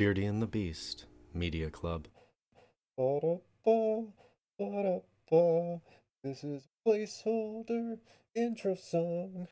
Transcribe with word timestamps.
Beardy 0.00 0.24
and 0.24 0.40
the 0.40 0.46
Beast 0.46 1.04
Media 1.34 1.68
Club. 1.68 2.08
This 6.24 6.42
is 6.42 6.66
placeholder 6.86 7.98
intro 8.34 8.76
song. 8.76 9.46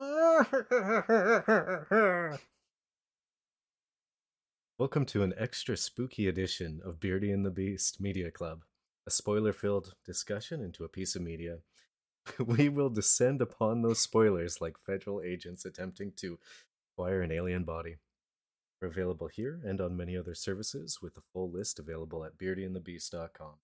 Welcome 4.80 5.06
to 5.06 5.22
an 5.22 5.32
extra 5.38 5.76
spooky 5.76 6.26
edition 6.26 6.80
of 6.84 6.98
Beardy 6.98 7.30
and 7.30 7.46
the 7.46 7.52
Beast 7.52 8.00
Media 8.00 8.32
Club, 8.32 8.64
a 9.06 9.12
spoiler 9.12 9.52
filled 9.52 9.94
discussion 10.04 10.60
into 10.60 10.82
a 10.82 10.88
piece 10.88 11.14
of 11.14 11.22
media. 11.22 11.58
We 12.44 12.68
will 12.68 12.90
descend 12.90 13.40
upon 13.40 13.82
those 13.82 14.00
spoilers 14.00 14.60
like 14.60 14.76
federal 14.76 15.22
agents 15.22 15.64
attempting 15.64 16.14
to 16.16 16.40
acquire 16.92 17.22
an 17.22 17.32
alien 17.32 17.64
body. 17.64 17.96
We're 18.80 18.88
available 18.88 19.28
here 19.28 19.60
and 19.64 19.80
on 19.80 19.96
many 19.96 20.16
other 20.16 20.34
services, 20.34 20.98
with 21.00 21.16
a 21.16 21.22
full 21.32 21.50
list 21.50 21.78
available 21.78 22.24
at 22.24 22.36
beardyandthebeast.com. 22.36 23.54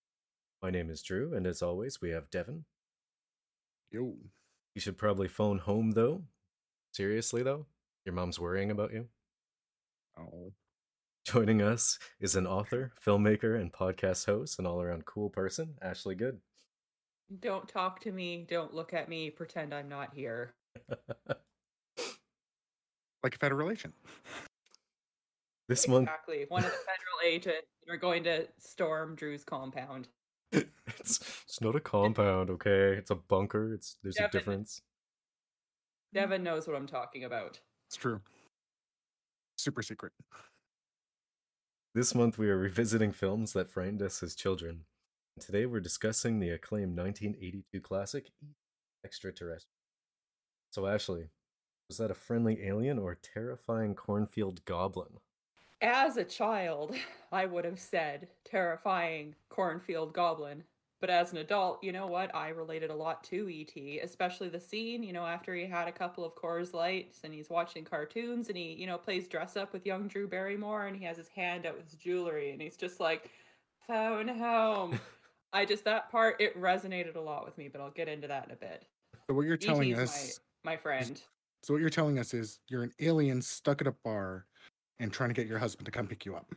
My 0.61 0.71
name 0.71 0.89
is 0.89 1.01
Drew, 1.01 1.33
and 1.33 1.45
as 1.45 1.61
always, 1.61 2.01
we 2.01 2.09
have 2.09 2.29
Devin. 2.29 2.65
Yo. 3.91 4.15
You 4.75 4.81
should 4.81 4.97
probably 4.97 5.27
phone 5.27 5.59
home, 5.59 5.91
though. 5.91 6.23
Seriously, 6.91 7.43
though? 7.43 7.65
Your 8.05 8.13
mom's 8.13 8.39
worrying 8.39 8.71
about 8.71 8.93
you? 8.93 9.07
Oh. 10.17 10.53
Joining 11.25 11.61
us 11.61 11.99
is 12.19 12.35
an 12.35 12.47
author, 12.47 12.93
filmmaker, 13.05 13.59
and 13.59 13.71
podcast 13.71 14.25
host, 14.25 14.57
an 14.57 14.65
all 14.65 14.81
around 14.81 15.05
cool 15.05 15.29
person, 15.29 15.75
Ashley 15.81 16.15
Good. 16.15 16.39
Don't 17.39 17.67
talk 17.67 17.99
to 18.01 18.11
me. 18.11 18.45
Don't 18.49 18.73
look 18.73 18.93
at 18.93 19.09
me. 19.09 19.29
Pretend 19.29 19.73
I'm 19.73 19.89
not 19.89 20.13
here. 20.15 20.55
Like 23.23 23.35
a 23.35 23.37
federal 23.37 23.69
agent. 23.69 23.93
this 25.67 25.87
month, 25.87 26.07
Exactly. 26.07 26.45
One 26.47 26.63
of 26.63 26.71
the 26.71 26.77
federal 26.77 27.19
agents 27.25 27.67
are 27.89 27.97
going 27.97 28.23
to 28.23 28.47
storm 28.59 29.15
Drew's 29.15 29.43
compound. 29.43 30.07
it's, 30.51 31.19
it's 31.45 31.61
not 31.61 31.75
a 31.75 31.79
compound, 31.79 32.49
okay? 32.49 32.93
It's 32.97 33.11
a 33.11 33.15
bunker. 33.15 33.73
It's 33.73 33.97
There's 34.01 34.17
a 34.17 34.27
difference. 34.29 34.81
Devin 36.13 36.43
knows 36.43 36.67
what 36.67 36.75
I'm 36.75 36.87
talking 36.87 37.23
about. 37.23 37.59
It's 37.87 37.97
true. 37.97 38.21
Super 39.57 39.81
secret. 39.83 40.13
This 41.93 42.15
month, 42.15 42.37
we 42.37 42.49
are 42.49 42.57
revisiting 42.57 43.11
films 43.11 43.53
that 43.53 43.69
frightened 43.69 44.01
us 44.01 44.23
as 44.23 44.35
children. 44.35 44.85
Today, 45.39 45.65
we're 45.65 45.79
discussing 45.79 46.39
the 46.39 46.49
acclaimed 46.49 46.97
1982 46.97 47.81
classic, 47.81 48.31
Extraterrestrial. 49.03 49.73
So, 50.71 50.85
Ashley, 50.85 51.29
was 51.89 51.97
that 51.97 52.11
a 52.11 52.15
friendly 52.15 52.63
alien 52.63 52.99
or 52.99 53.11
a 53.11 53.15
terrifying 53.17 53.95
cornfield 53.95 54.63
goblin? 54.63 55.19
As 55.81 56.17
a 56.17 56.23
child, 56.23 56.95
I 57.31 57.45
would 57.47 57.65
have 57.65 57.79
said 57.79 58.29
terrifying 58.45 59.35
cornfield 59.49 60.13
goblin. 60.13 60.63
But 61.01 61.09
as 61.09 61.31
an 61.31 61.37
adult, 61.37 61.81
you 61.81 61.93
know 61.93 62.07
what? 62.07 62.35
I 62.35 62.49
related 62.49 62.89
a 62.89 62.95
lot 62.95 63.23
to 63.25 63.47
E.T., 63.47 64.01
especially 64.03 64.49
the 64.49 64.59
scene, 64.59 65.01
you 65.01 65.13
know, 65.13 65.25
after 65.25 65.55
he 65.55 65.65
had 65.65 65.87
a 65.87 65.93
couple 65.93 66.25
of 66.25 66.35
Coors 66.35 66.73
Lights 66.73 67.21
and 67.23 67.33
he's 67.33 67.49
watching 67.49 67.85
cartoons 67.85 68.49
and 68.49 68.57
he, 68.57 68.73
you 68.73 68.85
know, 68.85 68.97
plays 68.97 69.25
dress 69.25 69.55
up 69.55 69.71
with 69.71 69.85
young 69.85 70.09
Drew 70.09 70.27
Barrymore 70.27 70.87
and 70.87 70.97
he 70.97 71.05
has 71.05 71.15
his 71.15 71.29
hand 71.29 71.65
out 71.65 71.77
with 71.77 71.85
his 71.89 71.95
jewelry 71.95 72.51
and 72.51 72.61
he's 72.61 72.75
just 72.75 72.99
like, 72.99 73.31
phone 73.87 74.27
home. 74.27 74.99
I 75.53 75.63
just, 75.63 75.85
that 75.85 76.11
part, 76.11 76.41
it 76.41 76.59
resonated 76.61 77.15
a 77.15 77.21
lot 77.21 77.45
with 77.45 77.57
me, 77.57 77.69
but 77.69 77.79
I'll 77.79 77.91
get 77.91 78.09
into 78.09 78.27
that 78.27 78.47
in 78.47 78.51
a 78.51 78.57
bit. 78.57 78.85
So 79.25 79.33
what 79.33 79.45
you're 79.45 79.55
telling 79.55 79.87
E.T. 79.87 79.95
's 79.95 80.09
us 80.09 80.39
my, 80.65 80.73
my 80.73 80.77
friend. 80.77 81.21
So 81.63 81.73
what 81.73 81.81
you're 81.81 81.89
telling 81.89 82.19
us 82.19 82.33
is 82.33 82.59
you're 82.67 82.83
an 82.83 82.93
alien 82.99 83.41
stuck 83.41 83.81
at 83.81 83.87
a 83.87 83.95
bar 84.03 84.45
and 84.99 85.11
trying 85.11 85.29
to 85.29 85.35
get 85.35 85.47
your 85.47 85.59
husband 85.59 85.85
to 85.85 85.91
come 85.91 86.07
pick 86.07 86.25
you 86.25 86.35
up. 86.35 86.53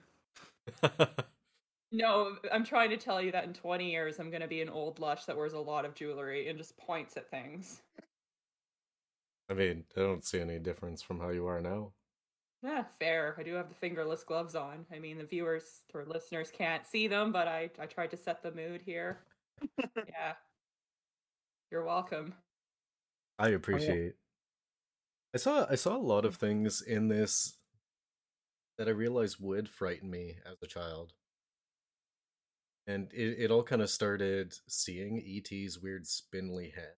No, 1.95 2.37
I'm 2.51 2.65
trying 2.65 2.89
to 2.89 2.97
tell 2.97 3.21
you 3.21 3.31
that 3.33 3.45
in 3.45 3.53
20 3.53 3.91
years, 3.91 4.19
I'm 4.19 4.31
going 4.31 4.41
to 4.41 4.49
be 4.49 4.63
an 4.63 4.71
old 4.71 4.99
lush 4.99 5.27
that 5.27 5.37
wears 5.37 5.53
a 5.53 5.59
lot 5.59 5.85
of 5.85 5.95
jewelry 5.95 6.49
and 6.49 6.57
just 6.57 6.77
points 6.79 7.19
at 7.19 7.31
things. 7.31 7.83
I 9.51 9.55
mean, 9.55 9.85
I 9.95 10.01
don't 10.01 10.25
see 10.25 10.41
any 10.41 10.59
difference 10.59 11.03
from 11.03 11.21
how 11.21 11.29
you 11.29 11.47
are 11.47 11.61
now. 11.61 11.93
Yeah, 12.63 12.85
fair. 12.99 13.35
I 13.39 13.43
do 13.43 13.53
have 13.55 13.69
the 13.69 13.75
fingerless 13.75 14.25
gloves 14.25 14.55
on. 14.55 14.87
I 14.91 14.99
mean, 15.01 15.19
the 15.19 15.25
viewers 15.25 15.83
or 15.93 16.07
listeners 16.07 16.51
can't 16.51 16.87
see 16.87 17.09
them, 17.09 17.31
but 17.31 17.47
I, 17.47 17.69
I 17.79 17.85
tried 17.85 18.13
to 18.13 18.17
set 18.17 18.43
the 18.43 18.53
mood 18.53 18.81
here. 18.81 19.19
yeah. 19.79 20.33
You're 21.71 21.85
welcome. 21.85 22.33
I 23.39 23.51
oh, 23.51 23.57
appreciate. 23.57 24.15
I 25.35 25.39
saw 25.39 25.67
I 25.71 25.75
saw 25.77 25.97
a 25.97 25.99
lot 25.99 26.25
of 26.25 26.39
mm-hmm. 26.39 26.39
things 26.39 26.81
in 26.83 27.09
this 27.09 27.57
that 28.79 28.89
I 28.89 28.91
realized 28.91 29.39
would 29.41 29.69
frighten 29.69 30.11
me 30.11 30.37
as 30.45 30.57
a 30.63 30.67
child. 30.67 31.15
And 32.87 33.13
it, 33.13 33.39
it 33.39 33.51
all 33.51 33.63
kind 33.63 33.81
of 33.83 33.91
started 33.91 34.55
seeing 34.69 35.19
E.T.'s 35.19 35.79
weird 35.79 36.07
spindly 36.07 36.71
head 36.71 36.95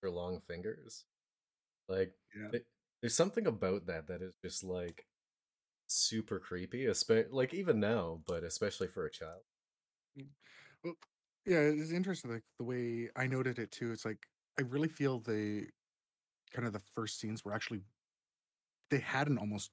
for 0.00 0.10
long 0.10 0.40
fingers. 0.40 1.04
Like 1.88 2.14
Yeah. 2.34 2.50
it- 2.52 2.66
there's 3.02 3.14
something 3.16 3.46
about 3.46 3.86
that 3.86 4.08
that 4.08 4.22
is 4.22 4.34
just 4.42 4.64
like 4.64 5.06
super 5.88 6.40
creepy, 6.40 6.86
especially 6.86 7.30
like 7.32 7.54
even 7.54 7.80
now, 7.80 8.22
but 8.26 8.44
especially 8.44 8.88
for 8.88 9.06
a 9.06 9.10
child. 9.12 9.42
Mm. 10.18 10.94
Yeah, 11.44 11.60
it's 11.60 11.92
interesting 11.92 12.30
like 12.32 12.44
the 12.58 12.64
way 12.64 13.08
I 13.16 13.26
noted 13.26 13.58
it 13.58 13.70
too. 13.70 13.92
It's 13.92 14.04
like 14.04 14.26
I 14.58 14.62
really 14.62 14.88
feel 14.88 15.20
the 15.20 15.68
kind 16.52 16.66
of 16.66 16.72
the 16.72 16.82
first 16.94 17.20
scenes 17.20 17.44
were 17.44 17.52
actually 17.52 17.80
they 18.90 18.98
had 18.98 19.28
an 19.28 19.38
almost 19.38 19.70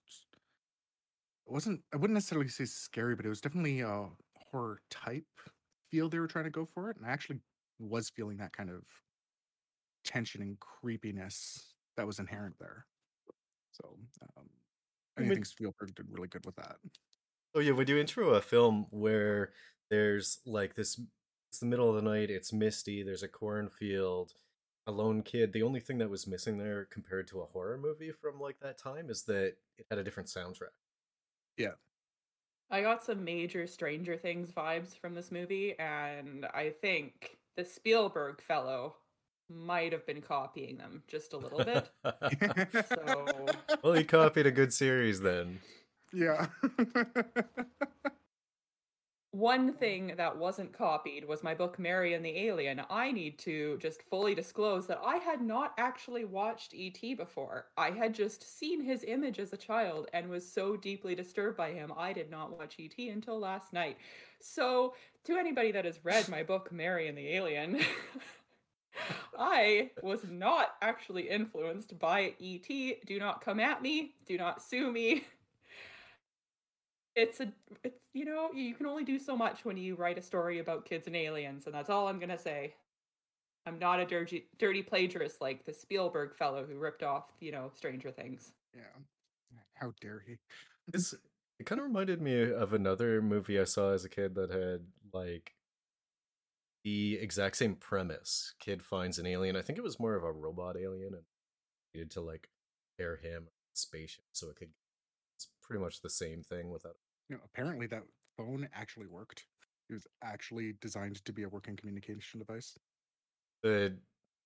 it 1.46 1.52
wasn't 1.52 1.82
I 1.94 1.98
wouldn't 1.98 2.16
necessarily 2.16 2.48
say 2.48 2.66
scary, 2.66 3.16
but 3.16 3.26
it 3.26 3.30
was 3.30 3.42
definitely 3.42 3.82
a 3.82 4.08
horror 4.52 4.82
type 4.90 5.26
feel 5.90 6.10
they 6.10 6.20
were 6.20 6.28
trying 6.28 6.46
to 6.46 6.52
go 6.52 6.66
for 6.66 6.90
it. 6.90 6.98
And 6.98 7.06
I 7.06 7.10
actually 7.10 7.40
was 7.80 8.10
feeling 8.10 8.38
that 8.38 8.54
kind 8.54 8.70
of 8.70 8.84
tension 10.04 10.42
and 10.42 10.60
creepiness 10.60 11.74
that 11.98 12.08
was 12.08 12.20
inherent 12.20 12.56
there. 12.60 12.86
So 13.72 13.98
um 14.38 14.50
I 15.18 15.28
think 15.28 15.46
Spielberg 15.46 15.94
did 15.96 16.08
really 16.10 16.28
good 16.28 16.46
with 16.46 16.56
that. 16.56 16.78
Oh 17.56 17.60
yeah, 17.60 17.72
would 17.74 17.90
you 17.90 18.00
intro 18.00 18.30
a 18.30 18.42
film 18.42 18.88
where 18.90 19.54
there's 19.90 20.40
like 20.46 20.74
this 20.76 21.00
it's 21.50 21.60
the 21.60 21.68
middle 21.68 21.88
of 21.88 21.96
the 21.96 22.02
night, 22.02 22.32
it's 22.32 22.52
misty, 22.52 23.04
there's 23.04 23.22
a 23.22 23.28
cornfield, 23.28 24.34
a 24.88 24.92
lone 24.92 25.22
kid. 25.22 25.54
The 25.54 25.64
only 25.64 25.80
thing 25.80 25.98
that 26.00 26.10
was 26.10 26.28
missing 26.28 26.58
there 26.58 26.86
compared 26.86 27.28
to 27.28 27.42
a 27.42 27.46
horror 27.46 27.78
movie 27.78 28.12
from 28.12 28.40
like 28.40 28.60
that 28.62 28.78
time 28.78 29.10
is 29.10 29.24
that 29.24 29.56
it 29.78 29.86
had 29.90 30.00
a 30.00 30.04
different 30.04 30.30
soundtrack. 30.30 30.74
Yeah. 31.58 31.74
I 32.72 32.82
got 32.82 33.04
some 33.04 33.24
major 33.24 33.68
Stranger 33.68 34.18
Things 34.18 34.52
vibes 34.52 34.98
from 34.98 35.14
this 35.14 35.32
movie, 35.32 35.78
and 35.78 36.46
I 36.54 36.74
think 36.82 37.38
the 37.56 37.64
Spielberg 37.64 38.42
fellow 38.42 38.96
might 39.50 39.92
have 39.92 40.06
been 40.08 40.22
copying 40.22 40.78
them 40.78 41.04
just 41.08 41.34
a 41.34 41.38
little 41.38 41.64
bit. 41.64 41.90
So- 42.90 43.46
well, 43.84 43.94
he 43.94 44.04
copied 44.04 44.48
a 44.48 44.52
good 44.52 44.74
series 44.74 45.22
then. 45.22 45.60
yeah. 46.12 46.48
One 49.34 49.74
thing 49.74 50.14
that 50.18 50.38
wasn't 50.38 50.78
copied 50.78 51.28
was 51.28 51.42
my 51.42 51.56
book 51.56 51.80
Mary 51.80 52.14
and 52.14 52.24
the 52.24 52.38
Alien. 52.46 52.84
I 52.88 53.12
need 53.12 53.40
to 53.40 53.80
just 53.80 54.04
fully 54.04 54.36
disclose 54.36 54.86
that 54.86 55.02
I 55.04 55.16
had 55.16 55.42
not 55.42 55.74
actually 55.80 56.24
watched 56.24 56.76
E.T. 56.76 57.16
before. 57.16 57.66
I 57.76 57.90
had 57.90 58.14
just 58.14 58.60
seen 58.60 58.80
his 58.80 59.04
image 59.04 59.40
as 59.40 59.52
a 59.52 59.58
child 59.58 60.08
and 60.14 60.30
was 60.30 60.48
so 60.48 60.78
deeply 60.78 61.16
disturbed 61.16 61.58
by 61.58 61.72
him, 61.72 61.92
I 61.98 62.14
did 62.14 62.30
not 62.30 62.56
watch 62.56 62.76
E.T. 62.78 63.10
until 63.10 63.40
last 63.40 63.74
night. 63.74 63.98
So, 64.40 64.94
to 65.24 65.36
anybody 65.36 65.72
that 65.72 65.86
has 65.86 66.06
read 66.06 66.30
my 66.30 66.44
book 66.44 66.72
Mary 66.72 67.08
and 67.08 67.18
the 67.18 67.30
Alien, 67.30 67.82
I 69.40 69.90
was 70.04 70.20
not 70.30 70.76
actually 70.84 71.28
influenced 71.28 71.98
by 71.98 72.36
E.T. 72.38 72.98
Do 73.08 73.18
not 73.18 73.44
come 73.44 73.60
at 73.60 73.82
me. 73.82 74.14
Do 74.28 74.38
not 74.38 74.62
sue 74.62 74.92
me 74.92 75.24
it's 77.16 77.40
a 77.40 77.52
it's 77.84 78.06
you 78.14 78.26
know 78.26 78.52
you 78.54 78.74
can 78.74 78.86
only 78.86 79.04
do 79.04 79.20
so 79.20 79.36
much 79.36 79.66
when 79.66 79.78
you 79.78 79.96
write 79.96 80.18
a 80.18 80.22
story 80.22 80.60
about 80.60 80.86
kids 80.86 81.08
and 81.08 81.16
aliens 81.16 81.66
and 81.66 81.76
that's 81.76 81.90
all 81.90 82.08
i'm 82.08 82.20
gonna 82.20 82.38
say 82.38 82.74
i'm 83.68 83.78
not 83.78 84.00
a 84.00 84.06
dirty 84.06 84.46
dirty 84.58 84.82
plagiarist 84.82 85.40
like 85.42 85.64
the 85.66 85.74
spielberg 85.74 86.36
fellow 86.36 86.66
who 86.66 86.78
ripped 86.78 87.04
off 87.04 87.34
you 87.40 87.52
know 87.52 87.70
stranger 87.76 88.10
things 88.10 88.54
yeah. 88.74 89.62
How 89.76 89.94
dare 90.02 90.24
he? 90.26 90.38
It's, 90.94 91.14
it 91.60 91.66
kind 91.66 91.80
of 91.80 91.88
reminded 91.88 92.22
me 92.22 92.52
of 92.52 92.74
another 92.74 93.22
movie 93.22 93.60
I 93.60 93.66
saw 93.66 93.92
as 93.92 94.06
a 94.06 94.10
kid 94.10 94.36
that 94.36 94.50
had 94.50 94.82
like 95.14 95.54
the 96.84 97.16
exact 97.16 97.58
same 97.58 97.76
premise. 97.76 98.54
Kid 98.60 98.84
finds 98.84 99.20
an 99.20 99.26
alien. 99.26 99.56
I 99.56 99.62
think 99.62 99.78
it 99.78 99.84
was 99.84 100.00
more 100.00 100.16
of 100.16 100.24
a 100.24 100.32
robot 100.32 100.76
alien 100.78 101.14
and 101.14 101.24
needed 101.94 102.12
to 102.12 102.22
like 102.22 102.50
pair 102.98 103.18
him 103.18 103.48
spaceship 103.74 104.26
so 104.32 104.50
it 104.50 104.56
could. 104.56 104.70
It's 105.36 105.48
pretty 105.62 105.82
much 105.82 106.02
the 106.02 106.10
same 106.10 106.44
thing 106.44 106.70
without. 106.70 106.98
You 107.30 107.38
know, 107.38 107.42
apparently 107.46 107.88
that 107.88 108.04
phone 108.38 108.68
actually 108.74 109.08
worked. 109.08 109.46
It 109.90 109.94
was 109.94 110.08
actually 110.24 110.74
designed 110.82 111.24
to 111.26 111.34
be 111.34 111.44
a 111.44 111.50
working 111.50 111.76
communication 111.76 112.40
device. 112.40 112.78
The 113.64 113.96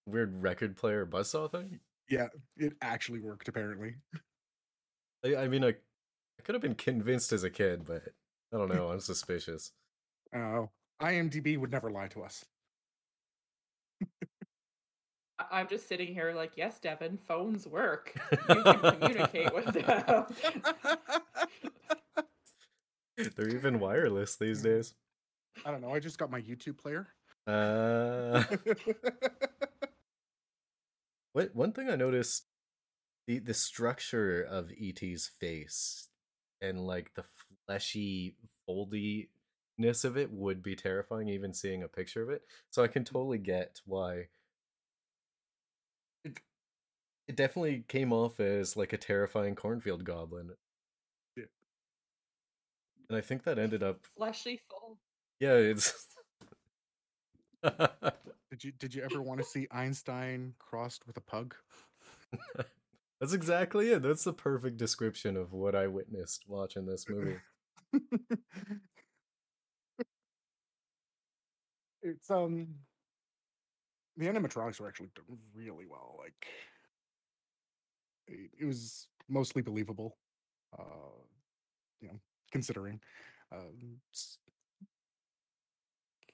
weird 0.05 0.41
record 0.41 0.75
player 0.75 1.05
buzzsaw 1.05 1.51
thing. 1.51 1.79
Yeah, 2.09 2.27
it 2.57 2.73
actually 2.81 3.19
worked 3.19 3.47
apparently. 3.47 3.95
I, 5.25 5.35
I 5.35 5.47
mean, 5.47 5.63
I, 5.63 5.69
I 5.69 6.43
could 6.43 6.55
have 6.55 6.61
been 6.61 6.75
convinced 6.75 7.33
as 7.33 7.43
a 7.43 7.49
kid, 7.49 7.85
but 7.85 8.03
I 8.53 8.57
don't 8.57 8.73
know. 8.73 8.89
I'm 8.91 8.99
suspicious. 8.99 9.71
Oh, 10.35 10.69
IMDb 11.01 11.57
would 11.57 11.71
never 11.71 11.89
lie 11.91 12.07
to 12.09 12.23
us. 12.23 12.45
I- 15.39 15.45
I'm 15.51 15.67
just 15.67 15.87
sitting 15.87 16.13
here 16.13 16.33
like, 16.33 16.53
yes, 16.55 16.79
Devin, 16.79 17.17
phones 17.17 17.67
work. 17.67 18.13
You 18.49 18.63
can 18.63 18.79
communicate 18.79 19.53
with 19.53 19.65
them. 19.73 20.25
They're 23.35 23.49
even 23.49 23.79
wireless 23.79 24.35
these 24.35 24.61
days. 24.61 24.93
I 25.65 25.71
don't 25.71 25.81
know. 25.81 25.93
I 25.93 25.99
just 25.99 26.19
got 26.19 26.29
my 26.29 26.41
YouTube 26.41 26.77
player. 26.77 27.07
Uh, 27.47 28.43
what 31.33 31.55
one 31.55 31.71
thing 31.71 31.89
I 31.89 31.95
noticed 31.95 32.45
the 33.25 33.39
the 33.39 33.53
structure 33.53 34.41
of 34.41 34.71
ET's 34.79 35.27
face 35.39 36.09
and 36.61 36.85
like 36.85 37.13
the 37.15 37.23
fleshy 37.65 38.35
foldiness 38.67 40.03
of 40.03 40.17
it 40.17 40.31
would 40.31 40.61
be 40.61 40.75
terrifying 40.75 41.29
even 41.29 41.53
seeing 41.53 41.83
a 41.83 41.87
picture 41.87 42.21
of 42.21 42.29
it. 42.29 42.43
So 42.69 42.83
I 42.83 42.87
can 42.87 43.03
totally 43.03 43.37
get 43.37 43.81
why 43.85 44.27
it, 46.23 46.39
it 47.27 47.35
definitely 47.35 47.85
came 47.87 48.13
off 48.13 48.39
as 48.39 48.75
like 48.77 48.93
a 48.93 48.97
terrifying 48.97 49.55
cornfield 49.55 50.03
goblin. 50.03 50.51
Yeah. 53.09 53.15
And 53.15 53.23
I 53.23 53.25
think 53.25 53.43
that 53.43 53.59
ended 53.59 53.83
up 53.83 53.99
Fleshy 54.15 54.59
full. 54.69 54.99
yeah, 55.39 55.53
it's 55.53 55.93
Did 58.49 58.63
you 58.63 58.71
did 58.71 58.95
you 58.95 59.03
ever 59.03 59.21
want 59.21 59.39
to 59.39 59.45
see 59.45 59.67
Einstein 59.71 60.53
crossed 60.57 61.05
with 61.05 61.17
a 61.17 61.21
pug? 61.21 61.53
That's 63.19 63.33
exactly 63.33 63.91
it. 63.91 64.01
That's 64.03 64.23
the 64.23 64.33
perfect 64.33 64.77
description 64.77 65.35
of 65.35 65.51
what 65.51 65.75
I 65.75 65.87
witnessed 65.87 66.45
watching 66.47 66.85
this 66.85 67.05
movie. 67.09 67.37
it's 72.01 72.29
um 72.31 72.67
the 74.17 74.27
animatronics 74.27 74.79
were 74.79 74.87
actually 74.87 75.09
done 75.15 75.37
really 75.53 75.85
well. 75.89 76.15
Like 76.19 76.47
it, 78.27 78.51
it 78.59 78.65
was 78.65 79.09
mostly 79.27 79.61
believable. 79.61 80.17
Uh, 80.77 80.83
you 82.01 82.07
know, 82.07 82.19
considering. 82.51 82.99
Um, 83.51 83.99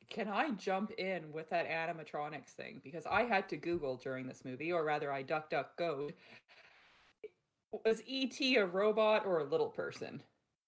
Can 0.10 0.28
I 0.28 0.52
jump 0.52 0.92
in 0.92 1.32
with 1.32 1.50
that 1.50 1.70
animatronics 1.70 2.50
thing? 2.50 2.82
Because 2.84 3.06
I 3.06 3.24
had 3.24 3.50
to 3.50 3.58
Google 3.58 3.98
during 3.98 4.28
this 4.28 4.44
movie, 4.46 4.72
or 4.72 4.84
rather, 4.84 5.12
I 5.12 5.24
duck 5.24 5.50
duck 5.50 5.78
go. 5.78 6.10
Was 7.86 8.02
ET 8.08 8.40
a 8.40 8.66
robot 8.66 9.26
or 9.26 9.40
a 9.40 9.44
little 9.44 9.70
person? 9.70 10.22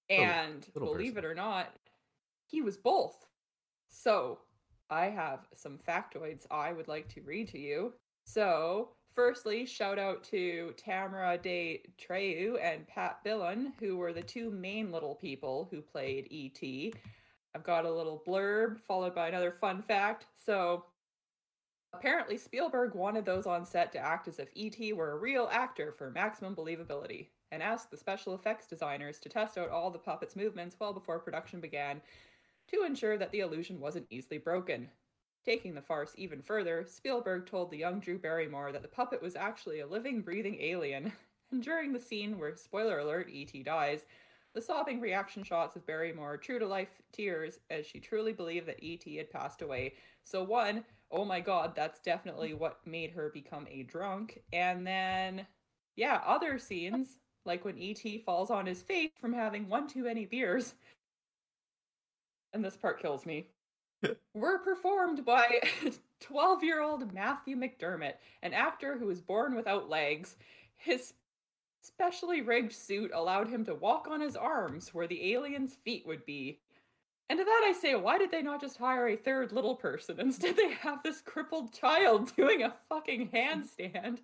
And 0.09 0.65
little 0.73 0.93
believe 0.93 1.15
person. 1.15 1.25
it 1.25 1.31
or 1.31 1.35
not, 1.35 1.73
he 2.47 2.61
was 2.61 2.77
both. 2.77 3.25
So 3.89 4.39
I 4.89 5.05
have 5.05 5.47
some 5.53 5.77
factoids 5.77 6.45
I 6.51 6.73
would 6.73 6.87
like 6.87 7.07
to 7.09 7.21
read 7.21 7.47
to 7.49 7.59
you. 7.59 7.93
So, 8.25 8.89
firstly, 9.15 9.65
shout 9.65 9.97
out 9.97 10.23
to 10.25 10.73
Tamara 10.77 11.37
De 11.37 11.81
Treaux 11.97 12.57
and 12.61 12.87
Pat 12.87 13.23
Bilon, 13.23 13.73
who 13.79 13.97
were 13.97 14.13
the 14.13 14.21
two 14.21 14.51
main 14.51 14.91
little 14.91 15.15
people 15.15 15.67
who 15.71 15.81
played 15.81 16.27
ET. 16.31 16.93
I've 17.55 17.63
got 17.63 17.85
a 17.85 17.91
little 17.91 18.21
blurb 18.27 18.81
followed 18.81 19.15
by 19.15 19.29
another 19.29 19.51
fun 19.51 19.81
fact. 19.81 20.25
So, 20.45 20.85
apparently, 21.93 22.37
Spielberg 22.37 22.93
wanted 22.93 23.25
those 23.25 23.47
on 23.47 23.65
set 23.65 23.93
to 23.93 23.99
act 23.99 24.27
as 24.27 24.39
if 24.39 24.49
E.T. 24.53 24.91
were 24.93 25.13
a 25.13 25.17
real 25.17 25.49
actor 25.51 25.93
for 25.97 26.11
maximum 26.11 26.53
believability 26.53 27.27
and 27.51 27.63
asked 27.63 27.89
the 27.89 27.97
special 27.97 28.35
effects 28.35 28.67
designers 28.67 29.19
to 29.19 29.29
test 29.29 29.57
out 29.57 29.69
all 29.69 29.89
the 29.89 29.97
puppet's 29.97 30.35
movements 30.35 30.75
well 30.79 30.91
before 30.91 31.19
production 31.19 31.61
began 31.61 32.01
to 32.67 32.83
ensure 32.83 33.17
that 33.17 33.31
the 33.31 33.39
illusion 33.39 33.79
wasn't 33.79 34.07
easily 34.09 34.37
broken. 34.37 34.89
Taking 35.45 35.75
the 35.75 35.81
farce 35.81 36.13
even 36.17 36.41
further, 36.41 36.83
Spielberg 36.87 37.45
told 37.45 37.69
the 37.69 37.77
young 37.77 37.99
Drew 37.99 38.17
Barrymore 38.17 38.71
that 38.71 38.81
the 38.81 38.87
puppet 38.87 39.21
was 39.21 39.35
actually 39.35 39.79
a 39.79 39.87
living, 39.87 40.21
breathing 40.21 40.57
alien. 40.59 41.13
And 41.51 41.61
during 41.61 41.93
the 41.93 41.99
scene 41.99 42.39
where, 42.39 42.55
spoiler 42.57 42.97
alert, 42.97 43.29
E.T. 43.29 43.61
dies, 43.61 44.07
the 44.55 44.61
sobbing 44.61 44.99
reaction 44.99 45.43
shots 45.43 45.75
of 45.75 45.85
Barrymore, 45.85 46.37
true 46.37 46.57
to 46.57 46.65
life 46.65 47.03
tears 47.11 47.59
as 47.69 47.85
she 47.85 47.99
truly 47.99 48.33
believed 48.33 48.65
that 48.67 48.81
E.T. 48.81 49.15
had 49.15 49.29
passed 49.29 49.61
away. 49.61 49.93
So, 50.23 50.43
one, 50.43 50.83
oh 51.11 51.23
my 51.23 51.39
god, 51.39 51.73
that's 51.75 51.99
definitely 51.99 52.55
what 52.55 52.79
made 52.87 53.11
her 53.11 53.29
become 53.29 53.67
a 53.69 53.83
drunk. 53.83 54.41
And 54.51 54.87
then, 54.87 55.45
yeah, 55.95 56.19
other 56.25 56.57
scenes, 56.57 57.19
like 57.45 57.63
when 57.63 57.77
E.T. 57.77 58.23
falls 58.25 58.49
on 58.49 58.65
his 58.65 58.81
face 58.81 59.11
from 59.21 59.31
having 59.31 59.69
one 59.69 59.87
too 59.87 60.05
many 60.05 60.25
beers. 60.25 60.73
And 62.53 62.65
this 62.65 62.75
part 62.75 62.99
kills 62.99 63.23
me. 63.27 63.49
Were 64.33 64.59
performed 64.59 65.25
by 65.25 65.59
12 66.19 66.63
year 66.63 66.81
old 66.81 67.13
Matthew 67.13 67.55
DeMeritt, 67.55 68.15
an 68.41 68.53
actor 68.53 68.97
who 68.97 69.05
was 69.05 69.21
born 69.21 69.55
without 69.55 69.89
legs. 69.89 70.35
His 70.75 71.13
specially 71.81 72.41
rigged 72.41 72.73
suit 72.73 73.11
allowed 73.13 73.47
him 73.47 73.63
to 73.65 73.75
walk 73.75 74.07
on 74.09 74.21
his 74.21 74.35
arms 74.35 74.93
where 74.93 75.07
the 75.07 75.33
alien's 75.33 75.75
feet 75.75 76.05
would 76.05 76.25
be. 76.25 76.59
And 77.29 77.39
to 77.39 77.45
that 77.45 77.63
I 77.65 77.73
say, 77.73 77.95
why 77.95 78.17
did 78.17 78.31
they 78.31 78.41
not 78.41 78.61
just 78.61 78.77
hire 78.77 79.07
a 79.07 79.15
third 79.15 79.51
little 79.51 79.75
person? 79.75 80.19
Instead, 80.19 80.55
they 80.57 80.71
have 80.71 81.01
this 81.03 81.21
crippled 81.21 81.73
child 81.73 82.35
doing 82.37 82.63
a 82.63 82.75
fucking 82.89 83.29
handstand. 83.29 84.19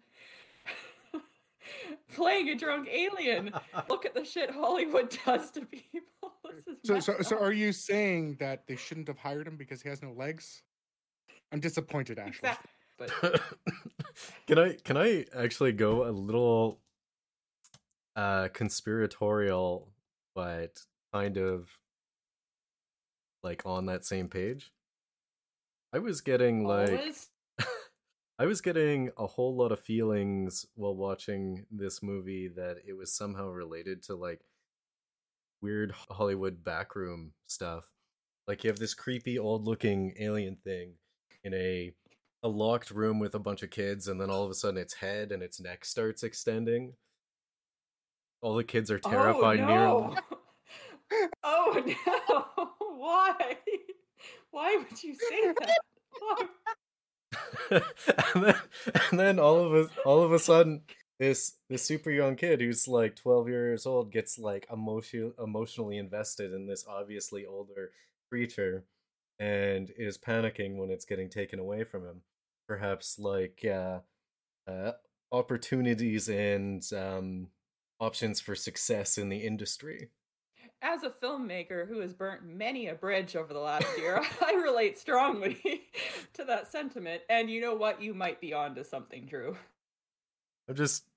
Playing 2.13 2.49
a 2.49 2.55
drunk 2.55 2.89
alien. 2.91 3.53
Look 3.89 4.05
at 4.05 4.13
the 4.13 4.25
shit 4.25 4.51
Hollywood 4.51 5.17
does 5.25 5.51
to 5.51 5.61
people. 5.61 6.20
This 6.55 6.67
is 6.67 6.77
so 6.83 6.99
so 6.99 7.21
so 7.21 7.37
are 7.37 7.51
you 7.53 7.71
saying 7.71 8.37
that 8.39 8.67
they 8.67 8.75
shouldn't 8.75 9.07
have 9.07 9.17
hired 9.17 9.47
him 9.47 9.57
because 9.57 9.81
he 9.81 9.89
has 9.89 10.01
no 10.01 10.11
legs? 10.11 10.63
I'm 11.51 11.59
disappointed, 11.59 12.19
Ashley. 12.19 12.49
Exact- 12.49 12.67
But 12.97 13.41
can 14.47 14.59
I 14.59 14.73
can 14.83 14.97
I 14.97 15.25
actually 15.35 15.71
go 15.73 16.07
a 16.07 16.11
little 16.11 16.79
uh 18.15 18.49
conspiratorial 18.53 19.87
but 20.35 20.81
kind 21.13 21.37
of 21.37 21.69
like 23.43 23.63
on 23.65 23.85
that 23.87 24.05
same 24.05 24.27
page? 24.27 24.71
I 25.93 25.99
was 25.99 26.21
getting 26.21 26.63
like 26.63 27.13
I 28.39 28.45
was 28.45 28.61
getting 28.61 29.11
a 29.17 29.27
whole 29.27 29.55
lot 29.55 29.71
of 29.71 29.79
feelings 29.79 30.65
while 30.75 30.95
watching 30.95 31.65
this 31.69 32.01
movie 32.01 32.47
that 32.49 32.77
it 32.87 32.93
was 32.93 33.13
somehow 33.13 33.49
related 33.49 34.03
to 34.03 34.15
like 34.15 34.41
weird 35.61 35.93
Hollywood 36.09 36.63
backroom 36.63 37.33
stuff. 37.47 37.85
Like 38.47 38.63
you 38.63 38.69
have 38.69 38.79
this 38.79 38.93
creepy 38.93 39.39
old 39.39 39.65
looking 39.65 40.13
alien 40.19 40.57
thing 40.63 40.93
in 41.43 41.53
a 41.53 41.93
a 42.43 42.47
locked 42.47 42.89
room 42.89 43.19
with 43.19 43.35
a 43.35 43.39
bunch 43.39 43.61
of 43.61 43.69
kids 43.69 44.07
and 44.07 44.19
then 44.19 44.31
all 44.31 44.43
of 44.43 44.49
a 44.49 44.55
sudden 44.55 44.79
its 44.79 44.95
head 44.95 45.31
and 45.31 45.43
its 45.43 45.59
neck 45.59 45.85
starts 45.85 46.23
extending. 46.23 46.93
All 48.41 48.55
the 48.55 48.63
kids 48.63 48.89
are 48.89 48.99
oh, 49.03 49.09
terrified 49.09 49.59
oh, 49.59 49.67
near 49.67 49.79
no. 49.79 50.15
oh 51.43 51.83
no! 51.85 52.69
Why? 52.97 53.57
Why 54.51 54.77
would 54.77 55.03
you 55.03 55.15
say 55.15 55.53
that? 55.59 55.77
And 58.35 58.43
then 58.43 58.55
and 59.09 59.19
then 59.19 59.39
all 59.39 59.59
of 59.59 59.73
a 59.73 59.89
all 60.05 60.23
of 60.23 60.31
a 60.31 60.39
sudden 60.39 60.81
this 61.21 61.57
this 61.69 61.85
super 61.85 62.09
young 62.09 62.35
kid 62.35 62.59
who's 62.59 62.87
like 62.87 63.15
12 63.15 63.47
years 63.47 63.85
old 63.85 64.11
gets 64.11 64.39
like 64.39 64.65
emotion, 64.73 65.31
emotionally 65.37 65.99
invested 65.99 66.51
in 66.51 66.65
this 66.65 66.83
obviously 66.89 67.45
older 67.45 67.91
creature 68.27 68.85
and 69.37 69.91
is 69.97 70.17
panicking 70.17 70.77
when 70.77 70.89
it's 70.89 71.05
getting 71.05 71.29
taken 71.29 71.59
away 71.59 71.83
from 71.83 72.03
him 72.03 72.21
perhaps 72.67 73.19
like 73.19 73.63
uh, 73.63 73.99
uh 74.67 74.93
opportunities 75.31 76.27
and 76.27 76.91
um 76.93 77.47
options 77.99 78.41
for 78.41 78.55
success 78.55 79.19
in 79.19 79.29
the 79.29 79.45
industry 79.45 80.09
As 80.81 81.03
a 81.03 81.11
filmmaker 81.11 81.87
who 81.87 81.99
has 81.99 82.13
burnt 82.15 82.43
many 82.43 82.87
a 82.87 82.95
bridge 82.95 83.35
over 83.35 83.53
the 83.53 83.59
last 83.59 83.85
year, 83.99 84.19
I 84.43 84.53
relate 84.53 84.97
strongly 84.97 85.61
to 86.33 86.43
that 86.45 86.71
sentiment. 86.71 87.21
And 87.29 87.51
you 87.51 87.61
know 87.61 87.75
what? 87.75 88.01
You 88.01 88.15
might 88.15 88.41
be 88.41 88.51
onto 88.51 88.83
something, 88.83 89.27
Drew. 89.27 89.55
i'm 90.67 90.75
just 90.75 91.10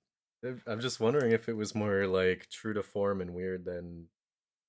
i'm 0.67 0.81
just 0.81 1.01
wondering 1.01 1.33
if 1.33 1.49
it 1.49 1.57
was 1.57 1.75
more 1.75 2.07
like 2.07 2.49
true 2.51 2.73
to 2.75 2.83
form 2.83 3.21
and 3.21 3.35
weird 3.35 3.65
than 3.65 4.07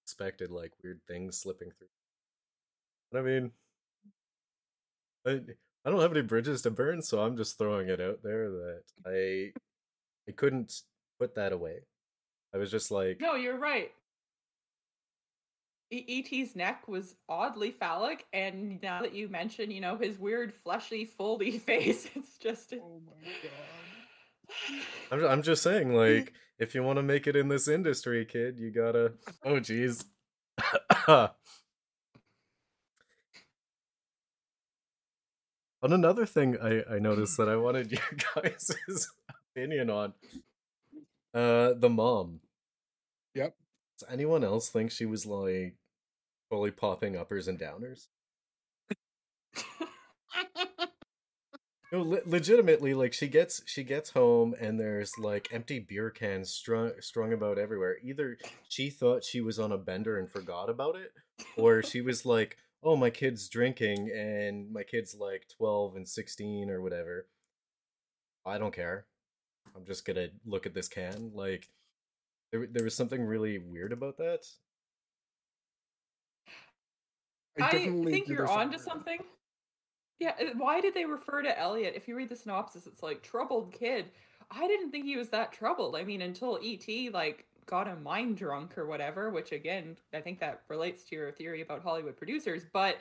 expected 0.04 0.52
like 0.52 0.72
weird 0.84 1.00
things 1.08 1.38
slipping 1.38 1.72
through 1.72 1.88
but 3.12 3.20
i 3.20 3.22
mean 3.22 3.52
I, 5.28 5.42
I 5.84 5.90
don't 5.90 6.02
have 6.02 6.12
any 6.12 6.22
bridges 6.22 6.62
to 6.64 6.72
burn 6.72 7.02
so 7.02 7.22
i'm 7.22 7.38
just 7.38 7.58
throwing 7.58 7.90
it 7.90 8.00
out 8.00 8.20
there 8.24 8.50
that 8.50 8.82
i 9.06 9.52
i 10.28 10.32
couldn't 10.32 10.82
put 11.20 11.36
that 11.36 11.52
away 11.52 11.80
i 12.54 12.58
was 12.58 12.72
just 12.72 12.92
like 12.92 13.20
No, 13.20 13.36
you're 13.36 13.58
right. 13.58 13.92
E- 15.92 16.04
E.T.'s 16.08 16.56
neck 16.56 16.88
was 16.88 17.16
oddly 17.30 17.70
phallic, 17.70 18.26
and 18.34 18.82
now 18.82 19.04
that 19.04 19.14
you 19.14 19.30
mention, 19.30 19.70
you 19.70 19.80
know, 19.80 19.96
his 19.96 20.18
weird 20.18 20.52
fleshy, 20.52 21.08
foldy 21.20 21.62
face, 21.62 22.10
it's 22.16 22.38
just 22.40 22.74
Oh 22.74 23.02
my 23.06 23.32
god. 23.44 23.52
I'm, 25.12 25.26
I'm 25.26 25.42
just 25.42 25.64
saying, 25.64 25.94
like, 25.94 26.34
if 26.60 26.76
you 26.76 26.84
want 26.84 26.98
to 26.98 27.04
make 27.04 27.28
it 27.28 27.36
in 27.36 27.48
this 27.48 27.68
industry, 27.68 28.26
kid, 28.26 28.60
you 28.60 28.72
gotta. 28.72 29.14
Oh, 29.44 29.60
jeez. 29.60 30.06
on 31.08 31.30
another 35.82 36.26
thing, 36.26 36.58
I 36.62 36.84
I 36.96 37.00
noticed 37.00 37.38
that 37.38 37.50
I 37.50 37.56
wanted 37.58 37.92
your 37.92 38.02
guys' 38.36 39.10
opinion 39.56 39.90
on. 39.90 40.14
Uh, 41.34 41.74
the 41.78 41.90
mom. 41.90 42.40
Yep. 43.34 43.56
Does 44.00 44.10
anyone 44.10 44.44
else 44.44 44.70
think 44.70 44.92
she 44.92 45.06
was 45.06 45.26
like 45.26 45.76
fully 46.50 46.72
popping 46.72 47.18
uppers 47.18 47.48
and 47.48 47.60
downers? 47.60 48.08
No, 51.96 52.02
le- 52.02 52.20
legitimately, 52.26 52.94
like 52.94 53.14
she 53.14 53.30
gets 53.30 53.62
she 53.66 53.82
gets 53.82 54.10
home 54.10 54.54
and 54.60 54.78
there's 54.78 55.18
like 55.18 55.48
empty 55.54 55.80
beer 55.80 56.10
cans 56.10 56.50
strung 56.50 56.92
strung 57.00 57.32
about 57.32 57.58
everywhere. 57.58 57.96
Either 58.04 58.38
she 58.68 58.90
thought 58.90 59.24
she 59.24 59.40
was 59.40 59.60
on 59.60 59.72
a 59.72 59.78
bender 59.78 60.20
and 60.20 60.30
forgot 60.30 60.70
about 60.70 60.98
it, 60.98 61.14
or 61.56 61.82
she 61.82 62.02
was 62.02 62.26
like, 62.26 62.58
"Oh, 62.84 62.98
my 62.98 63.10
kid's 63.10 63.48
drinking 63.48 64.12
and 64.14 64.74
my 64.74 64.84
kid's 64.84 65.16
like 65.16 65.48
twelve 65.58 65.96
and 65.96 66.06
sixteen 66.06 66.70
or 66.70 66.82
whatever." 66.82 67.28
I 68.46 68.58
don't 68.58 68.76
care. 68.76 69.06
I'm 69.74 69.86
just 69.86 70.04
gonna 70.04 70.28
look 70.46 70.66
at 70.66 70.74
this 70.74 70.90
can. 70.90 71.32
Like, 71.34 71.70
there 72.52 72.68
there 72.70 72.84
was 72.84 72.94
something 72.94 73.24
really 73.24 73.58
weird 73.58 73.94
about 73.94 74.18
that. 74.18 74.46
I 77.58 77.72
definitely 77.72 78.12
think 78.12 78.28
you're 78.28 78.42
her 78.42 78.48
some 78.48 78.60
onto 78.60 78.80
something. 78.80 79.20
Yeah, 80.20 80.34
uh, 80.40 80.46
why 80.58 80.80
did 80.82 80.94
they 80.94 81.06
refer 81.06 81.42
to 81.42 81.60
Elliot? 81.60 81.94
If 81.96 82.08
you 82.08 82.16
read 82.16 82.30
the 82.30 82.36
synopsis, 82.36 82.88
it's 82.88 83.04
like 83.04 83.22
troubled 83.22 83.72
kid. 83.72 84.12
I 84.52 84.68
didn't 84.68 84.92
think 84.92 85.06
he 85.06 85.18
was 85.18 85.30
that 85.30 85.52
troubled. 85.52 85.96
I 85.96 86.04
mean, 86.04 86.22
until 86.22 86.60
ET 86.64 86.88
like 87.14 87.46
got 87.66 87.88
him 87.88 88.04
mind 88.04 88.38
drunk 88.38 88.78
or 88.78 88.86
whatever, 88.86 89.30
which 89.32 89.52
again, 89.52 89.98
I 90.14 90.22
think 90.22 90.40
that 90.40 90.62
relates 90.70 91.04
to 91.06 91.16
your 91.16 91.32
theory 91.32 91.62
about 91.62 91.82
Hollywood 91.84 92.16
producers. 92.16 92.64
But 92.72 93.00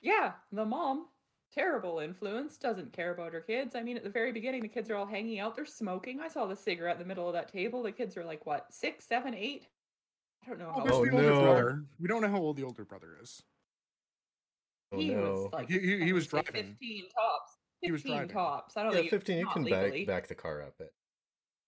yeah, 0.00 0.32
the 0.52 0.64
mom, 0.64 1.06
terrible 1.52 1.98
influence, 2.00 2.56
doesn't 2.56 2.92
care 2.92 3.12
about 3.12 3.32
her 3.32 3.40
kids. 3.40 3.74
I 3.76 3.82
mean, 3.82 3.96
at 3.96 4.02
the 4.04 4.10
very 4.10 4.32
beginning, 4.32 4.62
the 4.62 4.68
kids 4.68 4.90
are 4.90 4.96
all 4.96 5.06
hanging 5.06 5.38
out, 5.38 5.54
they're 5.54 5.66
smoking. 5.66 6.20
I 6.20 6.28
saw 6.28 6.46
the 6.46 6.56
cigarette 6.56 6.96
in 6.96 7.02
the 7.02 7.08
middle 7.08 7.28
of 7.28 7.34
that 7.34 7.52
table. 7.52 7.82
The 7.82 7.92
kids 7.92 8.16
are 8.16 8.24
like 8.24 8.44
what, 8.46 8.66
six, 8.72 9.04
seven, 9.04 9.34
eight? 9.34 9.68
I 10.44 10.48
don't 10.48 10.58
know 10.58 10.72
Oh, 10.74 10.78
how 10.80 10.84
there's 10.84 10.96
Oh, 10.96 11.04
the 11.04 11.10
older 11.12 11.30
no. 11.30 11.40
brother. 11.40 11.84
We 12.00 12.08
don't 12.08 12.22
know 12.22 12.30
how 12.30 12.38
old 12.38 12.56
the 12.56 12.64
older 12.64 12.84
brother 12.84 13.16
is. 13.22 13.42
Oh 14.94 15.00
he 15.00 15.08
no! 15.14 15.20
was 15.32 15.52
like 15.52 15.68
He- 15.68 15.78
he- 15.78 16.04
he 16.04 16.12
was 16.12 16.26
driving. 16.26 16.52
15 16.52 17.04
tops. 17.10 17.58
15 17.82 17.88
He 17.88 17.92
was 17.92 18.02
driving. 18.02 18.28
tops. 18.28 18.76
I 18.76 18.82
don't 18.82 18.92
yeah, 18.92 18.98
think 19.00 19.10
fifteen. 19.10 19.38
You 19.38 19.46
can 19.48 19.64
legally. 19.64 20.04
back 20.04 20.22
back 20.22 20.28
the 20.28 20.34
car 20.34 20.62
up. 20.62 20.74
It. 20.80 20.92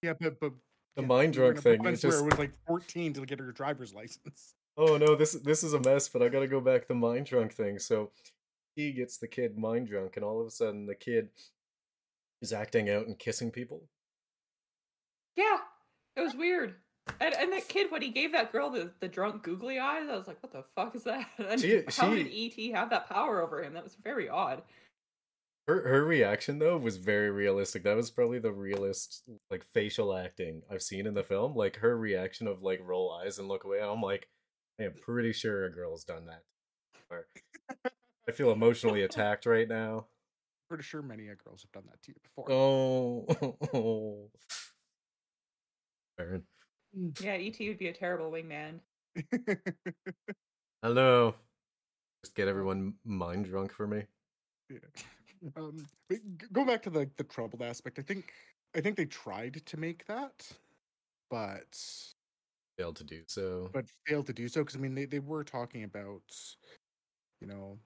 Yeah, 0.02 0.14
but 0.21 0.38
but 0.40 0.52
The 0.97 1.02
yeah, 1.02 1.09
mind 1.09 1.35
we 1.37 1.42
were 1.42 1.49
in 1.49 1.52
drunk 1.54 1.62
thing, 1.62 1.76
province 1.83 2.04
it's 2.04 2.04
where 2.04 2.12
just- 2.12 2.23
it 2.23 2.30
was 2.30 2.38
like 2.38 2.52
14 2.66 3.12
to 3.14 3.26
get 3.26 3.38
her 3.40 3.52
driver's 3.52 3.92
license. 3.95 4.54
Oh 4.78 4.99
no, 4.99 5.14
this 5.14 5.33
this 5.33 5.62
is 5.64 5.73
a 5.73 5.80
mess, 5.80 6.06
but 6.11 6.23
I 6.23 6.28
gotta 6.28 6.47
go 6.47 6.61
back 6.61 6.87
the 6.87 6.95
mind 6.95 7.25
drunk 7.25 7.54
thing. 7.54 7.78
So 7.78 8.11
he 8.75 8.92
gets 8.92 9.16
the 9.16 9.26
kid 9.26 9.56
mind 9.56 9.88
drunk, 9.88 10.16
and 10.16 10.25
all 10.25 10.38
of 10.38 10.47
a 10.47 10.50
sudden 10.50 10.85
the 10.85 10.95
kid 10.95 11.30
is 12.42 12.52
acting 12.52 12.90
out 12.90 13.06
and 13.06 13.18
kissing 13.18 13.50
people. 13.50 13.88
Yeah, 15.35 15.56
it 16.14 16.21
was 16.21 16.35
weird. 16.35 16.75
And, 17.20 17.34
and 17.34 17.52
that 17.52 17.68
kid, 17.68 17.90
when 17.90 18.02
he 18.02 18.10
gave 18.10 18.32
that 18.32 18.52
girl 18.52 18.68
the, 18.70 18.90
the 19.00 19.08
drunk 19.08 19.42
googly 19.42 19.78
eyes, 19.78 20.08
I 20.10 20.16
was 20.16 20.26
like, 20.26 20.42
what 20.42 20.52
the 20.52 20.64
fuck 20.75 20.94
is 20.96 21.04
that? 21.04 21.26
And 21.38 21.60
She- 21.60 21.82
how 21.88 22.10
she- 22.14 22.22
did 22.25 22.32
E.T. 22.32 22.70
have 22.72 22.90
that 22.90 23.08
power 23.08 23.40
over 23.40 23.62
him? 23.62 23.75
That 23.75 23.84
was 23.84 23.94
very 24.02 24.28
odd. 24.28 24.62
Her 25.68 25.88
her 25.88 26.04
reaction 26.04 26.60
though 26.60 26.76
was 26.78 26.96
very 26.96 27.28
realistic. 27.28 27.82
That 27.82 27.96
was 27.96 28.08
probably 28.08 28.38
the 28.38 28.52
realest 28.52 29.25
like 29.50 29.64
facial 29.64 30.16
acting 30.16 30.62
I've 30.70 30.82
seen 30.82 31.08
in 31.08 31.14
the 31.14 31.25
film. 31.25 31.56
Like 31.56 31.76
her 31.78 31.98
reaction 31.98 32.46
of 32.46 32.62
like 32.62 32.80
roll 32.84 33.10
eyes 33.12 33.40
and 33.40 33.48
look 33.48 33.64
away. 33.64 33.80
I'm 33.80 34.00
like, 34.00 34.28
I 34.80 34.84
am 34.84 34.92
pretty 34.94 35.32
sure 35.32 35.64
a 35.64 35.72
girl's 35.72 36.04
done 36.04 36.26
that. 36.26 36.42
Or- 37.10 37.26
I 38.28 38.32
feel 38.32 38.52
emotionally 38.52 39.02
attacked 39.02 39.44
right 39.46 39.68
now. 39.68 40.06
Pretty 40.68 40.84
sure 40.84 41.02
many 41.02 41.25
girls 41.44 41.62
have 41.62 41.72
done 41.72 41.90
that 41.90 42.00
to 42.02 42.12
you 42.12 42.14
before. 42.22 42.52
Oh, 42.52 44.30
Baron. 46.18 46.44
Yeah, 47.20 47.36
E.T. 47.36 47.68
would 47.68 47.78
be 47.78 47.88
a 47.88 47.92
terrible 47.92 48.30
wingman. 48.30 48.80
Hello. 50.82 51.34
Just 52.24 52.34
get 52.34 52.48
everyone 52.48 52.94
mind 53.04 53.44
drunk 53.46 53.72
for 53.72 53.86
me. 53.86 54.04
Yeah. 54.70 54.78
um, 55.56 55.86
go 56.52 56.64
back 56.64 56.82
to 56.82 56.90
the 56.90 57.08
the 57.16 57.24
troubled 57.24 57.62
aspect. 57.62 57.98
I 57.98 58.02
think 58.02 58.32
I 58.74 58.80
think 58.80 58.96
they 58.96 59.04
tried 59.04 59.62
to 59.66 59.76
make 59.76 60.06
that, 60.06 60.48
but 61.30 61.78
Failed 62.78 62.96
to 62.96 63.04
do 63.04 63.22
so. 63.26 63.70
but 63.72 63.86
failed 64.06 64.26
to 64.26 64.32
do 64.32 64.48
so 64.48 64.60
because 64.60 64.76
I 64.76 64.78
mean 64.78 64.94
they, 64.94 65.06
they 65.06 65.18
were 65.18 65.44
talking 65.44 65.84
about 65.84 66.22
you 67.40 67.46
know 67.46 67.78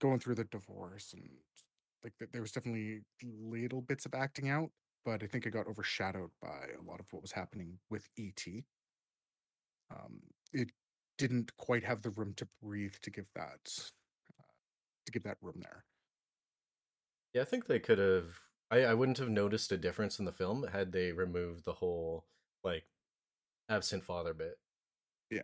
going 0.00 0.18
through 0.18 0.36
the 0.36 0.44
divorce 0.44 1.12
and 1.12 1.28
like 2.04 2.12
there 2.32 2.40
was 2.40 2.52
definitely 2.52 3.00
little 3.22 3.80
bits 3.80 4.06
of 4.06 4.14
acting 4.14 4.48
out, 4.48 4.70
but 5.04 5.22
I 5.22 5.26
think 5.26 5.46
it 5.46 5.50
got 5.50 5.66
overshadowed 5.66 6.30
by 6.40 6.66
a 6.78 6.90
lot 6.90 7.00
of 7.00 7.06
what 7.10 7.22
was 7.22 7.32
happening 7.32 7.78
with 7.90 8.08
ET. 8.18 8.44
Um, 9.90 10.20
it 10.52 10.70
didn't 11.18 11.54
quite 11.56 11.84
have 11.84 12.02
the 12.02 12.10
room 12.10 12.34
to 12.36 12.48
breathe 12.62 12.94
to 13.02 13.10
give 13.10 13.26
that 13.34 13.60
uh, 14.40 14.44
to 15.06 15.12
give 15.12 15.24
that 15.24 15.38
room 15.42 15.60
there. 15.60 15.84
Yeah, 17.34 17.42
I 17.42 17.44
think 17.44 17.66
they 17.66 17.78
could 17.78 17.98
have. 17.98 18.26
I, 18.70 18.84
I 18.84 18.94
wouldn't 18.94 19.18
have 19.18 19.28
noticed 19.28 19.72
a 19.72 19.76
difference 19.76 20.18
in 20.18 20.24
the 20.24 20.32
film 20.32 20.66
had 20.72 20.92
they 20.92 21.12
removed 21.12 21.64
the 21.64 21.74
whole 21.74 22.24
like 22.64 22.84
absent 23.68 24.04
father 24.04 24.34
bit. 24.34 24.58
Yeah. 25.30 25.42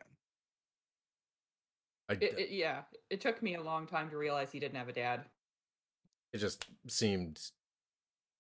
I, 2.09 2.15
It, 2.15 2.39
it, 2.39 2.51
yeah, 2.51 2.83
it 3.11 3.21
took 3.21 3.43
me 3.43 3.55
a 3.57 3.63
long 3.63 3.87
time 3.87 4.09
to 4.11 4.17
realize 4.17 4.51
he 4.51 4.61
didn't 4.61 4.77
have 4.79 4.89
a 4.89 4.93
dad. 4.93 5.25
it 6.33 6.39
just 6.39 6.67
seemed 6.87 7.39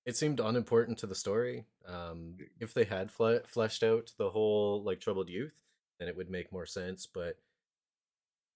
it 0.08 0.16
seemed 0.16 0.40
unimportant 0.40 0.96
to 0.96 1.06
the 1.06 1.14
story. 1.14 1.66
Um, 1.86 2.38
if 2.58 2.72
they 2.72 2.84
had 2.84 3.10
fle- 3.10 3.44
fleshed 3.46 3.82
out 3.82 4.10
the 4.16 4.30
whole 4.30 4.82
like 4.82 5.00
troubled 5.00 5.28
youth, 5.28 5.52
then 5.98 6.08
it 6.08 6.16
would 6.16 6.30
make 6.30 6.50
more 6.50 6.64
sense. 6.64 7.04
But 7.04 7.36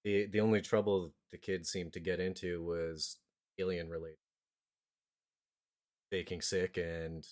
the 0.02 0.24
the 0.24 0.40
only 0.40 0.62
trouble 0.62 1.12
the 1.30 1.36
kid 1.36 1.66
seemed 1.66 1.92
to 1.92 2.00
get 2.00 2.20
into 2.20 2.64
was 2.64 3.18
alien 3.58 3.90
related, 3.90 4.16
faking 6.10 6.40
sick 6.40 6.78
and 6.78 7.26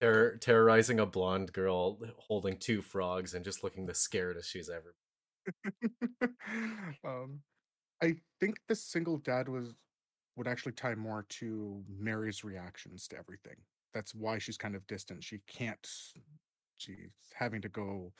terror- 0.00 0.36
terrorizing 0.36 0.98
a 0.98 1.06
blonde 1.06 1.52
girl 1.52 2.00
holding 2.16 2.56
two 2.56 2.82
frogs 2.82 3.32
and 3.32 3.44
just 3.44 3.62
looking 3.62 3.86
the 3.86 3.92
scaredest 3.92 4.46
she's 4.46 4.68
ever. 4.68 4.96
um, 7.04 7.42
I 8.02 8.16
think 8.40 8.58
the 8.66 8.74
single 8.74 9.18
dad 9.18 9.48
was 9.48 9.72
would 10.36 10.48
actually 10.48 10.72
tie 10.72 10.94
more 10.94 11.26
to 11.28 11.82
Mary's 11.88 12.44
reactions 12.44 13.08
to 13.08 13.18
everything. 13.18 13.56
That's 13.92 14.14
why 14.14 14.38
she's 14.38 14.56
kind 14.56 14.74
of 14.74 14.86
distant. 14.86 15.24
She 15.24 15.40
can't. 15.46 15.86
She's 16.78 16.96
having 17.34 17.60
to 17.62 17.68
go. 17.68 18.12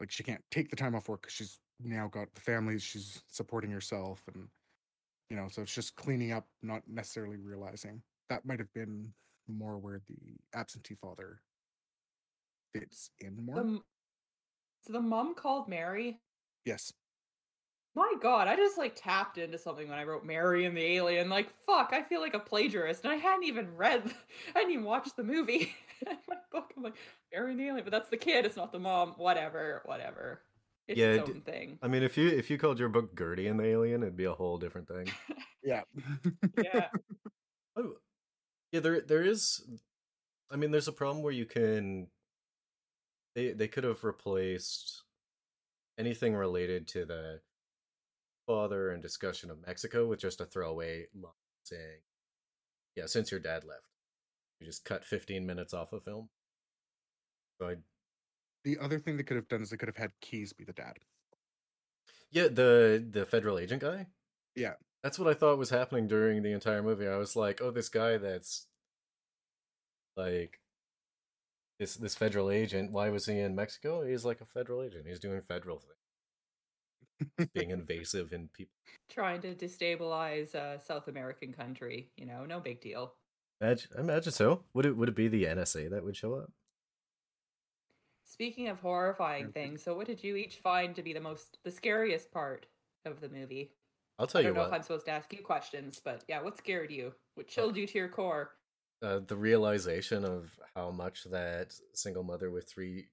Like 0.00 0.10
she 0.10 0.22
can't 0.22 0.42
take 0.50 0.68
the 0.68 0.76
time 0.76 0.94
off 0.94 1.08
work 1.08 1.22
because 1.22 1.34
she's 1.34 1.58
now 1.82 2.08
got 2.08 2.34
the 2.34 2.40
family. 2.40 2.78
She's 2.78 3.22
supporting 3.30 3.70
herself, 3.70 4.22
and 4.34 4.48
you 5.30 5.36
know, 5.36 5.48
so 5.48 5.62
it's 5.62 5.74
just 5.74 5.96
cleaning 5.96 6.32
up, 6.32 6.46
not 6.62 6.82
necessarily 6.88 7.36
realizing 7.38 8.02
that 8.28 8.44
might 8.44 8.58
have 8.58 8.72
been 8.74 9.12
more 9.48 9.78
where 9.78 10.00
the 10.08 10.36
absentee 10.58 10.96
father 11.00 11.40
fits 12.74 13.10
in 13.20 13.36
more. 13.44 13.62
The, 13.62 13.80
so 14.82 14.92
the 14.92 15.00
mom 15.00 15.34
called 15.34 15.68
Mary. 15.68 16.20
yes. 16.64 16.92
My 17.96 18.12
God, 18.20 18.46
I 18.46 18.56
just 18.56 18.76
like 18.76 18.94
tapped 18.94 19.38
into 19.38 19.56
something 19.56 19.88
when 19.88 19.98
I 19.98 20.04
wrote 20.04 20.22
Mary 20.22 20.66
and 20.66 20.76
the 20.76 20.82
Alien. 20.84 21.30
Like, 21.30 21.48
fuck, 21.64 21.90
I 21.94 22.02
feel 22.02 22.20
like 22.20 22.34
a 22.34 22.38
plagiarist, 22.38 23.04
and 23.04 23.12
I 23.12 23.16
hadn't 23.16 23.44
even 23.44 23.74
read, 23.74 24.02
I 24.54 24.58
hadn't 24.58 24.72
even 24.72 24.84
watched 24.84 25.16
the 25.16 25.24
movie. 25.24 25.74
in 26.06 26.16
my 26.28 26.36
book, 26.52 26.74
I'm 26.76 26.82
like 26.82 26.96
Mary 27.32 27.52
and 27.52 27.58
the 27.58 27.64
Alien, 27.68 27.84
but 27.84 27.90
that's 27.92 28.10
the 28.10 28.18
kid. 28.18 28.44
It's 28.44 28.54
not 28.56 28.70
the 28.70 28.78
mom. 28.78 29.14
Whatever, 29.16 29.80
whatever. 29.86 30.42
It's 30.86 30.98
Yeah, 30.98 31.12
its 31.14 31.24
d- 31.24 31.32
own 31.32 31.40
thing. 31.40 31.78
I 31.82 31.88
mean, 31.88 32.02
if 32.02 32.18
you 32.18 32.28
if 32.28 32.50
you 32.50 32.58
called 32.58 32.78
your 32.78 32.90
book 32.90 33.16
Gertie 33.18 33.46
and 33.46 33.58
the 33.58 33.64
Alien, 33.64 34.02
it'd 34.02 34.14
be 34.16 34.26
a 34.26 34.34
whole 34.34 34.58
different 34.58 34.88
thing. 34.88 35.06
Yeah. 35.64 35.82
Yeah, 36.62 36.90
Oh, 37.76 37.94
yeah. 38.70 38.78
There, 38.78 39.00
there 39.00 39.22
is. 39.24 39.64
I 40.48 40.54
mean, 40.54 40.70
there's 40.70 40.86
a 40.86 40.92
problem 40.92 41.24
where 41.24 41.32
you 41.32 41.44
can. 41.44 42.06
They 43.34 43.50
they 43.52 43.66
could 43.66 43.82
have 43.82 44.04
replaced 44.04 45.02
anything 45.98 46.36
related 46.36 46.86
to 46.88 47.04
the 47.04 47.40
father 48.46 48.90
and 48.90 49.02
discussion 49.02 49.50
of 49.50 49.66
Mexico 49.66 50.06
with 50.06 50.20
just 50.20 50.40
a 50.40 50.46
throwaway 50.46 51.06
line 51.14 51.32
saying, 51.64 52.00
"Yeah, 52.94 53.06
since 53.06 53.30
your 53.30 53.40
dad 53.40 53.64
left, 53.64 53.88
you 54.60 54.66
just 54.66 54.84
cut 54.84 55.04
15 55.04 55.44
minutes 55.46 55.74
off 55.74 55.92
a 55.92 56.00
film." 56.00 56.30
So 57.60 57.68
I, 57.68 57.76
The 58.64 58.78
other 58.78 58.98
thing 58.98 59.16
they 59.16 59.22
could 59.22 59.36
have 59.36 59.48
done 59.48 59.62
is 59.62 59.70
they 59.70 59.76
could 59.76 59.88
have 59.88 59.96
had 59.96 60.12
Keys 60.20 60.52
be 60.52 60.64
the 60.64 60.72
dad. 60.72 60.98
yeah, 62.30 62.48
the 62.48 63.04
the 63.08 63.24
federal 63.26 63.58
agent 63.58 63.82
guy. 63.82 64.06
Yeah. 64.54 64.74
That's 65.02 65.18
what 65.18 65.28
I 65.28 65.34
thought 65.34 65.58
was 65.58 65.70
happening 65.70 66.08
during 66.08 66.42
the 66.42 66.52
entire 66.52 66.82
movie. 66.82 67.06
I 67.06 67.16
was 67.16 67.36
like, 67.36 67.60
"Oh, 67.62 67.70
this 67.70 67.88
guy 67.88 68.16
that's 68.18 68.66
like 70.16 70.60
this 71.78 71.94
this 71.96 72.14
federal 72.14 72.50
agent. 72.50 72.90
Why 72.92 73.10
was 73.10 73.26
he 73.26 73.38
in 73.38 73.54
Mexico? 73.54 74.04
He's 74.04 74.24
like 74.24 74.40
a 74.40 74.46
federal 74.46 74.82
agent. 74.82 75.06
He's 75.06 75.20
doing 75.20 75.40
federal 75.42 75.78
things, 75.78 76.05
being 77.54 77.70
invasive 77.70 78.32
in 78.32 78.48
people. 78.48 78.72
Trying 79.08 79.40
to 79.42 79.54
destabilize 79.54 80.54
a 80.54 80.80
South 80.80 81.08
American 81.08 81.52
country, 81.52 82.10
you 82.16 82.26
know, 82.26 82.44
no 82.44 82.60
big 82.60 82.80
deal. 82.80 83.14
Imagine, 83.60 83.90
imagine 83.98 84.32
so. 84.32 84.64
Would 84.74 84.86
it 84.86 84.96
would 84.96 85.08
it 85.08 85.16
be 85.16 85.28
the 85.28 85.44
NSA 85.44 85.90
that 85.90 86.04
would 86.04 86.16
show 86.16 86.34
up? 86.34 86.50
Speaking 88.24 88.68
of 88.68 88.80
horrifying 88.80 89.52
things, 89.52 89.82
so 89.82 89.94
what 89.94 90.06
did 90.06 90.22
you 90.22 90.36
each 90.36 90.56
find 90.56 90.94
to 90.96 91.02
be 91.02 91.12
the 91.12 91.20
most 91.20 91.58
the 91.64 91.70
scariest 91.70 92.30
part 92.32 92.66
of 93.04 93.20
the 93.20 93.28
movie? 93.28 93.72
I'll 94.18 94.26
tell 94.26 94.42
you. 94.42 94.48
I 94.48 94.50
don't 94.50 94.56
know 94.56 94.60
what. 94.62 94.68
if 94.68 94.74
I'm 94.74 94.82
supposed 94.82 95.06
to 95.06 95.12
ask 95.12 95.32
you 95.32 95.42
questions, 95.42 96.00
but 96.04 96.24
yeah, 96.28 96.42
what 96.42 96.58
scared 96.58 96.90
you? 96.90 97.14
What 97.34 97.48
chilled 97.48 97.76
you 97.76 97.86
to 97.86 97.98
your 97.98 98.08
core? 98.08 98.50
uh, 99.02 99.20
the 99.26 99.36
realization 99.36 100.24
of 100.24 100.50
how 100.74 100.90
much 100.90 101.24
that 101.24 101.74
single 101.92 102.22
mother 102.22 102.50
with 102.50 102.68
three 102.68 103.06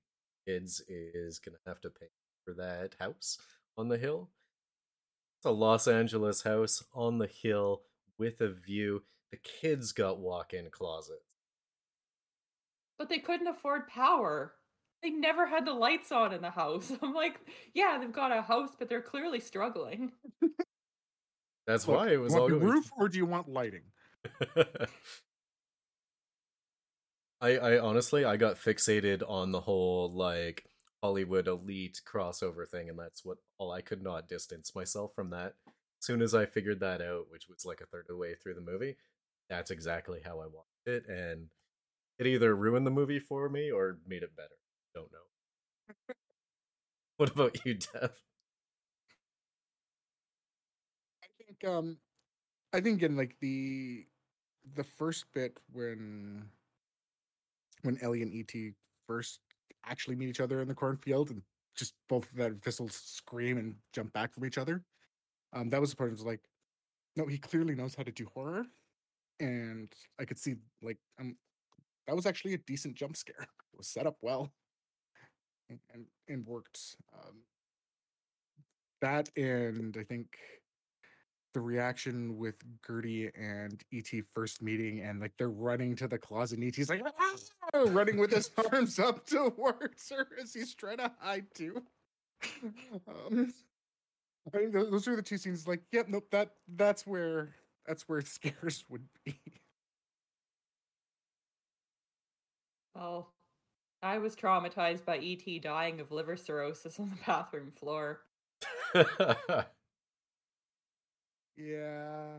kids 0.48 0.81
is 0.88 1.39
gonna 1.39 1.57
have 1.65 1.81
to 1.81 1.89
pay 1.89 2.07
for 2.45 2.53
that 2.53 2.95
house 3.00 3.38
on 3.77 3.89
the 3.89 3.98
hill. 3.98 4.30
It's 5.39 5.46
a 5.46 5.51
Los 5.51 5.88
Angeles 5.88 6.44
house 6.44 6.84
on 6.94 7.18
the 7.18 7.27
hill 7.27 7.82
with 8.18 8.42
a 8.42 8.50
view. 8.50 9.03
The 9.32 9.38
kids 9.38 9.92
got 9.92 10.20
walk-in 10.20 10.70
closets. 10.70 11.20
But 12.98 13.10
they 13.10 13.20
couldn't 13.20 13.48
afford 13.48 13.88
power. 13.88 14.53
They 15.01 15.10
never 15.10 15.46
had 15.46 15.65
the 15.65 15.74
lights 15.74 16.12
on 16.12 16.34
in 16.34 16.42
the 16.42 16.50
house. 16.50 16.92
I'm 17.01 17.13
like, 17.13 17.39
yeah, 17.74 17.98
they've 18.00 18.12
got 18.12 18.32
a 18.32 18.42
house, 18.42 18.70
but 18.77 18.88
they're 18.89 19.01
clearly 19.01 19.39
struggling. 19.39 20.13
That's 21.68 21.88
Look, 21.88 21.98
why 21.98 22.13
it 22.13 22.18
was 22.18 22.34
you 22.34 22.39
all 22.39 22.50
the 22.50 22.58
roof, 22.58 22.89
or 22.98 23.10
do 23.10 23.18
you 23.18 23.25
want 23.25 23.50
lighting? 23.50 23.84
I 27.42 27.58
I 27.58 27.80
honestly 27.80 28.24
I 28.25 28.38
got 28.38 28.56
fixated 28.56 29.22
on 29.27 29.51
the 29.51 29.62
whole 29.62 30.12
like 30.12 30.65
Hollywood 31.03 31.48
elite 31.48 32.01
crossover 32.07 32.67
thing, 32.69 32.89
and 32.89 33.00
that's 33.00 33.25
what 33.25 33.39
all 33.60 33.72
I 33.72 33.81
could 33.81 34.03
not 34.03 34.29
distance 34.29 34.75
myself 34.75 35.13
from 35.15 35.31
that. 35.31 35.55
As 35.67 36.07
soon 36.07 36.22
as 36.22 36.33
I 36.36 36.45
figured 36.48 36.79
that 36.81 37.01
out, 37.01 37.27
which 37.29 37.50
was 37.50 37.65
like 37.65 37.81
a 37.81 37.88
third 37.88 38.03
of 38.03 38.07
the 38.10 38.17
way 38.17 38.36
through 38.36 38.55
the 38.55 38.62
movie, 38.62 38.98
that's 39.50 39.72
exactly 39.72 40.22
how 40.25 40.39
I 40.39 40.48
watched 40.48 40.88
it, 40.88 41.07
and 41.10 41.48
it 42.19 42.27
either 42.27 42.55
ruined 42.55 42.88
the 42.88 42.91
movie 42.91 43.19
for 43.19 43.50
me 43.50 43.72
or 43.72 44.00
made 44.07 44.24
it 44.24 44.36
better. 44.36 44.57
Don't 44.95 45.12
know. 45.12 45.19
what 47.17 47.29
about 47.31 47.65
you, 47.65 47.75
Dev? 47.75 48.12
I 51.24 51.27
think 51.38 51.63
um 51.65 51.98
I 52.74 52.81
think 52.81 53.03
in 53.03 53.17
like 53.17 53.38
the 53.39 54.07
the 54.75 54.83
first 54.83 55.25
bit 55.33 55.60
when 55.72 56.50
when 57.83 57.98
Ellie 58.01 58.22
and 58.22 58.33
ET 58.33 58.75
first 59.07 59.39
actually 59.86 60.16
meet 60.16 60.30
each 60.30 60.40
other 60.40 60.62
in 60.62 60.68
the 60.68 60.74
cornfield 60.75 61.30
and 61.30 61.42
just 61.75 61.94
both 62.08 62.30
of 62.30 62.38
their 62.38 62.52
whistles 62.52 62.94
scream 62.94 63.58
and 63.58 63.75
jump 63.94 64.13
back 64.13 64.34
from 64.34 64.46
each 64.46 64.58
other. 64.58 64.84
Um 65.54 65.70
that 65.70 65.82
was 65.82 65.92
the 65.92 65.96
part 65.96 66.10
I 66.10 66.13
was 66.13 66.24
like, 66.24 66.42
no, 67.16 67.25
he 67.28 67.38
clearly 67.38 67.75
knows 67.75 67.96
how 67.96 68.04
to 68.04 68.12
do 68.12 68.28
horror. 68.34 68.66
And 69.40 69.92
I 70.20 70.25
could 70.25 70.40
see 70.40 70.56
like 70.82 70.98
um 71.20 71.36
that 72.08 72.16
was 72.16 72.25
actually 72.25 72.54
a 72.54 72.58
decent 72.60 72.96
jump 72.96 73.16
scare. 73.18 73.48
It 73.74 73.78
was 73.78 73.88
set 73.88 74.06
up 74.06 74.18
well 74.22 74.52
and 75.70 75.80
and, 75.94 76.06
and 76.28 76.46
worked. 76.46 76.98
Um 77.13 77.44
that 79.02 79.30
and 79.36 79.98
I 80.00 80.04
think 80.04 80.38
the 81.54 81.62
reaction 81.62 82.38
with 82.38 82.56
Gertie 82.86 83.30
and 83.36 83.82
ET 83.94 84.10
first 84.32 84.62
meeting 84.62 85.02
and 85.02 85.20
like 85.20 85.34
they're 85.38 85.50
running 85.50 85.96
to 85.98 86.08
the 86.08 86.18
closet 86.18 86.60
and 86.60 86.68
ET's 86.68 86.90
like 86.90 87.02
"Ah!" 87.20 87.36
running 87.88 88.18
with 88.18 88.32
his 88.32 88.51
arms 88.72 89.00
up 89.00 89.25
towards 89.25 90.10
her 90.10 90.27
as 90.42 90.53
he's 90.53 90.74
trying 90.75 90.98
to 90.98 91.12
hide 91.20 91.46
too. 91.53 91.84
Um, 93.08 93.53
I 94.53 94.58
think 94.58 94.74
those 94.74 95.08
are 95.08 95.15
the 95.15 95.21
two 95.21 95.38
scenes 95.38 95.65
like, 95.65 95.82
yep, 95.93 96.10
nope, 96.10 96.28
that 96.32 96.52
that's 96.76 97.08
where 97.08 97.56
that's 97.88 98.08
where 98.10 98.19
scares 98.26 98.84
would 98.89 99.06
be. 99.26 99.39
Well, 102.93 103.30
I 104.02 104.17
was 104.17 104.36
traumatized 104.36 105.06
by 105.06 105.17
ET 105.17 105.62
dying 105.62 106.02
of 106.02 106.12
liver 106.12 106.36
cirrhosis 106.36 107.00
on 107.00 107.10
the 107.12 107.17
bathroom 107.26 107.71
floor. 107.71 108.19
Yeah. 111.58 112.34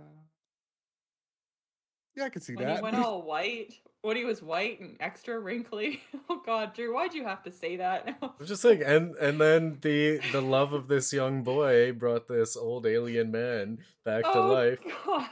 Yeah, 2.16 2.24
I 2.24 2.28
could 2.28 2.42
see 2.42 2.54
When 2.54 2.66
that. 2.66 2.76
he 2.76 2.82
went 2.82 2.96
all 2.96 3.22
white, 3.22 3.74
he 4.12 4.24
was 4.24 4.42
white 4.42 4.80
and 4.80 4.96
extra 5.00 5.38
wrinkly. 5.38 6.00
Oh 6.30 6.42
God, 6.44 6.74
Drew, 6.74 6.94
why'd 6.94 7.14
you 7.14 7.24
have 7.24 7.42
to 7.44 7.50
say 7.50 7.76
that? 7.76 8.16
I'm 8.22 8.46
just 8.46 8.62
saying, 8.62 8.82
and 8.82 9.14
and 9.16 9.40
then 9.40 9.78
the 9.82 10.20
the 10.32 10.40
love 10.40 10.72
of 10.72 10.88
this 10.88 11.12
young 11.12 11.42
boy 11.42 11.92
brought 11.92 12.28
this 12.28 12.56
old 12.56 12.86
alien 12.86 13.30
man 13.30 13.78
back 14.04 14.24
to 14.24 14.38
oh 14.38 14.52
life. 14.52 14.78
God. 15.06 15.28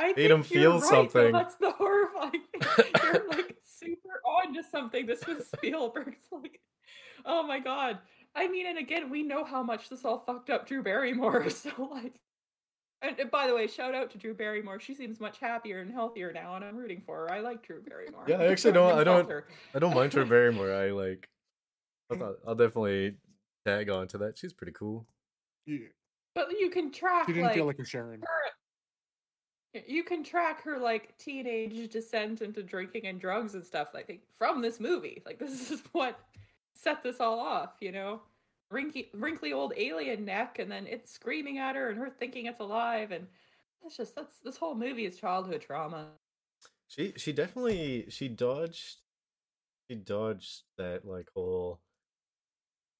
I 0.00 0.12
Made 0.12 0.30
him 0.30 0.42
feel 0.42 0.74
right, 0.74 0.82
something. 0.82 1.32
That's 1.32 1.56
the 1.56 1.70
horrifying. 1.72 2.42
thing. 2.62 2.84
You're 3.02 3.28
like 3.28 3.56
super 3.64 4.20
on 4.24 4.54
to 4.54 4.62
something. 4.70 5.06
This 5.06 5.26
was 5.26 5.46
Spielberg's 5.48 6.16
like, 6.32 6.60
oh 7.24 7.42
my 7.42 7.58
god. 7.58 7.98
I 8.34 8.48
mean, 8.48 8.66
and 8.66 8.78
again, 8.78 9.10
we 9.10 9.22
know 9.22 9.44
how 9.44 9.62
much 9.62 9.88
this 9.88 10.04
all 10.04 10.18
fucked 10.18 10.50
up 10.50 10.66
Drew 10.66 10.82
Barrymore. 10.82 11.48
So 11.50 11.70
like, 11.92 12.14
and, 13.02 13.18
and 13.18 13.30
by 13.30 13.46
the 13.46 13.54
way, 13.54 13.66
shout 13.66 13.94
out 13.94 14.10
to 14.12 14.18
Drew 14.18 14.34
Barrymore. 14.34 14.80
She 14.80 14.94
seems 14.94 15.20
much 15.20 15.38
happier 15.38 15.80
and 15.80 15.90
healthier 15.92 16.32
now, 16.32 16.54
and 16.56 16.64
I'm 16.64 16.76
rooting 16.76 17.02
for 17.04 17.16
her. 17.18 17.32
I 17.32 17.40
like 17.40 17.62
Drew 17.66 17.82
Barrymore. 17.82 18.24
Yeah, 18.28 18.36
I 18.38 18.46
actually 18.52 18.72
don't- 18.72 18.98
I 18.98 19.04
don't- 19.04 19.30
I 19.74 19.78
don't 19.78 19.94
mind 19.94 20.12
Drew 20.12 20.24
Barrymore. 20.26 20.72
I 20.72 20.90
like. 20.90 21.28
I 22.10 22.16
thought 22.18 22.36
I'll 22.46 22.54
definitely 22.54 23.16
tag 23.66 23.90
on 23.90 24.08
to 24.08 24.18
that. 24.18 24.38
She's 24.38 24.52
pretty 24.52 24.72
cool. 24.72 25.06
Yeah, 25.66 25.78
But 26.34 26.50
you 26.58 26.70
can 26.70 26.90
track 26.90 27.26
she 27.26 27.32
didn't 27.32 27.46
like, 27.46 27.54
feel 27.54 27.66
like 27.66 27.78
a 27.78 27.84
Sharon. 27.84 28.20
her 28.20 28.52
you 29.86 30.02
can 30.04 30.22
track 30.22 30.62
her 30.64 30.78
like 30.78 31.16
teenage 31.16 31.90
descent 31.90 32.42
into 32.42 32.62
drinking 32.62 33.06
and 33.06 33.18
drugs 33.18 33.54
and 33.54 33.64
stuff 33.64 33.88
i 33.94 34.02
think 34.02 34.20
from 34.36 34.60
this 34.60 34.78
movie 34.78 35.22
like 35.24 35.38
this 35.38 35.70
is 35.70 35.82
what 35.92 36.18
set 36.74 37.02
this 37.02 37.20
all 37.20 37.38
off 37.40 37.70
you 37.80 37.90
know 37.90 38.20
wrinkly, 38.72 39.10
wrinkly 39.14 39.52
old 39.52 39.72
alien 39.76 40.24
neck 40.24 40.58
and 40.58 40.70
then 40.70 40.86
it's 40.86 41.12
screaming 41.12 41.58
at 41.58 41.76
her 41.76 41.90
and 41.90 41.98
her 41.98 42.10
thinking 42.10 42.46
it's 42.46 42.60
alive 42.60 43.12
and 43.12 43.26
that's 43.82 43.96
just 43.96 44.14
that's 44.16 44.40
this 44.40 44.56
whole 44.56 44.74
movie 44.74 45.06
is 45.06 45.18
childhood 45.18 45.60
trauma 45.60 46.08
She 46.88 47.12
she 47.16 47.32
definitely 47.32 48.06
she 48.10 48.28
dodged 48.28 48.98
she 49.90 49.96
dodged 49.96 50.62
that 50.78 51.04
like 51.04 51.28
whole 51.34 51.80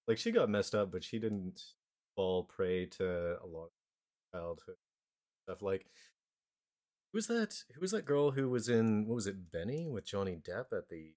like 0.08 0.18
she 0.18 0.32
got 0.32 0.50
messed 0.50 0.74
up, 0.74 0.90
but 0.90 1.04
she 1.04 1.18
didn't 1.18 1.62
fall 2.16 2.44
prey 2.44 2.86
to 2.86 3.36
a 3.42 3.46
lot 3.46 3.66
of 3.66 3.70
childhood 4.32 4.76
stuff. 5.44 5.62
Like 5.62 5.86
who 7.12 7.18
was 7.18 7.26
that? 7.28 7.54
Who 7.74 7.80
was 7.80 7.92
that 7.92 8.04
girl 8.04 8.32
who 8.32 8.48
was 8.50 8.68
in 8.68 9.06
what 9.06 9.14
was 9.16 9.26
it, 9.26 9.50
Benny 9.52 9.88
with 9.88 10.04
Johnny 10.06 10.36
Depp 10.36 10.72
at 10.76 10.88
the 10.88 11.14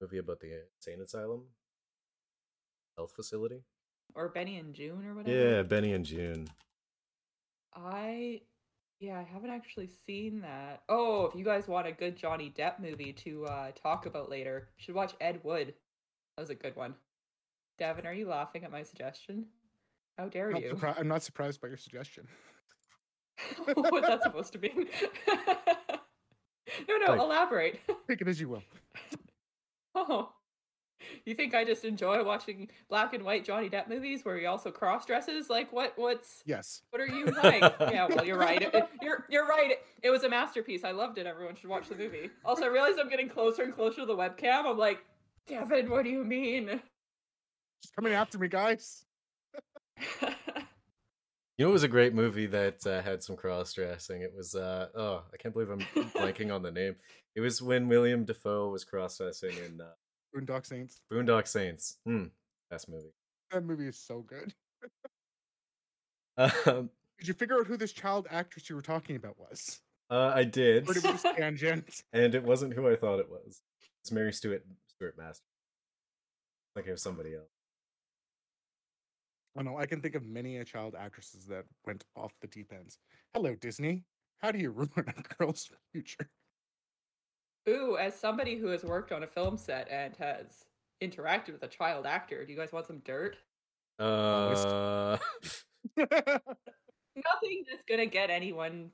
movie 0.00 0.18
about 0.18 0.40
the 0.40 0.64
insane 0.76 1.02
asylum 1.02 1.44
health 2.96 3.12
facility? 3.14 3.62
Or 4.14 4.28
benny 4.28 4.58
and 4.58 4.74
Joon 4.74 5.04
or 5.06 5.14
whatever? 5.14 5.36
Yeah, 5.56 5.62
Benny 5.62 5.92
and 5.92 6.04
Joon. 6.04 6.48
i 7.74 8.40
yeah 9.00 9.18
i 9.18 9.22
haven't 9.22 9.50
actually 9.50 9.88
seen 10.06 10.40
that. 10.42 10.82
Oh 10.88 11.26
if 11.26 11.34
you 11.34 11.44
guys 11.44 11.66
want 11.66 11.86
a 11.88 11.92
good 11.92 12.16
johnny 12.16 12.52
depp 12.56 12.78
movie 12.80 13.12
to 13.24 13.44
uh 13.46 13.70
talk 13.72 14.06
about 14.06 14.30
later 14.30 14.68
you 14.78 14.84
should 14.84 14.94
watch 14.94 15.14
ed 15.20 15.40
wood. 15.42 15.74
That 16.36 16.42
was 16.42 16.50
a 16.50 16.54
good 16.54 16.76
one. 16.76 16.94
Devin 17.78 18.06
are 18.06 18.14
you 18.14 18.28
laughing 18.28 18.62
at 18.64 18.70
my 18.70 18.82
suggestion? 18.84 19.46
How 20.16 20.28
dare 20.28 20.50
Not 20.52 20.62
you? 20.62 20.74
surpri- 20.74 20.98
I'm 20.98 21.08
not 21.08 21.22
surprised 21.24 21.60
by 21.60 21.66
your 21.68 21.76
suggestion. 21.76 22.28
what's 23.74 24.06
that 24.06 24.22
supposed 24.22 24.52
to 24.52 24.58
mean? 24.60 24.86
No 26.88 26.96
no 26.96 27.06
Like- 27.12 27.20
elaborate. 27.20 27.80
Take 28.08 28.20
it 28.20 28.26
as 28.28 28.40
you 28.40 28.48
will. 28.48 28.62
oh 29.94 30.32
you 31.24 31.34
think 31.34 31.54
i 31.54 31.64
just 31.64 31.84
enjoy 31.84 32.22
watching 32.24 32.68
black 32.88 33.12
and 33.14 33.24
white 33.24 33.44
johnny 33.44 33.68
depp 33.68 33.88
movies 33.88 34.24
where 34.24 34.38
he 34.38 34.46
also 34.46 34.70
cross 34.70 35.04
dresses 35.04 35.50
like 35.50 35.72
what 35.72 35.92
what's 35.96 36.42
Yes. 36.46 36.82
What 36.90 37.02
are 37.02 37.06
you 37.06 37.26
like? 37.26 37.60
yeah, 37.80 38.06
well, 38.08 38.24
you're 38.24 38.38
right. 38.38 38.62
It- 38.62 38.74
it- 38.74 38.88
you're 39.02 39.26
you're 39.28 39.46
right. 39.46 39.72
It, 39.72 39.84
it 40.02 40.10
was 40.10 40.22
a 40.24 40.28
masterpiece. 40.28 40.84
I 40.84 40.92
loved 40.92 41.18
it. 41.18 41.26
Everyone 41.26 41.56
should 41.56 41.68
watch 41.70 41.88
the 41.88 41.96
movie. 41.96 42.30
Also, 42.44 42.64
I 42.64 42.68
realize 42.68 42.94
I'm 43.00 43.08
getting 43.08 43.28
closer 43.28 43.62
and 43.62 43.74
closer 43.74 44.00
to 44.02 44.06
the 44.06 44.16
webcam. 44.16 44.64
I'm 44.66 44.78
like, 44.78 45.04
Devin, 45.46 45.90
what 45.90 46.04
do 46.04 46.10
you 46.10 46.24
mean? 46.24 46.80
Just 47.82 47.94
coming 47.96 48.12
after 48.12 48.38
me, 48.38 48.48
guys. 48.48 49.04
You 51.56 51.64
know, 51.66 51.70
it 51.70 51.72
was 51.74 51.84
a 51.84 51.88
great 51.88 52.14
movie 52.14 52.46
that 52.46 52.84
uh, 52.84 53.00
had 53.00 53.22
some 53.22 53.36
cross 53.36 53.72
dressing. 53.74 54.22
It 54.22 54.32
was, 54.36 54.56
uh, 54.56 54.88
oh, 54.96 55.22
I 55.32 55.36
can't 55.36 55.54
believe 55.54 55.70
I'm 55.70 55.78
blanking 56.10 56.52
on 56.52 56.62
the 56.62 56.72
name. 56.72 56.96
It 57.36 57.40
was 57.42 57.62
when 57.62 57.86
Willem 57.86 58.24
Dafoe 58.24 58.70
was 58.70 58.82
cross 58.82 59.18
dressing 59.18 59.52
in 59.64 59.80
uh, 59.80 59.84
Boondock 60.34 60.66
Saints. 60.66 61.00
Boondock 61.12 61.46
Saints. 61.46 61.98
Hmm, 62.04 62.24
best 62.70 62.88
movie. 62.88 63.12
That 63.52 63.64
movie 63.64 63.86
is 63.86 63.98
so 63.98 64.20
good. 64.22 64.52
Um, 66.36 66.90
Did 67.18 67.28
you 67.28 67.34
figure 67.34 67.56
out 67.56 67.66
who 67.66 67.76
this 67.76 67.92
child 67.92 68.26
actress 68.30 68.68
you 68.68 68.74
were 68.76 68.82
talking 68.82 69.14
about 69.16 69.38
was? 69.38 69.80
Uh, 70.10 70.32
I 70.34 70.44
did, 70.44 70.84
Pretty 70.84 71.06
much 71.06 71.22
tangent. 71.36 72.02
and 72.12 72.34
it 72.34 72.42
wasn't 72.42 72.74
who 72.74 72.88
I 72.88 72.96
thought 72.96 73.20
it 73.20 73.30
was. 73.30 73.62
It's 74.02 74.10
Mary 74.12 74.32
Stuart 74.32 74.64
Stuart 74.88 75.16
Masterson. 75.16 75.44
Like 76.76 76.86
it 76.86 76.90
was 76.90 77.02
somebody 77.02 77.34
else. 77.34 77.48
I 79.56 79.62
know 79.62 79.78
I 79.78 79.86
can 79.86 80.00
think 80.00 80.16
of 80.16 80.26
many 80.26 80.58
a 80.58 80.64
child 80.64 80.96
actresses 80.98 81.46
that 81.46 81.64
went 81.86 82.04
off 82.16 82.32
the 82.40 82.48
deep 82.48 82.72
ends. 82.72 82.98
Hello, 83.32 83.54
Disney. 83.54 84.02
How 84.38 84.50
do 84.50 84.58
you 84.58 84.70
ruin 84.72 84.90
a 85.06 85.34
girl's 85.36 85.70
future? 85.92 86.28
Ooh, 87.68 87.96
as 87.96 88.14
somebody 88.14 88.56
who 88.56 88.68
has 88.68 88.84
worked 88.84 89.12
on 89.12 89.22
a 89.22 89.26
film 89.26 89.56
set 89.56 89.88
and 89.90 90.14
has 90.16 90.66
interacted 91.02 91.52
with 91.52 91.62
a 91.62 91.68
child 91.68 92.06
actor, 92.06 92.44
do 92.44 92.52
you 92.52 92.58
guys 92.58 92.72
want 92.72 92.86
some 92.86 92.98
dirt? 93.04 93.36
Uh, 93.98 95.16
Nothing 95.96 97.64
that's 97.68 97.84
gonna 97.88 98.06
get 98.06 98.30
anyone 98.30 98.90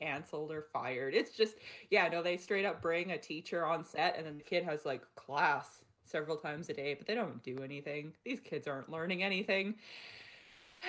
canceled 0.00 0.50
or 0.52 0.66
fired. 0.72 1.14
It's 1.14 1.36
just, 1.36 1.56
yeah, 1.90 2.08
no, 2.08 2.22
they 2.22 2.36
straight 2.36 2.64
up 2.64 2.80
bring 2.80 3.10
a 3.10 3.18
teacher 3.18 3.64
on 3.64 3.84
set 3.84 4.16
and 4.16 4.26
then 4.26 4.38
the 4.38 4.44
kid 4.44 4.64
has 4.64 4.84
like 4.84 5.02
class 5.16 5.84
several 6.04 6.36
times 6.36 6.68
a 6.68 6.74
day, 6.74 6.94
but 6.94 7.06
they 7.06 7.14
don't 7.14 7.42
do 7.42 7.58
anything. 7.62 8.12
These 8.24 8.40
kids 8.40 8.66
aren't 8.66 8.90
learning 8.90 9.22
anything. 9.22 9.74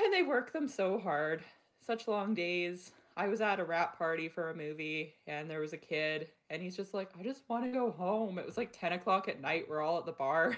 And 0.01 0.13
they 0.13 0.23
work 0.23 0.51
them 0.51 0.67
so 0.67 0.99
hard. 0.99 1.43
Such 1.85 2.07
long 2.07 2.33
days. 2.33 2.91
I 3.17 3.27
was 3.27 3.39
at 3.41 3.59
a 3.59 3.63
wrap 3.63 3.97
party 3.97 4.27
for 4.27 4.49
a 4.49 4.55
movie 4.55 5.13
and 5.27 5.49
there 5.49 5.61
was 5.61 5.73
a 5.73 5.77
kid 5.77 6.27
and 6.49 6.61
he's 6.61 6.75
just 6.75 6.93
like, 6.93 7.09
I 7.19 7.23
just 7.23 7.43
want 7.47 7.63
to 7.65 7.71
go 7.71 7.91
home. 7.91 8.37
It 8.37 8.45
was 8.45 8.57
like 8.57 8.77
10 8.77 8.93
o'clock 8.93 9.29
at 9.29 9.41
night. 9.41 9.65
We're 9.69 9.81
all 9.81 9.97
at 9.99 10.05
the 10.05 10.11
bar. 10.11 10.57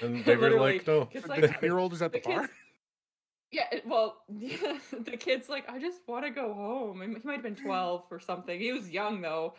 and 0.00 0.24
they 0.24 0.36
were 0.36 0.58
like, 0.58 0.86
no. 0.86 1.08
It's 1.12 1.26
the 1.26 1.28
like, 1.28 1.62
year 1.62 1.78
old 1.78 1.92
is 1.92 2.00
at 2.02 2.12
the, 2.12 2.20
the 2.20 2.28
bar. 2.28 2.40
kids- 2.42 2.52
yeah, 3.50 3.66
it- 3.70 3.86
well, 3.86 4.22
the 4.30 5.16
kid's 5.18 5.50
like, 5.50 5.68
I 5.70 5.78
just 5.78 6.00
want 6.08 6.24
to 6.24 6.30
go 6.30 6.54
home. 6.54 7.02
And 7.02 7.14
He 7.16 7.22
might 7.24 7.34
have 7.34 7.42
been 7.42 7.54
12 7.56 8.04
or 8.10 8.18
something. 8.20 8.58
He 8.58 8.72
was 8.72 8.90
young 8.90 9.20
though. 9.20 9.54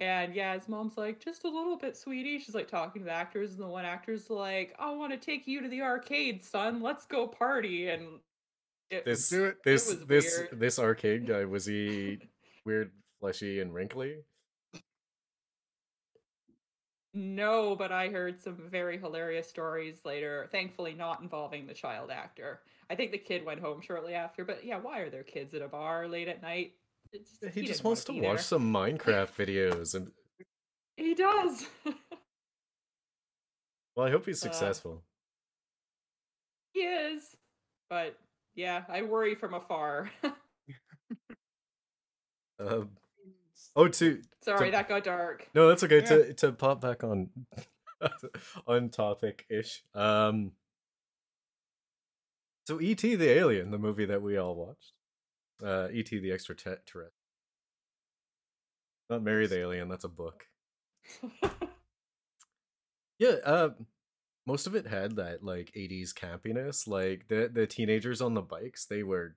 And 0.00 0.34
yeah, 0.34 0.54
his 0.54 0.68
mom's 0.68 0.98
like, 0.98 1.22
just 1.24 1.44
a 1.44 1.48
little 1.48 1.76
bit, 1.76 1.96
sweetie. 1.96 2.38
She's 2.40 2.54
like 2.56 2.66
talking 2.68 3.02
to 3.02 3.06
the 3.06 3.12
actors, 3.12 3.52
and 3.52 3.60
the 3.60 3.68
one 3.68 3.84
actor's 3.84 4.28
like, 4.30 4.74
I 4.78 4.90
want 4.90 5.12
to 5.12 5.16
take 5.18 5.46
you 5.46 5.60
to 5.62 5.68
the 5.68 5.80
arcade, 5.82 6.42
son. 6.44 6.82
Let's 6.82 7.06
go 7.06 7.28
party. 7.28 7.88
And 7.88 8.18
it 8.92 9.04
This 9.04 9.32
it. 9.32 9.56
this 9.64 9.88
was 9.88 10.06
this 10.06 10.38
weird. 10.38 10.60
this 10.60 10.78
arcade 10.78 11.26
guy 11.26 11.44
was 11.44 11.66
he 11.66 12.18
weird, 12.64 12.90
fleshy, 13.20 13.60
and 13.60 13.72
wrinkly? 13.74 14.16
No, 17.14 17.76
but 17.76 17.92
I 17.92 18.08
heard 18.08 18.40
some 18.40 18.56
very 18.70 18.96
hilarious 18.98 19.46
stories 19.48 20.00
later, 20.04 20.48
thankfully 20.50 20.94
not 20.94 21.20
involving 21.20 21.66
the 21.66 21.74
child 21.74 22.10
actor. 22.10 22.60
I 22.88 22.94
think 22.94 23.12
the 23.12 23.18
kid 23.18 23.44
went 23.44 23.60
home 23.60 23.82
shortly 23.82 24.14
after, 24.14 24.44
but 24.46 24.64
yeah, 24.64 24.78
why 24.78 25.00
are 25.00 25.10
there 25.10 25.22
kids 25.22 25.52
at 25.52 25.60
a 25.62 25.68
bar 25.68 26.08
late 26.08 26.28
at 26.28 26.40
night? 26.40 26.72
It's 27.12 27.30
He, 27.40 27.48
didn't 27.48 27.66
just 27.66 27.84
wants 27.84 28.04
to 28.04 28.12
watch 28.12 28.22
there. 28.22 28.38
some 28.38 28.72
Minecraft 28.72 29.32
videos, 29.36 29.94
and 29.94 30.10
He 30.96 31.14
does. 31.14 31.66
well, 33.94 34.06
I 34.06 34.10
hope 34.10 34.24
he's 34.24 34.42
Uh, 34.42 34.48
successful. 34.50 35.02
he 36.72 36.80
is. 36.80 37.36
But 37.90 38.16
yeah, 38.54 38.82
I 38.88 39.02
worry 39.02 39.34
from 39.34 39.54
afar. 39.54 40.10
Um, 42.60 42.90
oh, 43.74 43.88
to 43.88 44.22
Sorry, 44.44 44.68
So- 44.68 44.70
that 44.70 44.88
got 44.88 45.02
dark. 45.04 45.48
No, 45.54 45.68
that's 45.68 45.82
okay. 45.82 45.96
Yeah. 46.00 46.04
To 46.06 46.34
to 46.34 46.52
pop 46.52 46.80
back 46.80 47.02
on 47.02 47.30
on 48.68 48.88
topic 48.90 49.46
ish. 49.50 49.82
Um 49.94 50.52
so 52.68 52.80
E.T. 52.80 53.16
the 53.16 53.28
Alien, 53.30 53.72
the 53.72 53.78
movie 53.78 54.04
that 54.06 54.22
we 54.22 54.36
all 54.36 54.54
watched. 54.54 54.92
Uh 55.64 55.88
E.T. 55.92 56.20
the 56.20 56.30
Extraterrestrial. 56.30 57.10
Not 59.10 59.24
Mary 59.24 59.48
the 59.48 59.58
Alien, 59.58 59.88
that's 59.88 60.04
a 60.04 60.08
book. 60.08 60.46
Yeah, 63.18 63.36
uh 63.44 63.70
most 64.46 64.66
of 64.66 64.74
it 64.74 64.86
had 64.86 65.16
that 65.16 65.44
like 65.44 65.72
80s 65.76 66.12
campiness. 66.12 66.88
Like 66.88 67.28
the 67.28 67.50
the 67.52 67.66
teenagers 67.66 68.20
on 68.20 68.34
the 68.34 68.42
bikes, 68.42 68.86
they 68.86 69.02
were 69.02 69.36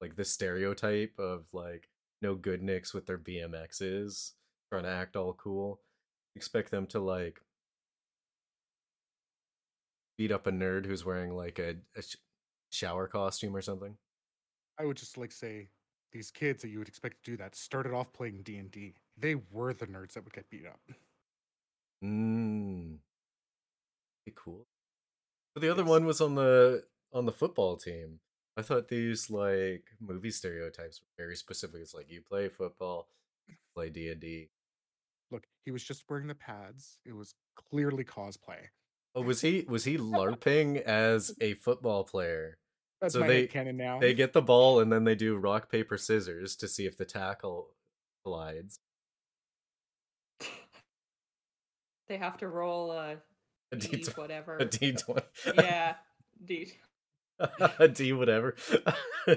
like 0.00 0.16
the 0.16 0.24
stereotype 0.24 1.18
of 1.18 1.46
like 1.52 1.88
no 2.20 2.34
good 2.34 2.62
nicks 2.62 2.94
with 2.94 3.06
their 3.06 3.18
BMXs, 3.18 4.32
trying 4.70 4.84
to 4.84 4.88
act 4.88 5.16
all 5.16 5.32
cool. 5.32 5.80
Expect 6.36 6.70
them 6.70 6.86
to 6.88 7.00
like 7.00 7.40
beat 10.16 10.32
up 10.32 10.46
a 10.46 10.52
nerd 10.52 10.86
who's 10.86 11.04
wearing 11.04 11.34
like 11.34 11.58
a, 11.58 11.76
a 11.96 12.02
sh- 12.02 12.16
shower 12.70 13.06
costume 13.06 13.56
or 13.56 13.62
something. 13.62 13.96
I 14.78 14.84
would 14.84 14.96
just 14.96 15.18
like 15.18 15.32
say 15.32 15.68
these 16.12 16.30
kids 16.30 16.62
that 16.62 16.68
you 16.68 16.78
would 16.78 16.88
expect 16.88 17.24
to 17.24 17.30
do 17.32 17.36
that 17.38 17.54
started 17.54 17.92
off 17.92 18.12
playing 18.12 18.42
D 18.42 18.56
and 18.56 18.70
D. 18.70 18.94
They 19.16 19.36
were 19.50 19.74
the 19.74 19.86
nerds 19.86 20.12
that 20.12 20.24
would 20.24 20.32
get 20.32 20.48
beat 20.50 20.66
up. 20.66 20.80
Mm. 22.04 22.98
Be 24.24 24.32
cool. 24.34 24.66
But 25.54 25.60
the 25.62 25.70
other 25.70 25.84
one 25.84 26.04
was 26.04 26.20
on 26.20 26.34
the 26.34 26.84
on 27.12 27.26
the 27.26 27.32
football 27.32 27.76
team. 27.76 28.20
I 28.56 28.62
thought 28.62 28.88
these 28.88 29.30
like 29.30 29.84
movie 30.00 30.30
stereotypes 30.30 31.00
were 31.00 31.22
very 31.24 31.36
specific. 31.36 31.80
It's 31.80 31.94
like 31.94 32.10
you 32.10 32.20
play 32.22 32.48
football, 32.48 33.08
play 33.74 33.88
D 33.90 34.08
and 34.10 34.20
D. 34.20 34.48
Look, 35.30 35.44
he 35.64 35.70
was 35.70 35.82
just 35.82 36.04
wearing 36.08 36.26
the 36.26 36.34
pads. 36.34 36.98
It 37.06 37.14
was 37.14 37.34
clearly 37.70 38.04
cosplay. 38.04 38.58
Oh, 39.14 39.22
was 39.22 39.40
he 39.40 39.64
was 39.68 39.84
he 39.84 39.98
larping 39.98 40.80
as 40.82 41.34
a 41.40 41.54
football 41.54 42.04
player? 42.04 42.58
That's 43.00 43.14
So 43.14 43.20
my 43.20 43.26
they- 43.26 43.46
canon 43.46 43.76
now. 43.76 43.98
They 43.98 44.14
get 44.14 44.32
the 44.32 44.42
ball 44.42 44.80
and 44.80 44.92
then 44.92 45.04
they 45.04 45.14
do 45.14 45.36
rock 45.36 45.70
paper 45.70 45.98
scissors 45.98 46.54
to 46.56 46.68
see 46.68 46.86
if 46.86 46.96
the 46.96 47.04
tackle 47.04 47.74
collides. 48.24 48.78
They 52.08 52.18
have 52.18 52.36
to 52.38 52.48
roll 52.48 52.92
a 52.92 53.16
A 53.72 53.76
D, 53.76 53.88
D 53.88 54.04
whatever. 54.14 54.56
a 54.58 54.64
D 54.64 54.92
twenty. 54.92 55.26
yeah, 55.54 55.94
D. 56.44 56.72
a 57.78 57.88
D 57.88 58.12
whatever. 58.12 58.54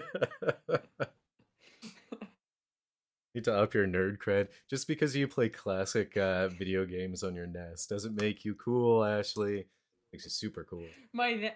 Need 3.34 3.46
to 3.46 3.54
up 3.54 3.74
your 3.74 3.88
nerd 3.88 4.18
cred. 4.18 4.48
Just 4.70 4.88
because 4.88 5.16
you 5.16 5.28
play 5.28 5.50
classic 5.50 6.16
uh, 6.16 6.48
video 6.50 6.86
games 6.86 7.24
on 7.24 7.36
your 7.36 7.48
NES 7.48 7.86
doesn't 7.86 8.22
make 8.22 8.46
you 8.46 8.56
cool, 8.56 9.04
Ashley. 9.04 9.68
Makes 10.14 10.26
you 10.26 10.32
super 10.32 10.64
cool. 10.64 10.86
My 11.12 11.34
ne- 11.34 11.54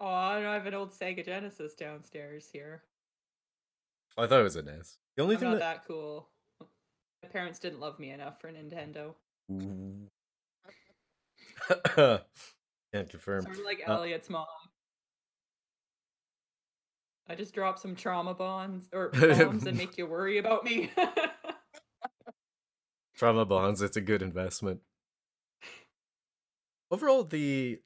oh, 0.00 0.06
I 0.06 0.40
have 0.40 0.66
an 0.66 0.72
old 0.74 0.92
Sega 0.92 1.24
Genesis 1.24 1.74
downstairs 1.74 2.48
here. 2.50 2.82
I 4.16 4.26
thought 4.26 4.40
it 4.40 4.44
was 4.44 4.56
a 4.56 4.62
NES. 4.62 4.96
The 5.16 5.22
only 5.22 5.34
I'm 5.34 5.40
thing 5.40 5.50
not 5.50 5.58
that, 5.58 5.74
that 5.82 5.86
cool. 5.86 6.28
My 7.22 7.28
parents 7.28 7.58
didn't 7.58 7.80
love 7.80 7.98
me 7.98 8.10
enough 8.10 8.40
for 8.40 8.50
Nintendo. 8.50 9.14
Ooh. 9.52 10.08
can't 11.96 13.10
confirm. 13.10 13.42
Sort 13.42 13.58
of 13.58 13.64
like 13.64 13.82
Uh, 13.86 13.92
Elliot's 13.92 14.30
mom. 14.30 14.46
I 17.28 17.34
just 17.34 17.54
drop 17.54 17.78
some 17.78 17.96
trauma 17.96 18.34
bonds 18.34 18.88
or 18.92 19.08
bombs 19.10 19.66
and 19.66 19.76
make 19.76 19.98
you 19.98 20.06
worry 20.06 20.38
about 20.38 20.64
me. 20.64 20.90
Trauma 23.16 23.44
bonds. 23.44 23.82
It's 23.82 23.96
a 23.96 24.00
good 24.00 24.22
investment. 24.22 24.80
Overall, 26.90 27.24
the 27.24 27.80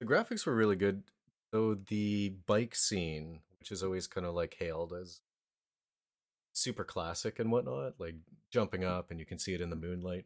the 0.00 0.06
graphics 0.06 0.46
were 0.46 0.54
really 0.54 0.76
good, 0.76 1.04
though 1.52 1.74
the 1.74 2.30
bike 2.46 2.74
scene, 2.74 3.40
which 3.60 3.70
is 3.70 3.82
always 3.84 4.08
kind 4.08 4.26
of 4.26 4.34
like 4.34 4.56
hailed 4.58 4.92
as 4.92 5.20
super 6.52 6.84
classic 6.84 7.38
and 7.38 7.52
whatnot, 7.52 7.94
like 8.00 8.16
jumping 8.50 8.82
up 8.82 9.10
and 9.10 9.20
you 9.20 9.26
can 9.26 9.38
see 9.38 9.54
it 9.54 9.60
in 9.60 9.70
the 9.70 9.76
moonlight, 9.76 10.24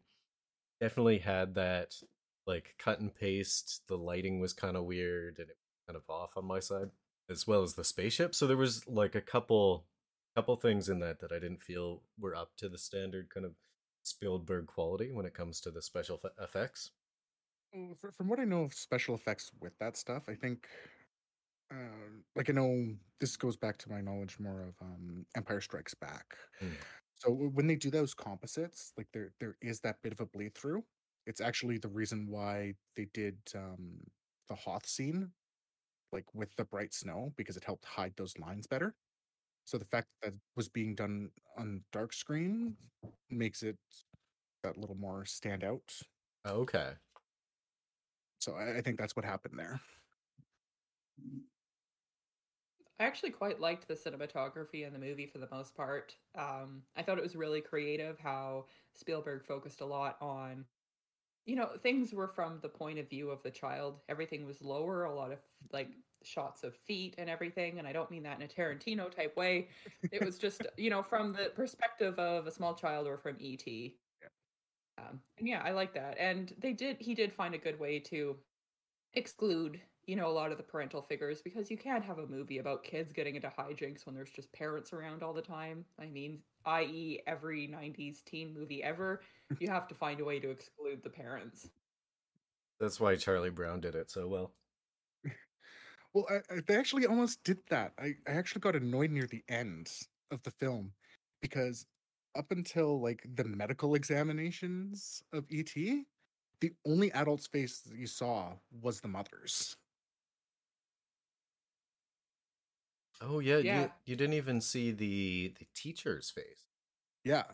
definitely 0.80 1.18
had 1.18 1.54
that 1.54 1.94
like 2.46 2.74
cut 2.78 3.00
and 3.00 3.14
paste. 3.14 3.82
The 3.88 3.96
lighting 3.96 4.40
was 4.40 4.52
kind 4.52 4.76
of 4.76 4.84
weird 4.84 5.38
and 5.38 5.48
it 5.48 5.56
was 5.58 5.86
kind 5.86 5.96
of 5.96 6.02
off 6.08 6.36
on 6.36 6.44
my 6.44 6.60
side, 6.60 6.90
as 7.30 7.46
well 7.46 7.62
as 7.62 7.74
the 7.74 7.84
spaceship. 7.84 8.34
So 8.34 8.46
there 8.46 8.56
was 8.56 8.86
like 8.88 9.14
a 9.14 9.20
couple 9.20 9.84
couple 10.36 10.56
things 10.56 10.88
in 10.88 11.00
that 11.00 11.20
that 11.20 11.32
I 11.32 11.38
didn't 11.38 11.62
feel 11.62 12.02
were 12.18 12.34
up 12.34 12.52
to 12.58 12.68
the 12.68 12.78
standard 12.78 13.28
kind 13.32 13.44
of 13.44 13.52
Spielberg 14.04 14.66
quality 14.66 15.10
when 15.12 15.26
it 15.26 15.34
comes 15.34 15.60
to 15.62 15.70
the 15.70 15.82
special 15.82 16.16
fe- 16.16 16.28
effects. 16.40 16.90
Mm, 17.76 17.96
From 18.16 18.28
what 18.28 18.40
I 18.40 18.44
know 18.44 18.62
of 18.62 18.72
special 18.74 19.14
effects 19.14 19.50
with 19.60 19.76
that 19.78 19.96
stuff, 19.96 20.22
I 20.28 20.34
think, 20.34 20.66
um, 21.70 22.24
like 22.34 22.48
I 22.48 22.52
know 22.54 22.94
this 23.20 23.36
goes 23.36 23.56
back 23.56 23.78
to 23.78 23.90
my 23.90 24.00
knowledge 24.00 24.38
more 24.38 24.62
of 24.62 24.74
um, 24.80 25.26
Empire 25.36 25.60
Strikes 25.60 25.94
Back. 25.94 26.36
Mm. 26.62 26.72
So 27.18 27.30
w- 27.30 27.50
when 27.50 27.66
they 27.66 27.76
do 27.76 27.90
those 27.90 28.14
composites, 28.14 28.92
like 28.96 29.08
there 29.12 29.32
there 29.40 29.56
is 29.62 29.80
that 29.80 30.02
bit 30.02 30.12
of 30.12 30.20
a 30.20 30.26
bleed 30.26 30.54
through. 30.54 30.84
It's 31.26 31.40
actually 31.40 31.78
the 31.78 31.88
reason 31.88 32.26
why 32.28 32.74
they 32.96 33.06
did 33.12 33.38
um, 33.54 34.00
the 34.48 34.54
Hoth 34.54 34.86
scene, 34.86 35.32
like 36.12 36.24
with 36.34 36.54
the 36.56 36.64
bright 36.64 36.94
snow, 36.94 37.32
because 37.36 37.56
it 37.56 37.64
helped 37.64 37.84
hide 37.86 38.14
those 38.16 38.38
lines 38.38 38.66
better. 38.66 38.94
So 39.66 39.78
the 39.78 39.86
fact 39.86 40.08
that 40.22 40.34
was 40.56 40.68
being 40.68 40.94
done 40.94 41.30
on 41.58 41.82
dark 41.92 42.12
screen 42.14 42.76
makes 43.30 43.62
it 43.62 43.78
that 44.62 44.76
little 44.78 44.96
more 44.96 45.24
stand 45.24 45.64
out. 45.64 45.92
Okay. 46.46 46.94
So 48.38 48.54
I, 48.54 48.78
I 48.78 48.80
think 48.80 48.98
that's 48.98 49.16
what 49.16 49.24
happened 49.24 49.58
there. 49.58 49.80
I 53.00 53.04
actually 53.04 53.30
quite 53.30 53.60
liked 53.60 53.86
the 53.86 53.94
cinematography 53.94 54.86
in 54.86 54.92
the 54.92 54.98
movie 54.98 55.26
for 55.26 55.38
the 55.38 55.48
most 55.52 55.76
part. 55.76 56.16
Um, 56.36 56.82
I 56.96 57.02
thought 57.02 57.18
it 57.18 57.22
was 57.22 57.36
really 57.36 57.60
creative 57.60 58.18
how 58.18 58.64
Spielberg 58.94 59.44
focused 59.44 59.80
a 59.80 59.86
lot 59.86 60.16
on, 60.20 60.64
you 61.46 61.54
know, 61.54 61.70
things 61.80 62.12
were 62.12 62.26
from 62.26 62.58
the 62.60 62.68
point 62.68 62.98
of 62.98 63.08
view 63.08 63.30
of 63.30 63.42
the 63.44 63.50
child. 63.50 64.00
Everything 64.08 64.44
was 64.44 64.60
lower, 64.60 65.04
a 65.04 65.14
lot 65.14 65.30
of 65.30 65.38
like 65.72 65.90
shots 66.24 66.64
of 66.64 66.74
feet 66.74 67.14
and 67.18 67.30
everything. 67.30 67.78
And 67.78 67.86
I 67.86 67.92
don't 67.92 68.10
mean 68.10 68.24
that 68.24 68.40
in 68.40 68.42
a 68.42 68.48
Tarantino 68.48 69.14
type 69.14 69.36
way. 69.36 69.68
It 70.10 70.24
was 70.24 70.36
just, 70.36 70.66
you 70.76 70.90
know, 70.90 71.02
from 71.02 71.32
the 71.32 71.52
perspective 71.54 72.18
of 72.18 72.48
a 72.48 72.50
small 72.50 72.74
child 72.74 73.06
or 73.06 73.16
from 73.16 73.36
ET. 73.40 73.64
Um, 74.98 75.20
and 75.38 75.46
yeah, 75.46 75.62
I 75.64 75.70
like 75.70 75.94
that. 75.94 76.16
And 76.18 76.52
they 76.58 76.72
did, 76.72 76.96
he 76.98 77.14
did 77.14 77.32
find 77.32 77.54
a 77.54 77.58
good 77.58 77.78
way 77.78 78.00
to 78.00 78.36
exclude 79.14 79.80
you 80.08 80.16
know 80.16 80.26
a 80.26 80.32
lot 80.32 80.50
of 80.50 80.56
the 80.56 80.64
parental 80.64 81.02
figures 81.02 81.42
because 81.42 81.70
you 81.70 81.76
can't 81.76 82.04
have 82.04 82.18
a 82.18 82.26
movie 82.26 82.58
about 82.58 82.82
kids 82.82 83.12
getting 83.12 83.36
into 83.36 83.52
hijinks 83.58 84.06
when 84.06 84.14
there's 84.14 84.30
just 84.30 84.50
parents 84.52 84.92
around 84.92 85.22
all 85.22 85.34
the 85.34 85.42
time 85.42 85.84
i 86.00 86.06
mean 86.06 86.38
i.e 86.64 87.20
every 87.26 87.68
90s 87.68 88.24
teen 88.24 88.54
movie 88.54 88.82
ever 88.82 89.20
you 89.60 89.68
have 89.68 89.86
to 89.86 89.94
find 89.94 90.20
a 90.20 90.24
way 90.24 90.40
to 90.40 90.50
exclude 90.50 91.02
the 91.04 91.10
parents 91.10 91.68
That's 92.80 93.00
why 93.00 93.16
Charlie 93.16 93.50
Brown 93.50 93.80
did 93.80 93.94
it 93.94 94.10
so 94.10 94.28
well. 94.28 94.52
Well, 96.14 96.26
I, 96.30 96.36
I, 96.54 96.60
they 96.66 96.76
actually 96.76 97.04
almost 97.06 97.44
did 97.44 97.58
that. 97.68 97.92
I, 98.00 98.14
I 98.26 98.32
actually 98.32 98.60
got 98.60 98.74
annoyed 98.74 99.10
near 99.10 99.26
the 99.26 99.44
end 99.46 99.90
of 100.30 100.42
the 100.42 100.50
film 100.50 100.92
because 101.42 101.84
up 102.34 102.50
until 102.50 103.00
like 103.00 103.26
the 103.34 103.44
medical 103.44 103.94
examinations 103.94 105.22
of 105.34 105.44
ET, 105.52 105.74
the 105.74 106.72
only 106.86 107.10
adult's 107.10 107.46
face 107.46 107.80
that 107.80 107.98
you 107.98 108.06
saw 108.06 108.52
was 108.80 109.00
the 109.00 109.08
mother's. 109.08 109.76
Oh 113.20 113.40
yeah, 113.40 113.58
Yeah. 113.58 113.82
you 113.82 113.90
you 114.06 114.16
didn't 114.16 114.34
even 114.34 114.60
see 114.60 114.92
the 114.92 115.54
the 115.58 115.66
teacher's 115.74 116.30
face. 116.30 116.64
Yeah. 117.24 117.44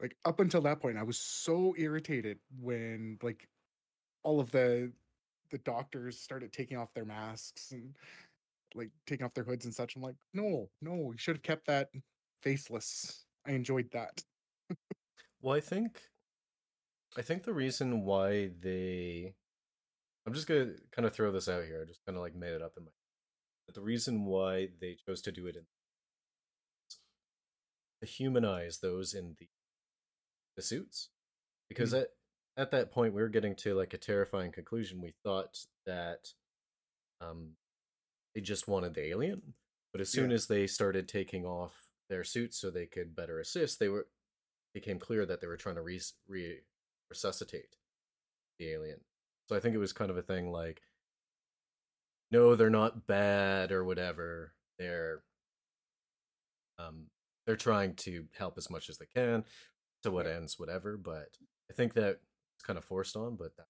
Like 0.00 0.16
up 0.24 0.40
until 0.40 0.62
that 0.62 0.80
point, 0.80 0.96
I 0.96 1.02
was 1.02 1.18
so 1.18 1.74
irritated 1.76 2.38
when 2.58 3.18
like 3.22 3.48
all 4.22 4.40
of 4.40 4.50
the 4.50 4.92
the 5.50 5.58
doctors 5.58 6.18
started 6.18 6.52
taking 6.52 6.76
off 6.78 6.94
their 6.94 7.04
masks 7.04 7.72
and 7.72 7.94
like 8.74 8.90
taking 9.06 9.26
off 9.26 9.34
their 9.34 9.44
hoods 9.44 9.64
and 9.66 9.74
such. 9.74 9.96
I'm 9.96 10.02
like, 10.02 10.16
no, 10.32 10.70
no, 10.80 10.94
you 11.12 11.18
should 11.18 11.36
have 11.36 11.42
kept 11.42 11.66
that 11.66 11.90
faceless. 12.42 13.24
I 13.46 13.52
enjoyed 13.52 13.90
that. 13.92 14.22
Well, 15.42 15.56
I 15.56 15.60
think 15.60 16.00
I 17.16 17.22
think 17.22 17.42
the 17.44 17.52
reason 17.54 18.04
why 18.04 18.50
they 18.60 19.34
I'm 20.26 20.34
just 20.34 20.46
gonna 20.46 20.74
kind 20.92 21.06
of 21.06 21.14
throw 21.14 21.32
this 21.32 21.48
out 21.48 21.64
here. 21.64 21.82
I 21.82 21.86
just 21.86 22.04
kind 22.06 22.16
of 22.16 22.22
like 22.22 22.34
made 22.34 22.52
it 22.52 22.62
up 22.62 22.74
in 22.76 22.84
my 22.84 22.90
but 23.70 23.76
the 23.76 23.86
reason 23.86 24.24
why 24.24 24.68
they 24.80 24.96
chose 25.06 25.22
to 25.22 25.30
do 25.30 25.46
it 25.46 25.54
in 25.54 25.62
to 28.00 28.06
humanize 28.06 28.78
those 28.78 29.14
in 29.14 29.36
the 29.38 29.46
the 30.56 30.62
suits 30.62 31.10
because 31.68 31.94
at 31.94 32.08
at 32.56 32.72
that 32.72 32.90
point 32.90 33.14
we 33.14 33.22
were 33.22 33.28
getting 33.28 33.54
to 33.54 33.74
like 33.74 33.94
a 33.94 33.98
terrifying 33.98 34.50
conclusion. 34.50 35.00
We 35.00 35.14
thought 35.22 35.66
that 35.86 36.30
um 37.20 37.50
they 38.34 38.40
just 38.40 38.66
wanted 38.66 38.94
the 38.94 39.06
alien 39.06 39.54
but 39.92 40.00
as 40.00 40.08
soon 40.08 40.30
Yeah. 40.30 40.34
as 40.34 40.48
they 40.48 40.66
started 40.66 41.06
taking 41.06 41.46
off 41.46 41.92
their 42.08 42.24
suits 42.24 42.56
so 42.58 42.70
they 42.70 42.86
could 42.86 43.14
better 43.14 43.38
assist 43.38 43.78
they 43.78 43.88
were 43.88 44.08
became 44.74 44.98
clear 44.98 45.24
that 45.26 45.40
they 45.40 45.46
were 45.46 45.56
trying 45.56 45.76
to 45.76 45.82
re, 45.82 46.00
re 46.26 46.58
resuscitate 47.08 47.76
the 48.58 48.72
alien. 48.72 48.98
So 49.48 49.54
i 49.54 49.60
think 49.60 49.76
it 49.76 49.78
was 49.78 49.92
kind 49.92 50.10
of 50.10 50.16
a 50.16 50.22
thing 50.22 50.50
like 50.50 50.82
no 52.30 52.54
they're 52.54 52.70
not 52.70 53.06
bad 53.06 53.72
or 53.72 53.84
whatever 53.84 54.52
they're 54.78 55.22
um 56.78 57.06
they're 57.46 57.56
trying 57.56 57.94
to 57.94 58.24
help 58.36 58.56
as 58.58 58.70
much 58.70 58.88
as 58.88 58.98
they 58.98 59.06
can 59.06 59.44
to 60.02 60.10
what 60.10 60.26
ends 60.26 60.58
whatever 60.58 60.96
but 60.96 61.28
i 61.70 61.72
think 61.74 61.94
that 61.94 62.20
it's 62.54 62.64
kind 62.64 62.78
of 62.78 62.84
forced 62.84 63.16
on 63.16 63.36
but 63.36 63.56
that, 63.56 63.66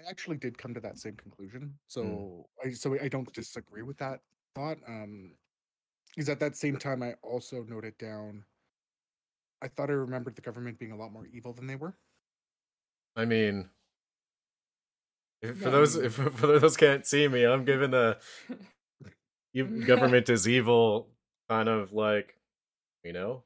I 0.00 0.08
actually 0.08 0.38
did 0.38 0.56
come 0.56 0.72
to 0.72 0.80
that 0.80 0.98
same 0.98 1.14
conclusion. 1.14 1.74
So 1.86 2.48
I 2.64 2.70
so 2.72 2.96
I 3.00 3.08
don't 3.08 3.30
disagree 3.34 3.82
with 3.82 3.98
that 3.98 4.20
thought. 4.54 4.78
Um 4.88 5.34
is 6.16 6.28
at 6.30 6.40
that 6.40 6.56
same 6.56 6.76
time 6.78 7.02
I 7.02 7.14
also 7.22 7.64
noted 7.68 7.98
down 7.98 8.44
I 9.62 9.68
thought 9.68 9.90
I 9.90 9.92
remembered 9.92 10.36
the 10.36 10.40
government 10.42 10.78
being 10.78 10.92
a 10.92 10.96
lot 10.96 11.12
more 11.12 11.26
evil 11.26 11.52
than 11.52 11.66
they 11.66 11.76
were. 11.76 11.98
i 13.16 13.24
mean 13.24 13.68
if, 15.42 15.58
for 15.58 15.70
those 15.70 15.96
if, 15.96 16.14
for 16.36 16.46
those 16.46 16.76
can't 16.76 17.06
see 17.06 17.26
me 17.28 17.44
i'm 17.44 17.64
giving 17.64 17.90
the 17.90 18.18
you, 19.52 19.64
government 19.86 20.28
is 20.28 20.46
evil 20.48 21.08
kind 21.48 21.68
of 21.68 21.92
like 21.92 22.36
you 23.04 23.12
know 23.12 23.42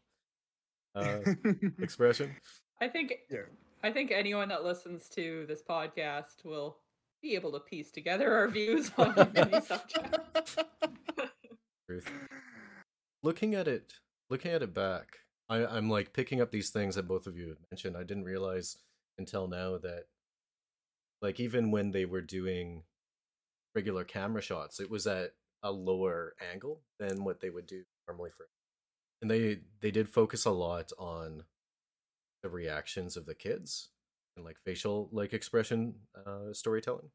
uh 0.94 1.18
expression. 1.80 2.34
I 2.80 2.88
think 2.88 3.14
Yeah. 3.30 3.42
i 3.82 3.90
think 3.90 4.10
anyone 4.10 4.48
that 4.48 4.64
listens 4.64 5.08
to 5.10 5.44
this 5.48 5.62
podcast 5.62 6.44
will 6.44 6.76
be 7.22 7.34
able 7.34 7.52
to 7.52 7.60
piece 7.60 7.90
together 7.90 8.32
our 8.34 8.48
views 8.48 8.90
on 8.98 9.18
any 9.34 9.60
subject. 9.62 10.14
Truth. 11.88 12.10
Looking 13.22 13.54
at 13.54 13.66
it 13.68 13.94
looking 14.30 14.50
at 14.52 14.62
it 14.62 14.74
back 14.74 15.06
I, 15.48 15.64
i'm 15.66 15.88
like 15.90 16.12
picking 16.12 16.40
up 16.40 16.50
these 16.50 16.70
things 16.70 16.94
that 16.96 17.08
both 17.08 17.26
of 17.26 17.36
you 17.36 17.48
had 17.48 17.58
mentioned. 17.70 17.96
I 17.96 18.02
didn't 18.02 18.24
realize 18.24 18.76
until 19.18 19.48
now 19.48 19.78
that 19.78 20.04
like 21.24 21.40
even 21.40 21.70
when 21.70 21.90
they 21.90 22.04
were 22.04 22.20
doing 22.20 22.84
regular 23.74 24.04
camera 24.04 24.42
shots 24.42 24.78
it 24.78 24.90
was 24.90 25.06
at 25.06 25.30
a 25.62 25.72
lower 25.72 26.34
angle 26.52 26.82
than 27.00 27.24
what 27.24 27.40
they 27.40 27.50
would 27.50 27.66
do 27.66 27.82
normally 28.06 28.30
for 28.30 28.46
and 29.24 29.30
they 29.30 29.60
they 29.80 29.90
did 29.90 30.06
focus 30.08 30.44
a 30.44 30.50
lot 30.50 30.92
on 30.98 31.44
the 32.42 32.50
reactions 32.50 33.16
of 33.16 33.24
the 33.24 33.34
kids 33.34 33.88
and 34.36 34.44
like 34.44 34.58
facial 34.64 35.08
like 35.12 35.32
expression 35.32 35.94
uh 36.26 36.52
storytelling. 36.52 37.08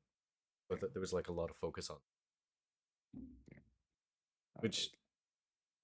But 0.69 0.79
th- 0.81 0.93
there 0.93 1.01
was 1.01 1.13
like 1.13 1.27
a 1.27 1.33
lot 1.33 1.51
of 1.51 1.55
focus 1.57 1.89
on 1.89 1.97
which 4.59 4.89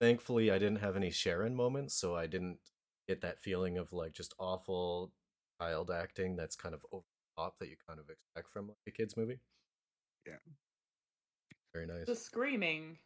thankfully 0.02 0.50
I 0.50 0.58
didn't 0.58 0.80
have 0.80 0.96
any 0.96 1.12
Sharon 1.12 1.56
moments, 1.56 1.94
so 1.94 2.16
I 2.16 2.26
didn't 2.26 2.58
get 3.08 3.22
that 3.22 3.40
feeling 3.40 3.78
of 3.78 3.94
like 3.94 4.14
just 4.14 4.34
awful 4.40 5.12
child 5.62 5.92
acting 5.92 6.36
that's 6.36 6.56
kind 6.56 6.74
of 6.74 6.82
over 6.92 7.06
top 7.38 7.56
that 7.60 7.69
you 7.69 7.76
kind 7.88 8.00
of 8.00 8.10
expect 8.10 8.52
from 8.52 8.67
like 8.67 8.78
a 8.88 8.91
kids 8.91 9.15
movie. 9.17 9.39
Yeah. 10.26 10.36
Very 11.74 11.86
nice. 11.86 12.06
the 12.06 12.15
screaming 12.15 12.98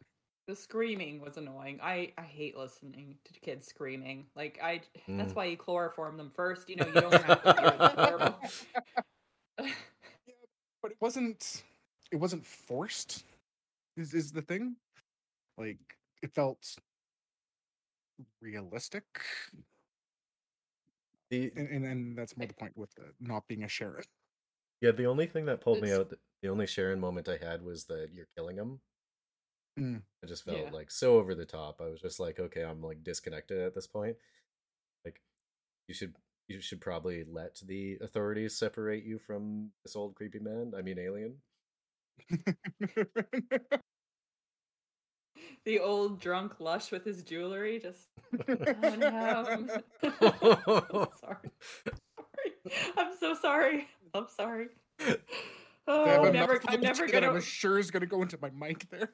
the 0.47 0.55
screaming 0.55 1.19
was 1.19 1.37
annoying 1.37 1.79
i 1.81 2.11
i 2.17 2.21
hate 2.23 2.55
listening 2.57 3.15
to 3.23 3.39
kids 3.39 3.65
screaming 3.67 4.25
like 4.35 4.59
i 4.63 4.81
that's 5.17 5.33
Mm. 5.33 5.35
why 5.35 5.45
you 5.45 5.57
chloroform 5.57 6.17
them 6.17 6.31
first 6.35 6.69
you 6.69 6.75
know 6.75 6.85
you 6.87 6.93
don't 7.01 7.13
have 7.23 7.43
to 7.43 7.93
horrible 7.95 8.35
but 10.81 10.91
it 10.91 10.97
wasn't 11.01 11.63
it 12.11 12.17
wasn't 12.17 12.45
forced 12.45 13.23
is 13.97 14.13
is 14.13 14.31
the 14.31 14.41
thing 14.41 14.75
like 15.57 15.79
it 16.21 16.33
felt 16.33 16.75
realistic 18.41 19.03
The, 21.31 21.51
and 21.55 21.67
and, 21.69 21.85
and 21.85 22.17
that's 22.17 22.35
more 22.37 22.47
the 22.47 22.53
point 22.55 22.75
with 22.75 22.93
the 22.95 23.13
not 23.19 23.47
being 23.47 23.63
a 23.63 23.67
sheriff 23.67 24.07
yeah, 24.81 24.91
the 24.91 25.05
only 25.05 25.25
thing 25.27 25.45
that 25.45 25.61
pulled 25.61 25.81
me 25.81 25.91
out, 25.91 26.13
the 26.41 26.49
only 26.49 26.67
Sharon 26.67 26.99
moment 26.99 27.27
I 27.29 27.37
had 27.37 27.63
was 27.63 27.85
that 27.85 28.09
you're 28.13 28.27
killing 28.37 28.57
him. 28.57 28.79
Mm. 29.79 30.01
I 30.23 30.27
just 30.27 30.43
felt 30.45 30.57
Yeah. 30.57 30.69
like 30.71 30.91
so 30.91 31.17
over 31.17 31.35
the 31.35 31.45
top. 31.45 31.81
I 31.81 31.87
was 31.89 32.01
just 32.01 32.19
like, 32.19 32.39
okay, 32.39 32.63
I'm 32.63 32.81
like 32.81 33.03
disconnected 33.03 33.59
at 33.59 33.75
this 33.75 33.87
point. 33.87 34.17
Like, 35.05 35.21
you 35.87 35.93
should 35.93 36.15
you 36.47 36.59
should 36.61 36.81
probably 36.81 37.23
let 37.25 37.57
the 37.65 37.97
authorities 38.01 38.57
separate 38.57 39.03
you 39.03 39.19
from 39.19 39.71
this 39.85 39.95
old 39.95 40.15
creepy 40.15 40.39
man. 40.39 40.73
I 40.77 40.81
mean, 40.81 40.97
alien. 40.99 41.35
the 45.65 45.79
old 45.79 46.19
drunk 46.19 46.59
lush 46.59 46.91
with 46.91 47.05
his 47.05 47.23
jewelry 47.23 47.79
just 47.79 48.07
on 48.83 49.01
him. 49.01 49.69
sorry. 50.21 51.07
sorry 51.21 51.51
i'm 52.97 53.11
so 53.19 53.33
sorry 53.33 53.87
i'm 54.13 54.27
sorry 54.35 54.67
oh, 55.87 56.05
i'm 56.05 56.25
I'm 56.25 56.33
never 56.33 56.61
i'm 56.67 56.81
never 56.81 57.07
gonna 57.07 57.31
was 57.31 57.45
sure 57.45 57.79
is 57.79 57.91
gonna 57.91 58.05
go 58.05 58.21
into 58.21 58.37
my 58.41 58.49
mic 58.51 58.89
there. 58.89 59.11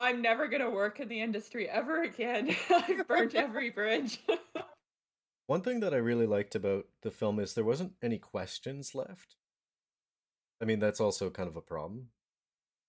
i'm 0.00 0.20
never 0.22 0.48
gonna 0.48 0.70
work 0.70 1.00
in 1.00 1.08
the 1.08 1.20
industry 1.20 1.68
ever 1.68 2.02
again 2.02 2.54
i've 2.70 3.06
burnt 3.06 3.34
every 3.34 3.70
bridge 3.70 4.20
One 5.48 5.60
thing 5.60 5.80
that 5.80 5.92
I 5.92 5.98
really 5.98 6.26
liked 6.26 6.54
about 6.54 6.86
the 7.02 7.10
film 7.10 7.38
is 7.38 7.52
there 7.52 7.64
wasn't 7.64 7.94
any 8.00 8.16
questions 8.18 8.94
left. 8.94 9.36
I 10.62 10.64
mean, 10.64 10.78
that's 10.78 11.00
also 11.00 11.28
kind 11.30 11.48
of 11.48 11.56
a 11.56 11.60
problem. 11.60 12.10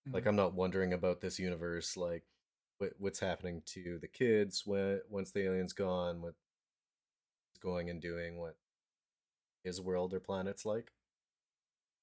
Like, 0.09 0.23
Mhm. 0.23 0.27
I'm 0.27 0.35
not 0.35 0.53
wondering 0.53 0.93
about 0.93 1.19
this 1.19 1.39
universe, 1.39 1.97
like 1.97 2.23
what 2.77 2.93
what's 2.99 3.19
happening 3.19 3.63
to 3.67 3.97
the 3.99 4.07
kids 4.07 4.65
when 4.65 5.01
once 5.09 5.31
the 5.31 5.41
alien's 5.41 5.73
gone, 5.73 6.21
What's 6.21 6.37
going 7.59 7.89
and 7.89 8.01
doing, 8.01 8.37
what 8.37 8.55
his 9.63 9.81
world 9.81 10.13
or 10.13 10.19
planet's 10.19 10.65
like. 10.65 10.91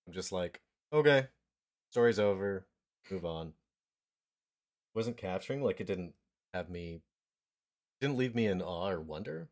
I'm 0.06 0.12
just 0.12 0.32
like, 0.32 0.60
okay, 0.92 1.28
story's 1.90 2.18
over. 2.18 2.66
move 3.10 3.24
on. 3.24 3.52
Wasn't 4.94 5.16
capturing 5.16 5.62
like 5.62 5.80
it 5.80 5.86
didn't 5.86 6.14
have 6.52 6.68
me 6.68 7.02
didn't 8.00 8.16
leave 8.16 8.34
me 8.34 8.46
in 8.46 8.62
awe 8.62 8.90
or 8.90 9.00
wonder. 9.00 9.48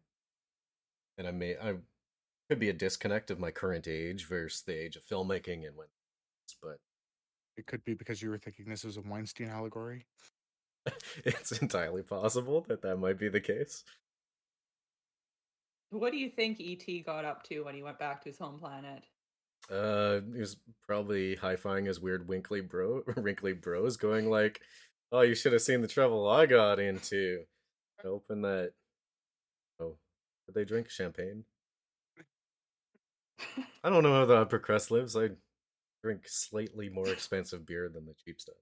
And 1.16 1.26
I 1.28 1.30
may 1.32 1.56
I 1.56 1.76
could 2.48 2.58
be 2.58 2.70
a 2.70 2.74
disconnect 2.74 3.30
of 3.30 3.38
my 3.38 3.50
current 3.50 3.86
age 3.86 4.26
versus 4.26 4.62
the 4.62 4.74
age 4.74 4.96
of 4.96 5.04
filmmaking 5.04 5.66
and 5.66 5.76
when 5.76 5.86
but 6.62 6.78
It 7.56 7.66
could 7.66 7.84
be 7.84 7.94
because 7.94 8.22
you 8.22 8.30
were 8.30 8.38
thinking 8.38 8.66
this 8.66 8.84
was 8.84 8.96
a 8.96 9.02
Weinstein 9.02 9.48
allegory. 9.48 10.06
it's 11.24 11.52
entirely 11.52 12.02
possible 12.02 12.64
that 12.68 12.82
that 12.82 12.96
might 12.96 13.18
be 13.18 13.28
the 13.28 13.40
case. 13.40 13.84
What 15.90 16.12
do 16.12 16.18
you 16.18 16.28
think 16.28 16.60
ET 16.60 16.86
got 17.04 17.24
up 17.24 17.42
to 17.44 17.60
when 17.62 17.74
he 17.74 17.82
went 17.82 17.98
back 17.98 18.22
to 18.22 18.28
his 18.28 18.38
home 18.38 18.58
planet? 18.58 19.02
Uh, 19.70 20.20
he 20.32 20.40
was 20.40 20.56
probably 20.86 21.34
high-fiving 21.36 21.86
his 21.86 22.00
weird 22.00 22.28
winkly 22.28 22.60
bro, 22.60 23.02
wrinkly 23.16 23.52
bros, 23.52 23.96
going 23.96 24.30
like, 24.30 24.60
"Oh, 25.12 25.22
you 25.22 25.34
should 25.34 25.52
have 25.52 25.62
seen 25.62 25.80
the 25.80 25.88
trouble 25.88 26.28
I 26.28 26.46
got 26.46 26.78
into." 26.78 27.44
Open 28.04 28.42
that. 28.42 28.72
Oh, 29.80 29.96
did 30.46 30.54
they 30.54 30.64
drink 30.64 30.88
champagne? 30.88 31.44
I 33.84 33.90
don't 33.90 34.02
know 34.02 34.12
how 34.12 34.24
the 34.24 34.36
upper 34.36 34.58
crust 34.58 34.90
lives. 34.90 35.16
I 35.16 35.30
drink 36.02 36.22
slightly 36.26 36.88
more 36.88 37.08
expensive 37.08 37.66
beer 37.66 37.88
than 37.88 38.06
the 38.06 38.14
cheap 38.24 38.40
stuff. 38.40 38.56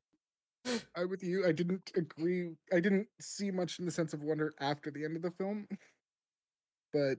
I'm 0.97 1.09
with 1.09 1.23
you. 1.23 1.47
I 1.47 1.53
didn't 1.53 1.93
agree. 1.95 2.51
I 2.73 2.81
didn't 2.81 3.07
see 3.21 3.51
much 3.51 3.79
in 3.79 3.85
the 3.85 3.91
sense 3.91 4.15
of 4.15 4.23
wonder 4.23 4.55
after 4.61 4.91
the 4.91 5.05
end 5.05 5.17
of 5.17 5.23
the 5.23 5.31
film, 5.33 5.69
but 6.97 7.19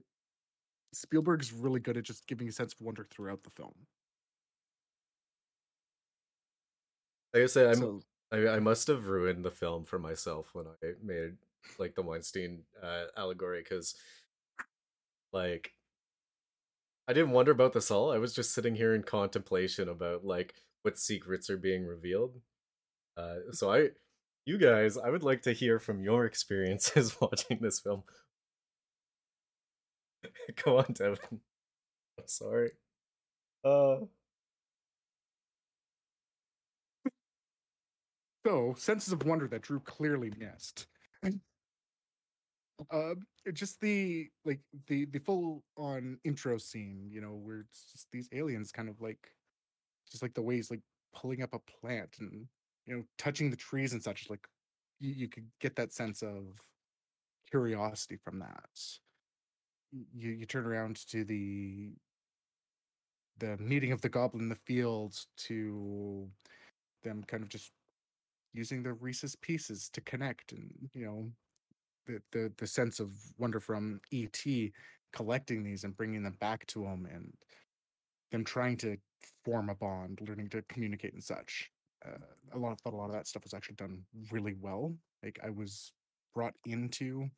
Spielberg's 0.92 1.52
really 1.52 1.80
good 1.80 1.96
at 1.96 2.04
just 2.04 2.26
giving 2.26 2.48
a 2.48 2.52
sense 2.52 2.72
of 2.72 2.80
wonder 2.80 3.04
throughout 3.04 3.44
the 3.44 3.50
film. 3.50 3.74
Like 7.32 7.44
I 7.44 7.46
say, 7.46 7.68
I'm 7.68 7.74
So 7.74 8.00
I, 8.32 8.48
I 8.48 8.58
must 8.60 8.88
have 8.88 9.06
ruined 9.06 9.44
the 9.44 9.50
film 9.50 9.84
for 9.84 9.98
myself 9.98 10.50
when 10.52 10.66
I 10.66 10.92
made 11.02 11.36
like 11.78 11.94
the 11.94 12.02
Weinstein 12.02 12.62
uh, 12.82 13.04
allegory 13.16 13.60
because 13.62 13.94
like 15.32 15.72
I 17.06 17.12
didn't 17.12 17.30
wonder 17.30 17.52
about 17.52 17.72
this 17.72 17.90
all. 17.90 18.12
I 18.12 18.18
was 18.18 18.34
just 18.34 18.52
sitting 18.52 18.74
here 18.74 18.94
in 18.94 19.02
contemplation 19.02 19.88
about 19.88 20.24
like 20.24 20.54
what 20.82 20.98
secrets 20.98 21.48
are 21.50 21.56
being 21.56 21.84
revealed. 21.84 22.40
Uh, 23.16 23.36
so 23.52 23.72
I, 23.72 23.90
you 24.46 24.58
guys, 24.58 24.96
I 24.96 25.10
would 25.10 25.22
like 25.22 25.42
to 25.42 25.52
hear 25.52 25.78
from 25.78 26.02
your 26.02 26.24
experiences 26.26 27.16
watching 27.20 27.58
this 27.60 27.80
film. 27.80 28.04
Go 30.64 30.78
on, 30.78 30.92
Devin. 30.92 31.18
I'm 31.32 32.26
sorry. 32.26 32.72
Uh, 33.64 33.98
So, 38.46 38.74
senses 38.78 39.12
of 39.12 39.26
wonder 39.26 39.46
that 39.48 39.62
Drew 39.62 39.80
clearly 39.80 40.32
missed. 40.38 40.86
uh, 42.90 43.14
just 43.52 43.80
the 43.80 44.28
like 44.44 44.60
the 44.86 45.04
the 45.06 45.18
full 45.18 45.64
on 45.76 46.18
intro 46.24 46.56
scene, 46.56 47.08
you 47.10 47.20
know, 47.20 47.34
where 47.34 47.60
it's 47.60 47.92
just 47.92 48.06
these 48.10 48.28
aliens 48.32 48.72
kind 48.72 48.88
of 48.88 49.00
like, 49.00 49.32
just 50.10 50.22
like 50.22 50.34
the 50.34 50.42
ways 50.42 50.70
like 50.70 50.80
pulling 51.14 51.42
up 51.42 51.52
a 51.54 51.58
plant 51.58 52.16
and 52.20 52.46
you 52.86 52.96
know 52.96 53.02
touching 53.18 53.50
the 53.50 53.56
trees 53.56 53.92
and 53.92 54.02
such. 54.02 54.30
Like 54.30 54.46
you, 54.98 55.10
you 55.12 55.28
could 55.28 55.46
get 55.60 55.76
that 55.76 55.92
sense 55.92 56.22
of 56.22 56.58
curiosity 57.50 58.16
from 58.16 58.38
that. 58.38 58.70
You 59.92 60.32
you 60.32 60.46
turn 60.46 60.66
around 60.66 60.96
to 61.08 61.24
the 61.24 61.92
the 63.38 63.56
meeting 63.58 63.92
of 63.92 64.00
the 64.00 64.08
goblin 64.08 64.44
in 64.44 64.48
the 64.48 64.56
fields 64.56 65.28
to 65.36 66.28
them 67.04 67.24
kind 67.26 67.42
of 67.42 67.48
just 67.48 67.70
using 68.52 68.82
the 68.82 68.92
Reese's 68.92 69.36
pieces 69.36 69.88
to 69.92 70.00
connect 70.00 70.52
and 70.52 70.72
you 70.94 71.06
know 71.06 71.30
the 72.06 72.20
the 72.32 72.52
the 72.58 72.66
sense 72.66 73.00
of 73.00 73.12
wonder 73.38 73.60
from 73.60 74.00
ET 74.12 74.44
collecting 75.12 75.62
these 75.62 75.84
and 75.84 75.96
bringing 75.96 76.22
them 76.22 76.36
back 76.40 76.66
to 76.66 76.84
him 76.84 77.08
and 77.12 77.32
them 78.30 78.44
trying 78.44 78.76
to 78.76 78.96
form 79.44 79.70
a 79.70 79.74
bond, 79.74 80.20
learning 80.26 80.48
to 80.50 80.62
communicate 80.68 81.14
and 81.14 81.24
such. 81.24 81.70
Uh, 82.04 82.18
a 82.54 82.58
lot 82.58 82.72
of 82.72 82.80
thought 82.80 82.92
a 82.92 82.96
lot 82.96 83.06
of 83.06 83.12
that 83.12 83.26
stuff 83.26 83.42
was 83.42 83.54
actually 83.54 83.74
done 83.76 84.02
really 84.30 84.54
well. 84.60 84.94
Like 85.22 85.38
I 85.44 85.50
was 85.50 85.92
brought 86.34 86.54
into 86.66 87.28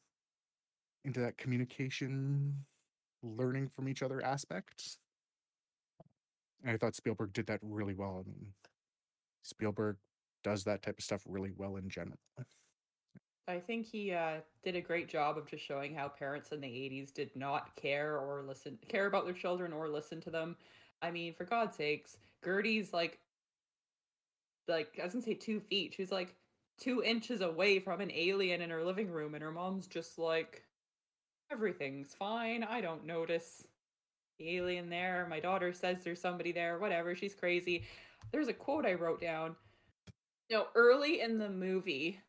into 1.04 1.20
that 1.20 1.38
communication, 1.38 2.54
learning 3.22 3.68
from 3.68 3.88
each 3.88 4.02
other 4.02 4.24
aspect. 4.24 4.98
And 6.62 6.72
I 6.72 6.76
thought 6.76 6.94
Spielberg 6.94 7.32
did 7.32 7.46
that 7.46 7.60
really 7.62 7.94
well. 7.94 8.22
I 8.24 8.28
mean, 8.28 8.52
Spielberg 9.42 9.96
does 10.44 10.64
that 10.64 10.82
type 10.82 10.98
of 10.98 11.04
stuff 11.04 11.22
really 11.26 11.52
well 11.56 11.76
in 11.76 11.88
general. 11.88 12.18
I 13.48 13.58
think 13.58 13.86
he 13.86 14.12
uh, 14.12 14.36
did 14.62 14.76
a 14.76 14.80
great 14.80 15.08
job 15.08 15.36
of 15.36 15.46
just 15.46 15.64
showing 15.64 15.94
how 15.94 16.08
parents 16.08 16.52
in 16.52 16.60
the 16.60 16.68
80s 16.68 17.12
did 17.12 17.34
not 17.34 17.74
care 17.74 18.16
or 18.16 18.44
listen 18.46 18.78
care 18.88 19.06
about 19.06 19.24
their 19.24 19.34
children 19.34 19.72
or 19.72 19.88
listen 19.88 20.20
to 20.22 20.30
them. 20.30 20.56
I 21.02 21.10
mean, 21.10 21.34
for 21.34 21.44
God's 21.44 21.76
sakes, 21.76 22.18
Gertie's 22.44 22.92
like 22.92 23.18
like 24.68 24.98
I 25.00 25.04
was 25.04 25.14
gonna 25.14 25.24
say 25.24 25.34
two 25.34 25.60
feet. 25.60 25.94
She's 25.96 26.12
like 26.12 26.34
two 26.78 27.02
inches 27.02 27.40
away 27.40 27.80
from 27.80 28.00
an 28.00 28.10
alien 28.12 28.62
in 28.62 28.70
her 28.70 28.84
living 28.84 29.10
room, 29.10 29.34
and 29.34 29.42
her 29.42 29.50
mom's 29.50 29.86
just 29.86 30.18
like 30.18 30.62
everything's 31.50 32.14
fine. 32.14 32.62
I 32.64 32.80
don't 32.80 33.04
notice 33.04 33.66
the 34.38 34.56
alien 34.56 34.88
there. 34.88 35.26
My 35.28 35.40
daughter 35.40 35.72
says 35.72 36.02
there's 36.02 36.20
somebody 36.20 36.52
there, 36.52 36.78
whatever, 36.78 37.14
she's 37.14 37.34
crazy. 37.34 37.84
There's 38.32 38.48
a 38.48 38.52
quote 38.52 38.86
I 38.86 38.94
wrote 38.94 39.20
down. 39.20 39.56
You 40.48 40.58
No, 40.58 40.66
early 40.74 41.20
in 41.20 41.38
the 41.38 41.48
movie, 41.48 42.20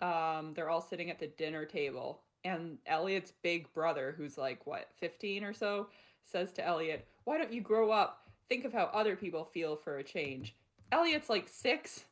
um, 0.00 0.52
they're 0.52 0.70
all 0.70 0.80
sitting 0.80 1.10
at 1.10 1.18
the 1.18 1.28
dinner 1.28 1.64
table, 1.64 2.22
and 2.44 2.78
Elliott's 2.86 3.32
big 3.42 3.72
brother, 3.72 4.14
who's 4.16 4.36
like 4.36 4.66
what, 4.66 4.88
15 4.98 5.44
or 5.44 5.52
so, 5.52 5.88
says 6.22 6.52
to 6.54 6.66
Elliott, 6.66 7.06
Why 7.24 7.38
don't 7.38 7.52
you 7.52 7.60
grow 7.60 7.90
up? 7.90 8.28
Think 8.48 8.64
of 8.64 8.72
how 8.72 8.90
other 8.92 9.16
people 9.16 9.44
feel 9.44 9.76
for 9.76 9.98
a 9.98 10.04
change. 10.04 10.54
Elliott's 10.90 11.30
like 11.30 11.48
six. 11.48 12.04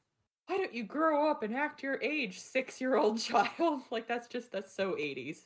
Why 0.46 0.56
don't 0.56 0.74
you 0.74 0.84
grow 0.84 1.30
up 1.30 1.42
and 1.42 1.54
act 1.54 1.82
your 1.82 2.00
age, 2.02 2.40
six 2.40 2.80
year 2.80 2.96
old 2.96 3.18
child? 3.20 3.82
like, 3.90 4.08
that's 4.08 4.26
just, 4.26 4.50
that's 4.50 4.72
so 4.72 4.92
80s. 4.92 5.42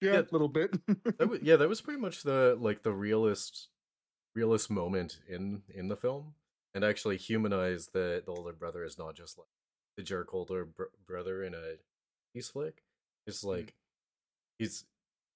Yeah, 0.00 0.12
Yeah. 0.12 0.20
a 0.20 0.32
little 0.32 0.48
bit. 0.48 0.72
that 1.18 1.28
was, 1.28 1.40
yeah, 1.42 1.56
that 1.56 1.68
was 1.68 1.80
pretty 1.80 2.00
much 2.00 2.22
the 2.22 2.56
like 2.58 2.82
the 2.82 2.92
realist, 2.92 3.68
realist 4.34 4.70
moment 4.70 5.20
in 5.28 5.62
in 5.74 5.88
the 5.88 5.96
film, 5.96 6.34
and 6.74 6.84
actually 6.84 7.16
humanize 7.16 7.88
the 7.88 8.22
the 8.24 8.32
older 8.32 8.52
brother 8.52 8.84
is 8.84 8.98
not 8.98 9.14
just 9.14 9.38
like 9.38 9.48
the 9.96 10.02
jerk 10.02 10.32
older 10.32 10.64
br- 10.64 10.84
brother 11.06 11.42
in 11.42 11.54
a 11.54 11.76
peace 12.34 12.48
flick. 12.48 12.82
It's 13.26 13.40
mm-hmm. 13.40 13.48
like 13.48 13.74
he's 14.58 14.84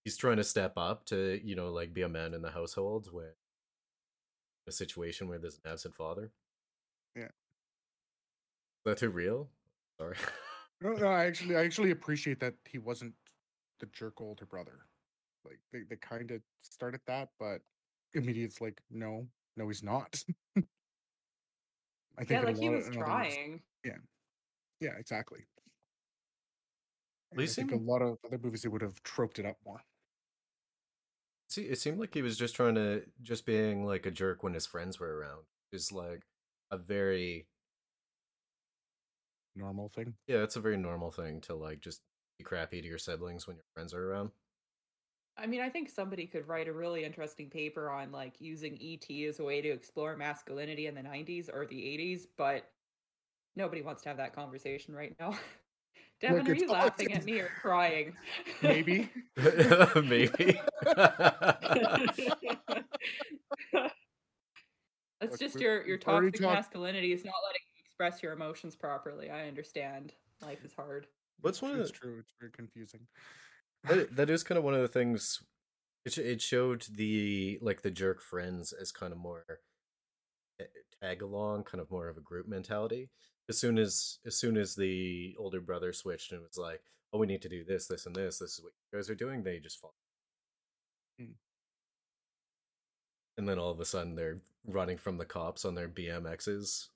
he's 0.04 0.16
trying 0.16 0.36
to 0.36 0.44
step 0.44 0.74
up 0.76 1.04
to 1.06 1.40
you 1.42 1.56
know 1.56 1.70
like 1.70 1.92
be 1.92 2.02
a 2.02 2.08
man 2.08 2.34
in 2.34 2.42
the 2.42 2.50
household 2.50 3.08
when 3.12 3.32
a 4.66 4.72
situation 4.72 5.28
where 5.28 5.38
there's 5.38 5.60
an 5.64 5.70
absent 5.70 5.94
father. 5.94 6.30
Yeah. 7.16 7.24
Is 7.24 7.30
that 8.86 8.98
too 8.98 9.10
real? 9.10 9.48
Sorry. 9.98 10.16
no, 10.80 10.92
no, 10.92 11.06
I 11.06 11.24
actually 11.26 11.56
I 11.56 11.64
actually 11.64 11.90
appreciate 11.90 12.40
that 12.40 12.54
he 12.68 12.78
wasn't 12.78 13.14
the 13.80 13.86
jerk 13.86 14.20
older 14.20 14.46
brother. 14.46 14.86
Like 15.44 15.58
they, 15.72 15.80
they 15.88 15.96
kind 15.96 16.30
of 16.30 16.40
started 16.60 17.00
that, 17.06 17.28
but 17.38 17.60
immediately 18.14 18.44
it's 18.44 18.60
like, 18.60 18.80
no, 18.90 19.26
no, 19.56 19.68
he's 19.68 19.82
not. 19.82 20.22
I 22.16 22.24
think 22.24 22.40
Yeah, 22.42 22.46
like 22.46 22.58
he 22.58 22.68
was 22.68 22.86
of- 22.88 22.94
trying. 22.94 23.60
Yeah, 23.84 23.96
yeah, 24.80 24.92
exactly. 24.98 25.40
I 27.36 27.46
think 27.46 27.72
a 27.72 27.76
lot 27.76 28.00
of 28.00 28.18
other 28.24 28.38
movies 28.38 28.62
they 28.62 28.68
would 28.68 28.82
have 28.82 29.02
troped 29.02 29.40
it 29.40 29.44
up 29.46 29.56
more. 29.66 29.82
See, 31.48 31.62
it 31.62 31.78
seemed 31.80 31.98
like 31.98 32.14
he 32.14 32.22
was 32.22 32.38
just 32.38 32.54
trying 32.54 32.76
to 32.76 33.02
just 33.22 33.44
being 33.44 33.84
like 33.84 34.06
a 34.06 34.10
jerk 34.12 34.44
when 34.44 34.54
his 34.54 34.66
friends 34.66 35.00
were 35.00 35.18
around. 35.18 35.42
Is 35.72 35.90
like 35.90 36.22
a 36.70 36.78
very 36.78 37.48
Normal 39.56 39.88
thing. 39.88 40.14
yeah, 40.26 40.38
it's 40.42 40.56
a 40.56 40.60
very 40.60 40.76
normal 40.76 41.10
thing 41.10 41.40
to 41.42 41.54
like 41.54 41.80
just 41.80 42.00
be 42.38 42.44
crappy 42.44 42.80
to 42.80 42.88
your 42.88 42.98
siblings 42.98 43.46
when 43.46 43.56
your 43.56 43.64
friends 43.74 43.94
are 43.94 44.10
around. 44.10 44.30
I 45.36 45.46
mean, 45.46 45.60
I 45.60 45.68
think 45.68 45.88
somebody 45.88 46.26
could 46.26 46.46
write 46.46 46.68
a 46.68 46.72
really 46.72 47.04
interesting 47.04 47.50
paper 47.50 47.90
on 47.90 48.12
like 48.12 48.34
using 48.38 48.78
ET 48.80 49.10
as 49.26 49.40
a 49.40 49.44
way 49.44 49.60
to 49.60 49.68
explore 49.68 50.16
masculinity 50.16 50.86
in 50.86 50.94
the 50.94 51.02
90s 51.02 51.48
or 51.52 51.66
the 51.66 51.76
80s, 51.76 52.26
but 52.36 52.70
nobody 53.56 53.82
wants 53.82 54.02
to 54.02 54.08
have 54.08 54.18
that 54.18 54.34
conversation 54.34 54.94
right 54.94 55.14
now. 55.18 55.36
Devin, 56.20 56.48
are 56.48 56.54
you 56.54 56.68
laughing 56.68 57.12
at 57.12 57.24
me 57.24 57.40
or 57.40 57.50
crying? 57.60 58.14
Maybe. 58.62 59.10
Maybe. 59.96 60.60
That's 65.20 65.38
just 65.38 65.60
your 65.60 65.84
your 65.86 65.98
toxic 65.98 66.40
masculinity 66.40 67.12
is 67.12 67.24
not 67.24 67.34
letting 67.44 67.60
you 67.74 67.82
express 67.84 68.22
your 68.22 68.32
emotions 68.32 68.76
properly. 68.76 69.30
I 69.30 69.48
understand. 69.48 70.12
Life 70.40 70.64
is 70.64 70.72
hard. 70.72 71.06
What's 71.40 71.60
one 71.60 71.72
of 71.72 71.80
it's 71.80 71.90
the, 71.90 71.96
true. 71.96 72.16
It's 72.20 72.32
very 72.40 72.52
confusing. 72.52 73.06
that, 73.88 74.16
that 74.16 74.30
is 74.30 74.42
kind 74.42 74.58
of 74.58 74.64
one 74.64 74.74
of 74.74 74.80
the 74.80 74.88
things. 74.88 75.42
It 76.04 76.18
it 76.18 76.42
showed 76.42 76.86
the 76.90 77.58
like 77.62 77.82
the 77.82 77.90
jerk 77.90 78.20
friends 78.20 78.72
as 78.72 78.92
kind 78.92 79.12
of 79.12 79.18
more 79.18 79.44
tag 81.02 81.22
along, 81.22 81.64
kind 81.64 81.80
of 81.80 81.90
more 81.90 82.08
of 82.08 82.16
a 82.16 82.20
group 82.20 82.46
mentality. 82.48 83.10
As 83.48 83.58
soon 83.58 83.78
as 83.78 84.18
as 84.26 84.36
soon 84.38 84.56
as 84.56 84.74
the 84.74 85.34
older 85.38 85.60
brother 85.60 85.92
switched 85.92 86.32
and 86.32 86.42
was 86.42 86.58
like, 86.58 86.82
"Oh, 87.12 87.18
we 87.18 87.26
need 87.26 87.42
to 87.42 87.48
do 87.48 87.64
this, 87.64 87.86
this, 87.86 88.06
and 88.06 88.14
this. 88.14 88.38
This 88.38 88.58
is 88.58 88.62
what 88.62 88.72
you 88.92 88.98
guys 88.98 89.10
are 89.10 89.14
doing," 89.14 89.42
they 89.42 89.58
just 89.58 89.80
fall. 89.80 89.94
Mm. 91.20 91.34
And 93.36 93.48
then 93.48 93.58
all 93.58 93.70
of 93.70 93.80
a 93.80 93.84
sudden, 93.84 94.14
they're 94.14 94.40
running 94.66 94.96
from 94.96 95.18
the 95.18 95.24
cops 95.24 95.64
on 95.64 95.74
their 95.74 95.88
BMXs. 95.88 96.88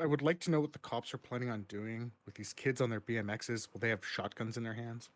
I 0.00 0.06
would 0.06 0.22
like 0.22 0.40
to 0.40 0.50
know 0.50 0.60
what 0.60 0.72
the 0.72 0.78
cops 0.78 1.14
are 1.14 1.18
planning 1.18 1.50
on 1.50 1.62
doing 1.68 2.12
with 2.24 2.34
these 2.34 2.52
kids 2.52 2.80
on 2.80 2.90
their 2.90 3.00
BMXs. 3.00 3.68
Will 3.72 3.80
they 3.80 3.88
have 3.88 4.04
shotguns 4.04 4.56
in 4.56 4.62
their 4.62 4.74
hands? 4.74 5.08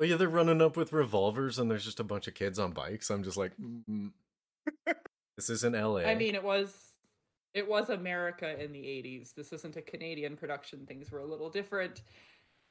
Oh 0.00 0.04
yeah, 0.04 0.16
they're 0.16 0.28
running 0.28 0.62
up 0.62 0.76
with 0.76 0.92
revolvers, 0.92 1.58
and 1.58 1.70
there's 1.70 1.84
just 1.84 1.98
a 1.98 2.04
bunch 2.04 2.28
of 2.28 2.34
kids 2.34 2.58
on 2.58 2.72
bikes. 2.72 3.10
I'm 3.10 3.24
just 3.24 3.36
like, 3.36 3.52
mm, 3.60 4.12
this 5.36 5.50
isn't 5.50 5.74
LA. 5.74 6.02
I 6.02 6.14
mean, 6.14 6.34
it 6.34 6.44
was 6.44 6.76
it 7.54 7.68
was 7.68 7.90
America 7.90 8.62
in 8.62 8.72
the 8.72 8.78
80s. 8.78 9.34
This 9.34 9.52
isn't 9.52 9.76
a 9.76 9.82
Canadian 9.82 10.36
production. 10.36 10.86
Things 10.86 11.10
were 11.10 11.20
a 11.20 11.26
little 11.26 11.50
different. 11.50 12.02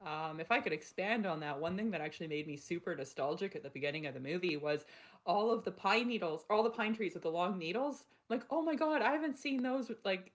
Um, 0.06 0.40
if 0.40 0.52
I 0.52 0.60
could 0.60 0.74
expand 0.74 1.26
on 1.26 1.40
that, 1.40 1.60
one 1.60 1.76
thing 1.76 1.92
that 1.92 2.02
actually 2.02 2.28
made 2.28 2.48
me 2.48 2.56
super 2.56 2.96
nostalgic 2.96 3.56
at 3.56 3.64
the 3.64 3.70
beginning 3.72 4.06
of 4.06 4.14
the 4.14 4.20
movie 4.20 4.56
was 4.56 4.86
all 5.26 5.52
of 5.52 5.66
the 5.66 5.72
pine 5.72 6.08
needles, 6.08 6.46
all 6.50 6.64
the 6.64 6.70
pine 6.70 6.96
trees 6.96 7.16
with 7.16 7.24
the 7.24 7.32
long 7.32 7.58
needles. 7.58 8.06
Like, 8.30 8.44
oh 8.52 8.62
my 8.62 8.76
god, 8.76 9.02
I 9.02 9.12
haven't 9.12 9.36
seen 9.36 9.64
those 9.64 9.92
like 10.06 10.32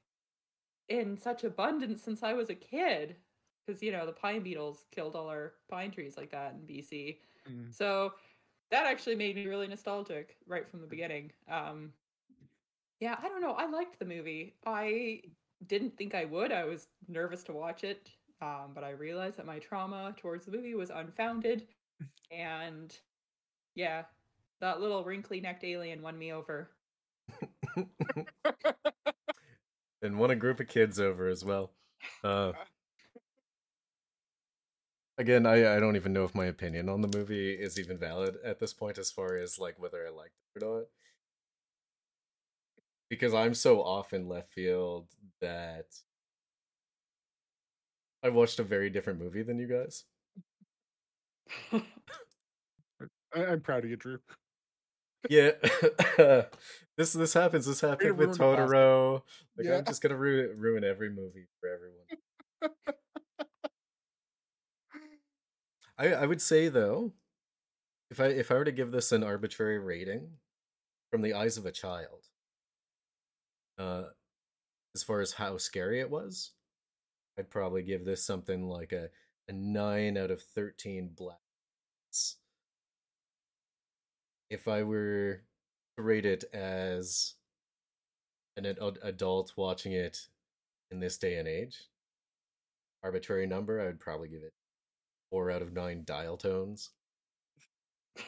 in 0.93 1.17
such 1.17 1.45
abundance 1.45 2.03
since 2.03 2.23
I 2.23 2.35
was 2.35 2.51
a 2.51 2.55
kid. 2.55 3.17
Because 3.67 3.83
you 3.83 3.93
know 3.93 4.05
the 4.07 4.13
pine 4.13 4.43
beetles 4.43 4.87
killed 4.91 5.15
all 5.15 5.29
our 5.29 5.55
pine 5.71 5.93
trees 5.93 6.17
like 6.17 6.33
that 6.33 6.55
in 6.55 6.67
BC. 6.67 7.19
Mm. 7.49 7.73
So 7.73 8.15
that 8.73 8.87
actually 8.87 9.15
made 9.15 9.37
me 9.37 9.47
really 9.47 9.69
nostalgic 9.69 10.37
right 10.49 10.69
from 10.69 10.81
the 10.81 10.87
beginning. 10.87 11.31
Um, 11.49 11.93
yeah, 13.01 13.17
I 13.23 13.29
don't 13.29 13.41
know. 13.41 13.53
I 13.53 13.67
liked 13.67 13.99
the 13.99 14.05
movie. 14.05 14.55
I 14.67 15.23
didn't 15.69 15.97
think 15.97 16.15
I 16.15 16.25
would. 16.25 16.51
I 16.51 16.65
was 16.65 16.89
nervous 17.09 17.45
to 17.45 17.53
watch 17.53 17.85
it, 17.85 18.11
um, 18.41 18.73
but 18.75 18.83
I 18.83 18.91
realized 18.91 19.37
that 19.37 19.47
my 19.47 19.61
trauma 19.61 20.13
towards 20.17 20.45
the 20.45 20.53
movie 20.53 20.75
was 20.75 20.91
unfounded. 20.91 21.69
And 22.33 22.97
yeah, 23.77 24.03
that 24.61 24.81
little 24.81 25.05
wrinkly 25.05 25.41
necked 25.41 25.63
alien 25.63 26.03
won 26.03 26.19
me 26.19 26.33
over. 26.33 26.71
and 30.03 30.19
won 30.19 30.31
a 30.31 30.37
group 30.37 30.61
of 30.61 30.69
kids 30.69 31.01
over 31.01 31.29
as 31.29 31.45
well. 31.45 31.71
Uh, 32.23 32.53
again, 35.19 35.47
I, 35.47 35.77
I 35.77 35.81
don't 35.81 35.97
even 35.97 36.13
know 36.13 36.25
if 36.25 36.35
my 36.35 36.47
opinion 36.47 36.89
on 36.89 37.01
the 37.01 37.17
movie 37.17 37.53
is 37.53 37.79
even 37.79 37.99
valid 37.99 38.37
at 38.45 38.59
this 38.59 38.73
point, 38.73 38.99
as 38.99 39.11
far 39.11 39.37
as 39.37 39.59
like 39.59 39.79
whether 39.79 40.07
I 40.07 40.11
liked 40.11 40.35
it 40.57 40.63
or 40.63 40.79
not. 40.79 40.85
Because 43.09 43.35
I'm 43.35 43.55
so 43.55 43.83
off 43.83 44.13
in 44.13 44.29
left 44.29 44.51
field 44.53 45.09
that 45.41 45.87
I 48.23 48.31
watched 48.31 48.59
a 48.59 48.65
very 48.65 48.91
different 48.91 49.21
movie 49.21 49.43
than 49.43 49.59
you 49.59 49.67
guys. 49.69 50.05
I, 53.35 53.45
I'm 53.47 53.61
proud 53.61 53.85
of 53.85 53.91
you, 53.91 53.97
Drew. 53.97 54.19
Yeah, 55.29 55.53
this 57.03 57.13
this 57.13 57.35
happens. 57.35 57.67
This 57.67 57.81
happened 57.81 58.17
with 58.17 58.39
ruin 58.39 58.41
a 58.41 58.55
classic. 58.57 58.77
Totoro. 58.77 59.23
Like 59.57 59.67
Yeah. 59.67 59.79
I'm 59.79 59.85
just 59.85 60.03
gonna 60.03 60.17
ruin 60.17 60.57
ruin 60.59 60.85
every 60.85 61.11
movie 61.11 61.49
for 61.61 61.69
everyone. 61.69 62.07
I 65.99 66.15
I 66.15 66.27
would 66.27 66.41
say 66.41 66.69
though, 66.69 67.13
if 68.11 68.21
I 68.21 68.27
if 68.27 68.51
I 68.51 68.55
were 68.55 68.65
to 68.65 68.73
give 68.73 68.93
this 68.93 69.11
an 69.13 69.25
arbitrary 69.25 69.79
rating 69.79 70.31
from 71.11 71.23
the 71.23 71.35
eyes 71.35 71.57
of 71.57 71.67
a 71.67 71.73
child, 71.73 72.29
uh, 73.79 74.05
as 74.95 75.03
far 75.03 75.21
as 75.21 75.33
how 75.33 75.57
scary 75.59 76.01
it 76.01 76.11
was, 76.11 76.53
I'd 77.39 77.51
probably 77.51 77.83
give 77.83 78.05
this 78.05 78.25
something 78.25 78.69
like 78.69 78.93
a 78.93 79.09
a 79.49 79.53
nine 79.53 80.17
out 80.17 80.31
of 80.31 80.41
thirteen 80.41 81.11
blacks. 81.15 82.37
If 84.51 84.69
I 84.69 84.83
were 84.85 85.43
rate 85.99 86.27
it 86.27 86.45
as 86.53 87.35
an 88.57 88.67
ad- 88.67 88.79
adult 89.03 89.53
watching 89.57 89.93
it 89.93 90.29
in 90.91 91.01
this 91.01 91.19
day 91.19 91.39
and 91.39 91.49
age, 91.49 91.89
arbitrary 93.03 93.47
number, 93.47 93.81
I 93.81 93.87
would 93.87 94.01
probably 94.01 94.29
give 94.29 94.43
it 94.43 94.53
four 95.31 95.51
out 95.51 95.63
of 95.63 95.73
nine 95.73 96.03
dial 96.05 96.37
tones. 96.37 96.91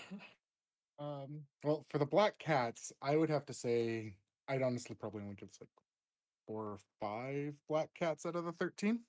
Um, 0.98 1.40
well, 1.64 1.84
for 1.90 1.98
the 1.98 2.06
black 2.06 2.38
cats, 2.38 2.92
I 3.02 3.16
would 3.16 3.30
have 3.30 3.44
to 3.46 3.52
say 3.52 4.14
I'd 4.48 4.62
honestly 4.62 4.94
probably 4.94 5.22
only 5.22 5.34
give 5.34 5.48
this 5.48 5.60
like 5.60 5.68
four 6.46 6.64
or 6.64 6.78
five 7.00 7.54
black 7.68 7.88
cats 7.94 8.26
out 8.26 8.36
of 8.36 8.44
the 8.44 8.52
thirteen. 8.52 9.00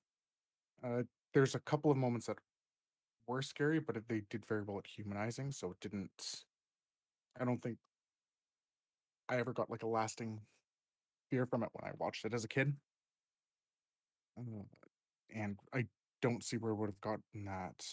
Uh, 0.84 1.04
there's 1.34 1.56
a 1.56 1.60
couple 1.60 1.92
of 1.92 1.98
moments 1.98 2.28
that 2.28 2.38
were 3.28 3.42
scary, 3.42 3.80
but 3.80 3.98
they 4.08 4.22
did 4.30 4.46
very 4.46 4.64
well 4.64 4.80
at 4.80 4.88
humanizing, 4.88 5.52
so 5.52 5.72
it 5.72 5.80
didn't. 5.80 6.46
I 7.40 7.46
don't 7.46 7.62
think 7.62 7.78
I 9.30 9.38
ever 9.38 9.54
got 9.54 9.70
like 9.70 9.84
a 9.84 9.88
lasting 9.88 10.40
fear 11.30 11.46
from 11.46 11.64
it 11.64 11.70
when 11.74 11.90
I 11.90 11.94
watched 11.98 12.26
it 12.26 12.34
as 12.34 12.44
a 12.44 12.48
kid. 12.48 12.74
Uh, 14.38 14.64
and 15.34 15.58
I 15.74 15.86
don't 16.22 16.44
see 16.44 16.58
where 16.58 16.72
it 16.72 16.76
would 16.76 16.90
have 16.90 17.02
gotten 17.02 17.46
that 17.46 17.86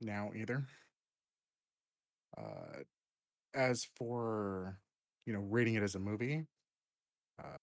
now 0.00 0.30
either. 0.34 0.66
Uh, 2.36 2.80
as 3.54 3.86
for 3.96 4.78
you 5.24 5.32
know 5.32 5.40
rating 5.40 5.74
it 5.74 5.82
as 5.82 5.94
a 5.94 5.98
movie, 5.98 6.44
uh, 7.42 7.56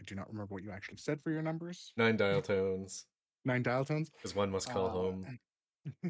I 0.00 0.04
do 0.04 0.14
not 0.16 0.28
remember 0.28 0.54
what 0.54 0.64
you 0.64 0.70
actually 0.72 0.96
said 0.98 1.20
for 1.20 1.30
your 1.30 1.42
numbers. 1.42 1.92
Nine 1.96 2.16
dial 2.16 2.42
tones, 2.42 3.06
Nine 3.44 3.62
dial 3.62 3.84
tones. 3.84 4.10
because 4.10 4.34
one 4.34 4.50
must 4.50 4.68
call 4.68 4.86
Uh, 4.86 4.90
home. 4.90 5.38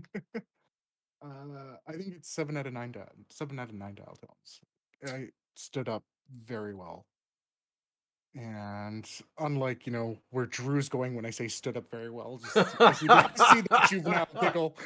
uh, 1.23 1.77
I 1.87 1.93
think 1.93 2.15
it's 2.17 2.31
seven 2.31 2.57
out 2.57 2.67
of 2.67 2.73
nine 2.73 2.93
dial, 2.93 3.09
seven 3.31 3.59
out 3.59 3.69
of 3.69 3.75
nine 3.75 3.95
dial 3.95 4.17
tones. 4.17 4.61
I 5.05 5.29
stood 5.55 5.89
up 5.89 6.05
very 6.45 6.75
well. 6.75 7.07
And 8.35 9.09
unlike, 9.39 9.87
you 9.87 9.93
know, 9.93 10.19
where 10.31 10.45
Drew's 10.47 10.91
going 10.91 11.15
when 11.15 11.25
I 11.25 11.31
say 11.31 11.49
stood 11.49 11.77
up 11.77 11.91
very 11.91 12.11
well, 12.11 12.39
just 12.55 12.81
I 12.81 12.93
see, 12.93 13.07
the, 13.07 13.35
see 13.35 13.61
the 13.63 13.87
juvenile 13.89 14.29
giggle 14.41 14.77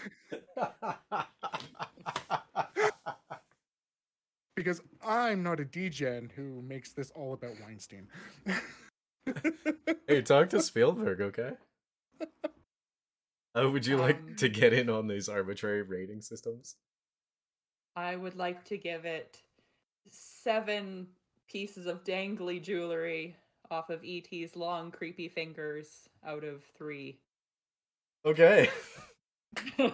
because 4.60 4.82
I'm 5.02 5.42
not 5.42 5.58
a 5.58 5.64
DGen 5.64 6.30
who 6.32 6.62
makes 6.62 6.92
this 6.92 7.10
all 7.12 7.32
about 7.32 7.52
Weinstein. 7.64 8.06
hey, 10.06 10.20
talk 10.22 10.50
to 10.50 10.60
Spielberg, 10.60 11.20
okay? 11.22 11.52
How 13.54 13.70
would 13.70 13.86
you 13.86 13.96
like 13.96 14.36
to 14.36 14.46
Um, 14.46 14.52
get 14.52 14.72
in 14.72 14.90
on 14.90 15.08
these 15.08 15.28
arbitrary 15.28 15.82
rating 15.82 16.20
systems? 16.20 16.76
I 17.96 18.16
would 18.16 18.36
like 18.36 18.64
to 18.66 18.76
give 18.76 19.06
it 19.06 19.42
seven 20.10 21.06
pieces 21.48 21.86
of 21.86 22.04
dangly 22.04 22.62
jewelry 22.62 23.36
off 23.70 23.90
of 23.90 24.02
ET's 24.04 24.56
long, 24.56 24.90
creepy 24.90 25.28
fingers 25.28 26.08
out 26.26 26.44
of 26.44 26.64
three. 26.76 27.18
Okay. 28.24 28.68
and 29.78 29.92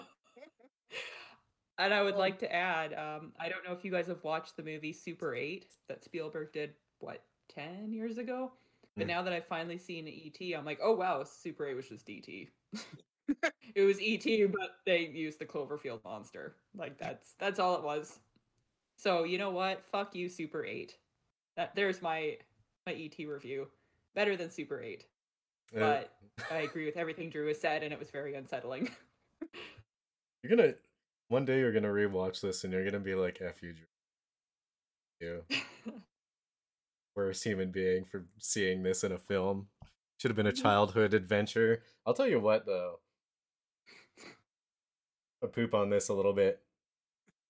I 1.79 2.03
would 2.03 2.17
like 2.17 2.39
to 2.41 2.53
add, 2.53 2.95
um, 2.95 3.33
I 3.39 3.49
don't 3.49 3.64
know 3.67 3.73
if 3.73 3.85
you 3.85 3.91
guys 3.91 4.07
have 4.07 4.25
watched 4.25 4.57
the 4.57 4.62
movie 4.62 4.93
Super 4.93 5.35
8 5.35 5.67
that 5.89 6.03
Spielberg 6.03 6.53
did, 6.53 6.73
what, 6.99 7.23
10 7.55 7.93
years 7.93 8.19
ago? 8.19 8.53
But 8.97 9.05
Mm. 9.05 9.09
now 9.09 9.23
that 9.23 9.33
I've 9.33 9.47
finally 9.47 9.79
seen 9.79 10.09
ET, 10.09 10.55
I'm 10.55 10.64
like, 10.64 10.81
oh 10.83 10.93
wow, 10.95 11.23
Super 11.25 11.67
8 11.67 11.75
was 11.75 11.89
just 11.89 12.07
DT. 12.07 12.49
it 13.75 13.83
was 13.83 13.99
ET, 14.01 14.51
but 14.53 14.79
they 14.87 15.07
used 15.07 15.39
the 15.39 15.45
Cloverfield 15.45 16.03
monster. 16.05 16.57
Like 16.75 16.97
that's 16.99 17.35
that's 17.39 17.59
all 17.59 17.77
it 17.77 17.83
was. 17.83 18.19
So 18.97 19.24
you 19.24 19.38
know 19.38 19.51
what? 19.51 19.84
Fuck 19.84 20.14
you, 20.14 20.28
Super 20.28 20.64
8. 20.64 20.97
That 21.57 21.74
there's 21.74 22.03
my 22.03 22.38
my 22.86 22.92
ET 22.94 23.18
review. 23.26 23.68
Better 24.14 24.36
than 24.36 24.51
Super 24.51 24.80
8. 24.80 25.05
Uh, 25.74 25.80
But 25.80 26.12
I 26.51 26.59
agree 26.59 26.86
with 26.86 26.97
everything 26.97 27.30
Drew 27.30 27.49
has 27.49 27.61
said, 27.61 27.82
and 27.82 27.92
it 27.92 27.99
was 27.99 28.11
very 28.11 28.34
unsettling. 28.34 28.90
you're 30.42 30.57
gonna 30.57 30.74
one 31.28 31.44
day 31.44 31.59
you're 31.59 31.72
gonna 31.72 31.88
rewatch 31.88 32.40
this 32.40 32.64
and 32.64 32.72
you're 32.72 32.84
gonna 32.84 33.01
be 33.01 33.14
like, 33.14 33.40
"F 33.40 33.62
you, 33.62 33.72
Drew." 33.72 33.86
you 35.20 35.42
worst 37.16 37.42
human 37.42 37.70
being 37.70 38.05
for 38.05 38.26
seeing 38.38 38.82
this 38.82 39.03
in 39.03 39.11
a 39.11 39.18
film. 39.18 39.68
Should 40.20 40.30
have 40.30 40.36
been 40.36 40.47
a 40.47 40.53
childhood 40.53 41.14
adventure. 41.14 41.82
I'll 42.05 42.14
tell 42.14 42.28
you 42.28 42.40
what, 42.40 42.66
though. 42.66 43.01
I 45.42 45.47
poop 45.47 45.74
on 45.74 45.90
this 45.90 46.09
a 46.09 46.14
little 46.14 46.32
bit. 46.32 46.61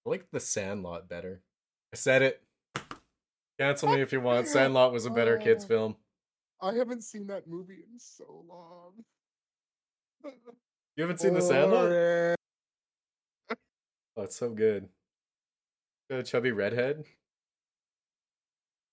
I 0.06 0.10
like 0.10 0.26
The 0.30 0.40
Sandlot 0.40 1.08
better. 1.08 1.42
I 1.92 1.96
said 1.96 2.22
it. 2.22 2.42
Cancel 3.58 3.88
me 3.90 4.00
if 4.00 4.12
you 4.12 4.20
want. 4.20 4.46
Sandlot 4.48 4.92
was 4.92 5.06
a 5.06 5.10
better 5.10 5.36
kids 5.36 5.64
Oh. 5.64 5.68
film. 5.68 5.96
I 6.60 6.72
haven't 6.74 7.02
seen 7.02 7.26
that 7.26 7.46
movie 7.46 7.84
in 7.92 7.98
so 7.98 8.44
long. 8.48 8.92
You 10.96 11.02
haven't 11.02 11.20
seen 11.20 11.34
The 11.34 11.42
Sandlot? 11.42 12.36
Oh, 14.16 14.22
it's 14.22 14.36
so 14.36 14.48
good. 14.50 14.88
The 16.08 16.22
chubby 16.22 16.52
redhead. 16.52 17.04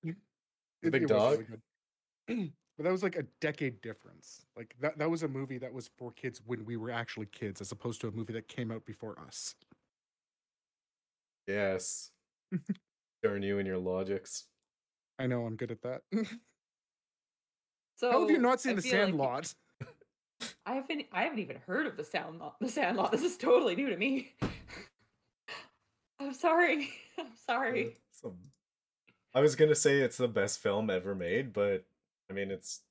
The 0.03 0.91
big 0.91 1.03
was 1.03 1.09
dog? 1.11 1.45
really 2.28 2.51
but 2.78 2.84
that 2.84 2.91
was 2.91 3.03
like 3.03 3.16
a 3.16 3.24
decade 3.39 3.82
difference. 3.82 4.45
Like 4.57 4.76
that 4.82 4.97
that 4.97 5.09
was 5.09 5.24
a 5.24 5.28
movie 5.30 5.57
that 5.59 5.72
was 5.74 5.89
for 5.97 6.11
kids 6.11 6.41
when 6.45 6.66
we 6.66 6.76
were 6.76 6.91
actually 6.91 7.28
kids, 7.28 7.61
as 7.61 7.72
opposed 7.72 8.01
to 8.01 8.07
a 8.09 8.11
movie 8.11 8.34
that 8.34 8.49
came 8.49 8.70
out 8.72 8.86
before 8.86 9.18
us. 9.26 9.55
Yes. 11.48 12.12
Darn 13.24 13.44
you 13.44 13.60
and 13.60 13.68
your 13.68 13.78
logics. 13.78 14.46
I 15.20 15.28
know 15.28 15.46
I'm 15.46 15.56
good 15.56 15.72
at 15.72 15.82
that. 15.84 16.02
So 17.96 18.12
How 18.12 18.22
have 18.22 18.30
you 18.30 18.39
not 18.39 18.62
seen 18.62 18.74
I 18.74 18.76
The 18.76 18.82
feel 18.82 18.91
like 19.00 19.08
Sandlot? 19.08 19.54
I 20.66 20.74
haven't. 20.76 21.06
I 21.12 21.24
haven't 21.24 21.39
even 21.39 21.58
heard 21.68 21.88
of 21.88 21.96
the 21.98 22.04
Sandlot. 22.04 22.56
The 22.60 22.70
Sandlot. 22.70 23.12
This 23.12 23.24
is 23.24 23.38
totally 23.38 23.76
new 23.76 23.89
to 23.89 23.98
me. 23.98 24.34
I'm 26.20 26.34
sorry. 26.34 26.89
I'm 27.18 27.28
sorry. 27.46 27.96
Some- 28.12 28.38
I 29.36 29.41
was 29.41 29.56
gonna 29.56 29.74
say 29.76 30.00
it's 30.00 30.18
the 30.18 30.28
best 30.28 30.60
film 30.60 30.89
ever 30.89 31.16
made, 31.16 31.54
but 31.54 31.86
I 32.30 32.34
mean 32.34 32.52
it's 32.52 32.82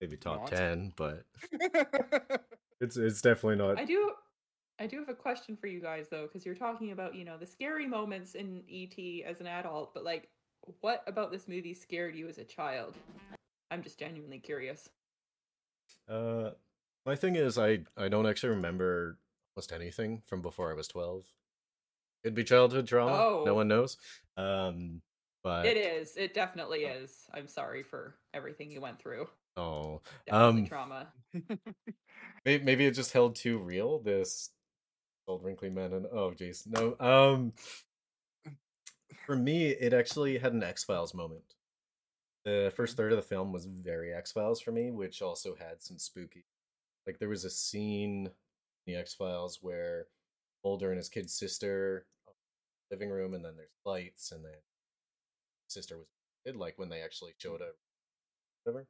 maybe 0.00 0.16
top 0.16 0.40
Not. 0.40 0.50
ten, 0.50 0.92
but 0.96 1.24
it's 2.80 2.96
it's 2.96 3.20
definitely 3.20 3.56
not. 3.56 3.78
I 3.78 3.84
do. 3.84 4.12
I 4.78 4.86
do 4.86 4.98
have 4.98 5.08
a 5.08 5.14
question 5.14 5.56
for 5.56 5.66
you 5.66 5.80
guys 5.80 6.08
though, 6.10 6.24
because 6.24 6.44
you're 6.44 6.54
talking 6.54 6.92
about 6.92 7.14
you 7.14 7.24
know 7.24 7.38
the 7.38 7.46
scary 7.46 7.86
moments 7.86 8.34
in 8.34 8.62
ET 8.70 9.24
as 9.26 9.40
an 9.40 9.46
adult, 9.46 9.94
but 9.94 10.04
like, 10.04 10.28
what 10.80 11.02
about 11.06 11.30
this 11.30 11.48
movie 11.48 11.74
scared 11.74 12.14
you 12.14 12.28
as 12.28 12.38
a 12.38 12.44
child? 12.44 12.94
I'm 13.70 13.82
just 13.82 13.98
genuinely 13.98 14.38
curious. 14.38 14.88
Uh, 16.08 16.50
my 17.04 17.16
thing 17.16 17.36
is, 17.36 17.58
I 17.58 17.80
I 17.96 18.08
don't 18.08 18.26
actually 18.26 18.50
remember 18.50 19.18
almost 19.54 19.72
anything 19.72 20.22
from 20.26 20.42
before 20.42 20.70
I 20.70 20.74
was 20.74 20.88
twelve. 20.88 21.24
Could 22.22 22.34
be 22.34 22.44
childhood 22.44 22.86
trauma. 22.86 23.12
Oh. 23.12 23.42
No 23.46 23.54
one 23.54 23.68
knows. 23.68 23.96
Um, 24.36 25.00
but 25.42 25.64
It 25.64 25.76
is. 25.76 26.16
It 26.16 26.34
definitely 26.34 26.80
is. 26.80 27.24
I'm 27.32 27.46
sorry 27.46 27.82
for 27.84 28.16
everything 28.34 28.70
you 28.70 28.80
went 28.80 28.98
through. 28.98 29.28
Oh, 29.56 30.02
Definitely 30.26 30.62
um, 30.62 30.66
trauma. 30.66 31.06
maybe, 32.44 32.64
maybe 32.64 32.84
it 32.86 32.90
just 32.90 33.12
held 33.12 33.36
too 33.36 33.58
real. 33.58 34.00
This 34.00 34.50
old 35.28 35.42
wrinkly 35.44 35.70
man 35.70 35.92
and 35.92 36.06
oh, 36.12 36.32
jeez, 36.38 36.66
no. 36.66 36.96
Um, 37.00 37.52
for 39.26 39.36
me, 39.36 39.68
it 39.68 39.92
actually 39.92 40.38
had 40.38 40.52
an 40.52 40.62
X 40.62 40.84
Files 40.84 41.14
moment. 41.14 41.54
The 42.44 42.72
first 42.76 42.96
third 42.96 43.12
of 43.12 43.16
the 43.16 43.22
film 43.22 43.52
was 43.52 43.66
very 43.66 44.12
X 44.12 44.32
Files 44.32 44.60
for 44.60 44.70
me, 44.72 44.90
which 44.90 45.20
also 45.22 45.54
had 45.56 45.82
some 45.82 45.98
spooky. 45.98 46.44
Like 47.06 47.18
there 47.18 47.28
was 47.28 47.44
a 47.44 47.50
scene 47.50 48.26
in 48.86 48.94
the 48.94 48.96
X 49.00 49.14
Files 49.14 49.58
where 49.62 50.06
Mulder 50.64 50.90
and 50.90 50.96
his 50.98 51.08
kid 51.08 51.28
sister 51.30 52.04
are 52.26 52.30
in 52.30 52.34
the 52.90 52.94
living 52.96 53.10
room, 53.10 53.34
and 53.34 53.44
then 53.44 53.54
there's 53.56 53.70
lights, 53.84 54.32
and 54.32 54.44
then 54.44 54.52
the 54.52 55.70
sister 55.72 55.96
was 55.96 56.06
did 56.44 56.54
like 56.56 56.78
when 56.78 56.88
they 56.88 57.02
actually 57.02 57.32
showed 57.38 57.60
a 57.60 57.70
whatever. 58.62 58.86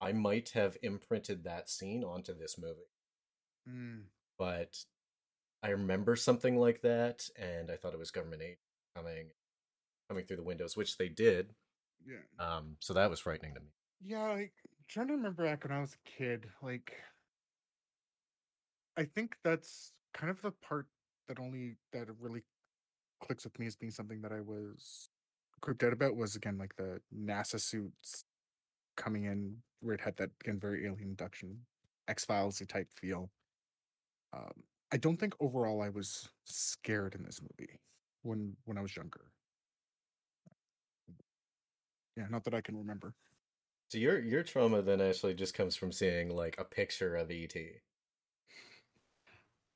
I 0.00 0.10
might 0.12 0.50
have 0.50 0.76
imprinted 0.82 1.44
that 1.44 1.70
scene 1.70 2.02
onto 2.02 2.36
this 2.36 2.58
movie, 2.58 2.90
Mm. 3.68 4.06
but 4.36 4.84
I 5.62 5.70
remember 5.70 6.16
something 6.16 6.56
like 6.56 6.82
that, 6.82 7.28
and 7.36 7.70
I 7.70 7.76
thought 7.76 7.94
it 7.94 7.98
was 7.98 8.10
government 8.10 8.42
aid 8.42 8.56
coming 8.96 9.26
coming 10.08 10.24
through 10.24 10.36
the 10.36 10.42
windows, 10.42 10.76
which 10.76 10.98
they 10.98 11.08
did. 11.08 11.54
Yeah. 12.06 12.44
Um, 12.44 12.76
so 12.80 12.92
that 12.94 13.08
was 13.08 13.20
frightening 13.20 13.54
to 13.54 13.60
me. 13.60 13.68
Yeah, 14.04 14.32
like 14.32 14.52
trying 14.88 15.06
to 15.08 15.14
remember 15.14 15.44
back 15.44 15.64
when 15.64 15.72
I 15.72 15.80
was 15.80 15.94
a 15.94 16.10
kid, 16.18 16.46
like 16.62 16.92
I 18.96 19.04
think 19.04 19.36
that's 19.44 19.92
kind 20.12 20.30
of 20.30 20.42
the 20.42 20.50
part 20.50 20.86
that 21.28 21.38
only 21.38 21.76
that 21.92 22.08
really 22.20 22.42
clicks 23.20 23.44
with 23.44 23.58
me 23.58 23.66
as 23.66 23.76
being 23.76 23.92
something 23.92 24.20
that 24.22 24.32
I 24.32 24.40
was 24.40 25.08
creeped 25.60 25.84
out 25.84 25.92
about 25.92 26.16
was 26.16 26.34
again 26.34 26.58
like 26.58 26.74
the 26.76 27.00
NASA 27.16 27.60
suits 27.60 28.24
coming 28.96 29.24
in 29.24 29.56
where 29.80 29.94
it 29.94 30.00
had 30.00 30.16
that 30.16 30.30
again 30.42 30.58
very 30.58 30.86
alien 30.86 31.12
abduction, 31.12 31.58
X 32.08 32.24
Files 32.24 32.60
type 32.68 32.88
feel. 32.90 33.30
Um, 34.34 34.64
I 34.92 34.96
don't 34.96 35.16
think 35.16 35.34
overall 35.40 35.82
I 35.82 35.88
was 35.88 36.28
scared 36.44 37.14
in 37.16 37.24
this 37.24 37.40
movie 37.42 37.80
when 38.22 38.56
when 38.64 38.78
I 38.78 38.82
was 38.82 38.94
younger. 38.94 39.32
Yeah, 42.16 42.26
not 42.28 42.44
that 42.44 42.54
I 42.54 42.60
can 42.62 42.76
remember. 42.76 43.14
So 43.88 43.98
your 43.98 44.20
your 44.20 44.42
trauma 44.42 44.82
then 44.82 45.00
actually 45.00 45.34
just 45.34 45.54
comes 45.54 45.76
from 45.76 45.92
seeing 45.92 46.30
like 46.30 46.58
a 46.58 46.64
picture 46.64 47.16
of 47.16 47.30
ET. 47.30 47.82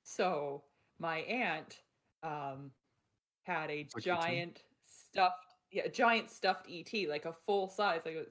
So 0.02 0.64
my 0.98 1.18
aunt 1.18 1.82
um 2.22 2.72
had 3.44 3.70
a 3.70 3.84
Like 3.94 4.06
ET? 4.08 4.20
giant 4.24 4.64
stuffed 4.82 5.54
yeah, 5.70 5.84
a 5.84 5.90
giant 5.90 6.30
stuffed 6.30 6.66
ET, 6.68 7.06
like 7.08 7.24
a 7.26 7.32
full 7.32 7.68
size, 7.68 8.02
like 8.06 8.14
a 8.16 8.26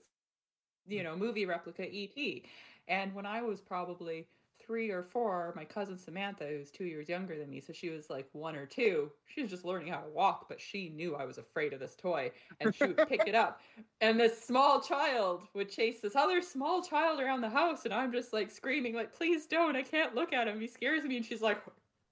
you 0.88 1.04
know, 1.04 1.16
movie 1.18 1.46
replica 1.46 1.86
ET. 1.88 2.46
And 2.88 3.14
when 3.16 3.26
I 3.26 3.42
was 3.44 3.62
probably 3.62 4.28
three 4.66 4.90
or 4.90 5.04
four, 5.04 5.54
my 5.56 5.66
cousin 5.66 5.98
Samantha, 5.98 6.46
who's 6.46 6.72
two 6.72 6.86
years 6.86 7.08
younger 7.08 7.38
than 7.38 7.50
me, 7.50 7.60
so 7.60 7.74
she 7.74 7.90
was 7.90 8.10
like 8.10 8.28
one 8.34 8.56
or 8.56 8.66
two, 8.66 9.12
she 9.26 9.42
was 9.42 9.52
just 9.52 9.66
learning 9.66 9.92
how 9.92 10.00
to 10.00 10.10
walk, 10.10 10.48
but 10.50 10.60
she 10.60 10.90
knew 10.90 11.16
I 11.16 11.26
was 11.26 11.38
afraid 11.38 11.74
of 11.74 11.80
this 11.80 11.96
toy. 11.96 12.32
And 12.60 12.74
she 12.74 12.86
would 12.86 13.08
pick 13.08 13.28
it 13.28 13.36
up. 13.36 13.62
And 14.02 14.20
this 14.20 14.44
small 14.44 14.82
child 14.82 15.44
would 15.54 15.70
chase 15.70 16.02
this 16.02 16.16
other 16.16 16.42
small 16.42 16.84
child 16.84 17.20
around 17.20 17.42
the 17.42 17.50
house, 17.50 17.86
and 17.86 17.94
I'm 17.94 18.12
just 18.12 18.34
like 18.34 18.52
screaming, 18.52 18.94
like, 18.94 19.16
please 19.16 19.48
don't, 19.48 19.76
I 19.76 19.82
can't 19.82 20.14
look 20.14 20.34
at 20.34 20.48
him. 20.48 20.60
He 20.60 20.68
scares 20.68 21.04
me. 21.04 21.18
And 21.18 21.26
she's 21.26 21.42
like, 21.42 21.62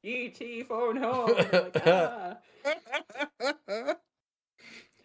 E.T. 0.03 0.63
phone 0.63 0.97
home. 0.97 1.33
Like, 1.35 1.81
ah. 1.85 2.37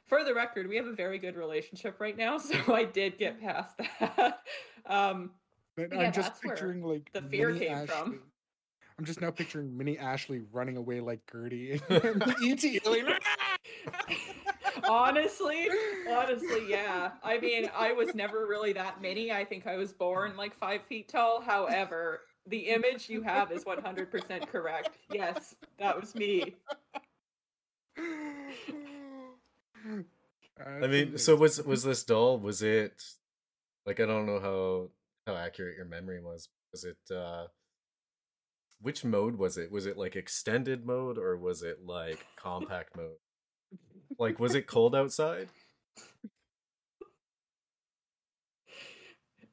For 0.07 0.25
the 0.25 0.35
record, 0.35 0.69
we 0.69 0.77
have 0.77 0.87
a 0.87 0.93
very 0.93 1.19
good 1.19 1.37
relationship 1.37 2.01
right 2.01 2.17
now, 2.17 2.39
so 2.39 2.57
I 2.75 2.85
did 2.85 3.19
get 3.19 3.41
past 3.41 3.79
that. 4.01 4.41
um, 4.87 5.33
But 5.79 5.93
Yeah, 5.93 6.07
I'm 6.07 6.13
just 6.13 6.31
that's 6.31 6.45
where 6.45 6.55
picturing 6.55 6.83
like 6.83 7.09
the 7.13 7.23
fear 7.23 7.51
mini 7.51 7.67
came 7.67 7.87
from. 7.87 8.21
I'm 8.99 9.05
just 9.05 9.21
now 9.21 9.31
picturing 9.31 9.77
mini 9.79 9.97
Ashley 9.97 10.41
running 10.51 10.77
away 10.77 10.99
like 10.99 11.21
Gertie 11.31 11.71
and 11.89 12.21
ET. 12.43 12.85
like, 12.85 13.23
honestly, 14.89 15.69
honestly, 16.11 16.69
yeah. 16.69 17.13
I 17.23 17.39
mean, 17.39 17.71
I 17.77 17.93
was 17.93 18.13
never 18.17 18.49
really 18.49 18.73
that 18.73 19.01
mini. 19.01 19.31
I 19.31 19.45
think 19.45 19.69
I 19.69 19.77
was 19.77 19.93
born 19.93 20.37
like 20.37 20.53
five 20.53 20.83
feet 20.83 21.09
tall. 21.11 21.41
However, 21.41 22.23
the 22.49 22.59
image 22.59 23.09
you 23.09 23.23
have 23.23 23.53
is 23.53 23.63
100% 23.63 24.49
correct. 24.49 24.99
Yes, 25.13 25.55
that 25.79 26.01
was 26.01 26.13
me. 26.17 26.57
I 30.83 30.87
mean, 30.89 31.19
so 31.19 31.37
was 31.37 31.63
was 31.63 31.85
this 31.85 32.03
doll? 32.03 32.41
Was 32.41 32.63
it 32.63 33.01
like 33.87 34.01
I 34.01 34.07
don't 34.07 34.27
know 34.27 34.41
how 34.41 34.91
how 35.29 35.37
accurate 35.37 35.77
your 35.77 35.87
memory 35.87 36.21
was. 36.21 36.49
Was 36.73 36.85
it 36.85 37.15
uh 37.15 37.47
which 38.81 39.05
mode 39.05 39.37
was 39.37 39.59
it? 39.59 39.71
Was 39.71 39.87
it 39.87 39.99
like 39.99 40.17
extended 40.17 40.87
mode 40.87 41.19
or 41.19 41.37
was 41.37 41.63
it 41.63 41.79
like 41.85 42.25
compact 42.37 42.97
mode? 42.97 43.17
Like 44.19 44.41
was 44.41 44.55
it 44.55 44.67
cold 44.67 44.97
outside? 44.97 45.49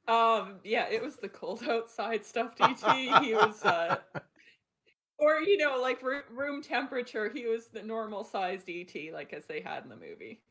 Um, 0.07 0.59
yeah, 0.63 0.87
it 0.87 1.01
was 1.01 1.15
the 1.15 1.29
cold 1.29 1.63
outside 1.67 2.23
stuffed 2.23 2.61
ET. 2.61 3.23
He 3.23 3.33
was, 3.33 3.63
uh, 3.65 3.97
or 5.17 5.39
you 5.39 5.57
know, 5.57 5.79
like 5.81 6.03
room, 6.03 6.21
room 6.31 6.61
temperature. 6.61 7.31
He 7.33 7.47
was 7.47 7.69
the 7.69 7.81
normal 7.81 8.23
sized 8.23 8.69
ET, 8.69 8.93
like 9.11 9.33
as 9.33 9.45
they 9.47 9.61
had 9.61 9.81
in 9.83 9.89
the 9.89 9.95
movie. 9.95 10.43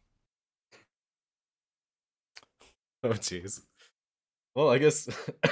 Oh 3.05 3.11
jeez. 3.11 3.61
Well, 4.55 4.71
I 4.71 4.79
guess 4.79 5.07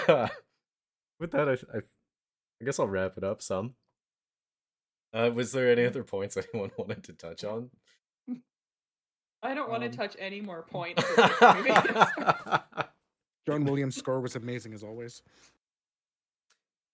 with 1.19 1.31
that, 1.33 1.49
I, 1.49 1.53
I 1.77 1.81
I 2.61 2.65
guess 2.65 2.79
I'll 2.79 2.87
wrap 2.87 3.17
it 3.17 3.25
up. 3.25 3.43
Some. 3.43 3.75
Uh, 5.13 5.31
was 5.35 5.53
there 5.53 5.71
any 5.71 5.85
other 5.85 6.05
points 6.05 6.37
anyone 6.55 6.71
wanted 6.79 7.03
to 7.05 7.13
touch 7.13 7.45
on? 7.45 7.71
I 9.43 9.55
don't 9.55 9.69
want 9.69 9.83
to 9.83 9.89
Um, 9.89 9.95
touch 9.95 10.17
any 10.21 10.41
more 10.41 10.63
points. 10.71 11.03
of 11.03 11.17
this 11.17 11.41
movie. 11.41 11.73
John 13.47 13.65
Williams' 13.65 13.97
score 13.97 14.21
was 14.21 14.37
amazing 14.37 14.73
as 14.73 14.85
always. 14.85 15.21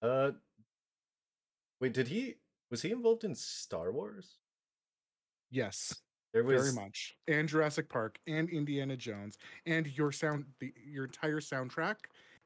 uh, 0.00 0.30
wait, 1.80 1.92
did 1.92 2.08
he 2.08 2.36
was 2.70 2.80
he 2.82 2.90
involved 2.90 3.24
in 3.24 3.34
Star 3.34 3.92
Wars? 3.92 4.38
Yes, 5.50 5.96
There 6.32 6.44
was 6.44 6.62
very 6.62 6.84
much. 6.84 7.16
And 7.26 7.48
Jurassic 7.48 7.88
Park 7.88 8.18
and 8.26 8.48
Indiana 8.50 8.96
Jones 8.96 9.38
and 9.66 9.86
your 9.96 10.12
sound, 10.12 10.44
the 10.60 10.72
your 10.86 11.04
entire 11.04 11.40
soundtrack, 11.40 11.96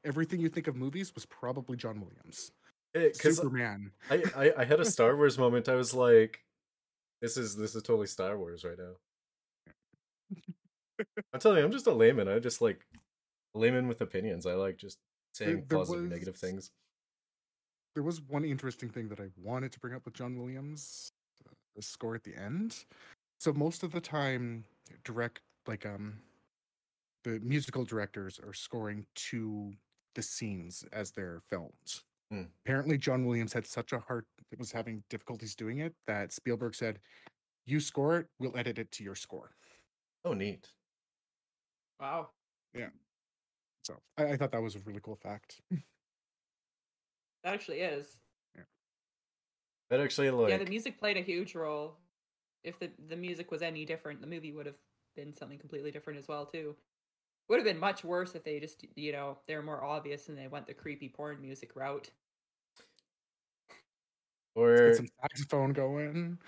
everything 0.05 0.39
you 0.39 0.49
think 0.49 0.67
of 0.67 0.75
movies 0.75 1.13
was 1.13 1.25
probably 1.25 1.75
John 1.77 1.99
Williams. 1.99 2.51
Eh, 2.95 3.09
because 3.13 3.37
Superman. 3.37 3.91
I, 4.09 4.23
I 4.35 4.53
I 4.59 4.63
had 4.65 4.79
a 4.79 4.85
Star 4.89 5.15
Wars 5.15 5.37
moment. 5.37 5.67
I 5.67 5.75
was 5.75 5.93
like, 5.93 6.39
this 7.21 7.37
is 7.37 7.55
this 7.55 7.75
is 7.75 7.83
totally 7.83 8.07
Star 8.07 8.37
Wars 8.37 8.63
right 8.63 8.77
now. 8.77 8.93
I'm 11.33 11.39
telling 11.39 11.57
you, 11.59 11.65
I'm 11.65 11.71
just 11.71 11.87
a 11.87 11.93
layman. 11.93 12.27
I 12.27 12.39
just 12.39 12.61
like 12.61 12.85
layman 13.53 13.87
with 13.87 14.01
opinions. 14.01 14.45
I 14.45 14.53
like 14.53 14.77
just 14.77 14.97
saying 15.33 15.65
there 15.67 15.79
positive, 15.79 16.09
negative 16.09 16.33
was- 16.35 16.41
things. 16.41 16.71
There 17.95 18.03
was 18.03 18.21
one 18.21 18.43
interesting 18.43 18.89
thing 18.89 19.09
that 19.09 19.19
I 19.19 19.27
wanted 19.37 19.71
to 19.73 19.79
bring 19.79 19.93
up 19.93 20.03
with 20.05 20.15
John 20.15 20.39
Williams, 20.39 21.11
the 21.75 21.81
score 21.83 22.15
at 22.15 22.23
the 22.23 22.35
end. 22.35 22.85
So 23.43 23.51
most 23.51 23.83
of 23.83 23.91
the 23.91 23.99
time, 23.99 24.63
direct 25.03 25.41
like 25.67 25.85
um, 25.85 26.13
the 27.25 27.41
musical 27.43 27.83
directors 27.83 28.39
are 28.41 28.53
scoring 28.53 29.05
to 29.15 29.73
the 30.15 30.21
scenes 30.21 30.85
as 30.93 31.11
they're 31.11 31.41
filmed. 31.49 31.99
Hmm. 32.31 32.43
Apparently, 32.63 32.97
John 32.97 33.25
Williams 33.25 33.51
had 33.51 33.67
such 33.67 33.91
a 33.91 33.99
hard 33.99 34.23
was 34.57 34.71
having 34.71 35.03
difficulties 35.09 35.55
doing 35.55 35.79
it 35.79 35.93
that 36.07 36.31
Spielberg 36.31 36.73
said, 36.73 36.99
"You 37.65 37.81
score 37.81 38.19
it, 38.19 38.27
we'll 38.39 38.55
edit 38.55 38.79
it 38.79 38.93
to 38.93 39.03
your 39.03 39.15
score." 39.15 39.51
Oh, 40.23 40.31
neat. 40.31 40.69
Wow. 41.99 42.29
Yeah. 42.73 42.91
So 43.83 43.95
I, 44.17 44.23
I 44.23 44.37
thought 44.37 44.53
that 44.53 44.61
was 44.61 44.77
a 44.77 44.79
really 44.85 45.01
cool 45.03 45.17
fact. 45.21 45.59
That 47.43 47.55
actually 47.55 47.79
is. 47.79 48.21
That 49.89 49.99
actually 49.99 50.31
like 50.31 50.49
yeah, 50.49 50.59
the 50.59 50.69
music 50.69 50.97
played 50.97 51.17
a 51.17 51.21
huge 51.21 51.55
role. 51.55 51.97
If 52.63 52.79
the 52.79 52.91
the 53.07 53.15
music 53.15 53.51
was 53.51 53.61
any 53.61 53.85
different, 53.85 54.21
the 54.21 54.27
movie 54.27 54.51
would 54.51 54.65
have 54.65 54.79
been 55.15 55.33
something 55.33 55.59
completely 55.59 55.91
different 55.91 56.19
as 56.19 56.27
well 56.27 56.45
too. 56.45 56.75
Would 57.49 57.57
have 57.57 57.65
been 57.65 57.79
much 57.79 58.03
worse 58.03 58.35
if 58.35 58.43
they 58.43 58.59
just 58.59 58.85
you 58.95 59.11
know 59.11 59.37
they're 59.47 59.61
more 59.61 59.83
obvious 59.83 60.29
and 60.29 60.37
they 60.37 60.47
went 60.47 60.67
the 60.67 60.73
creepy 60.73 61.09
porn 61.09 61.41
music 61.41 61.75
route. 61.75 62.09
or 64.55 64.87
Get 64.87 64.95
some 64.95 65.07
saxophone 65.21 65.73
going. 65.73 66.37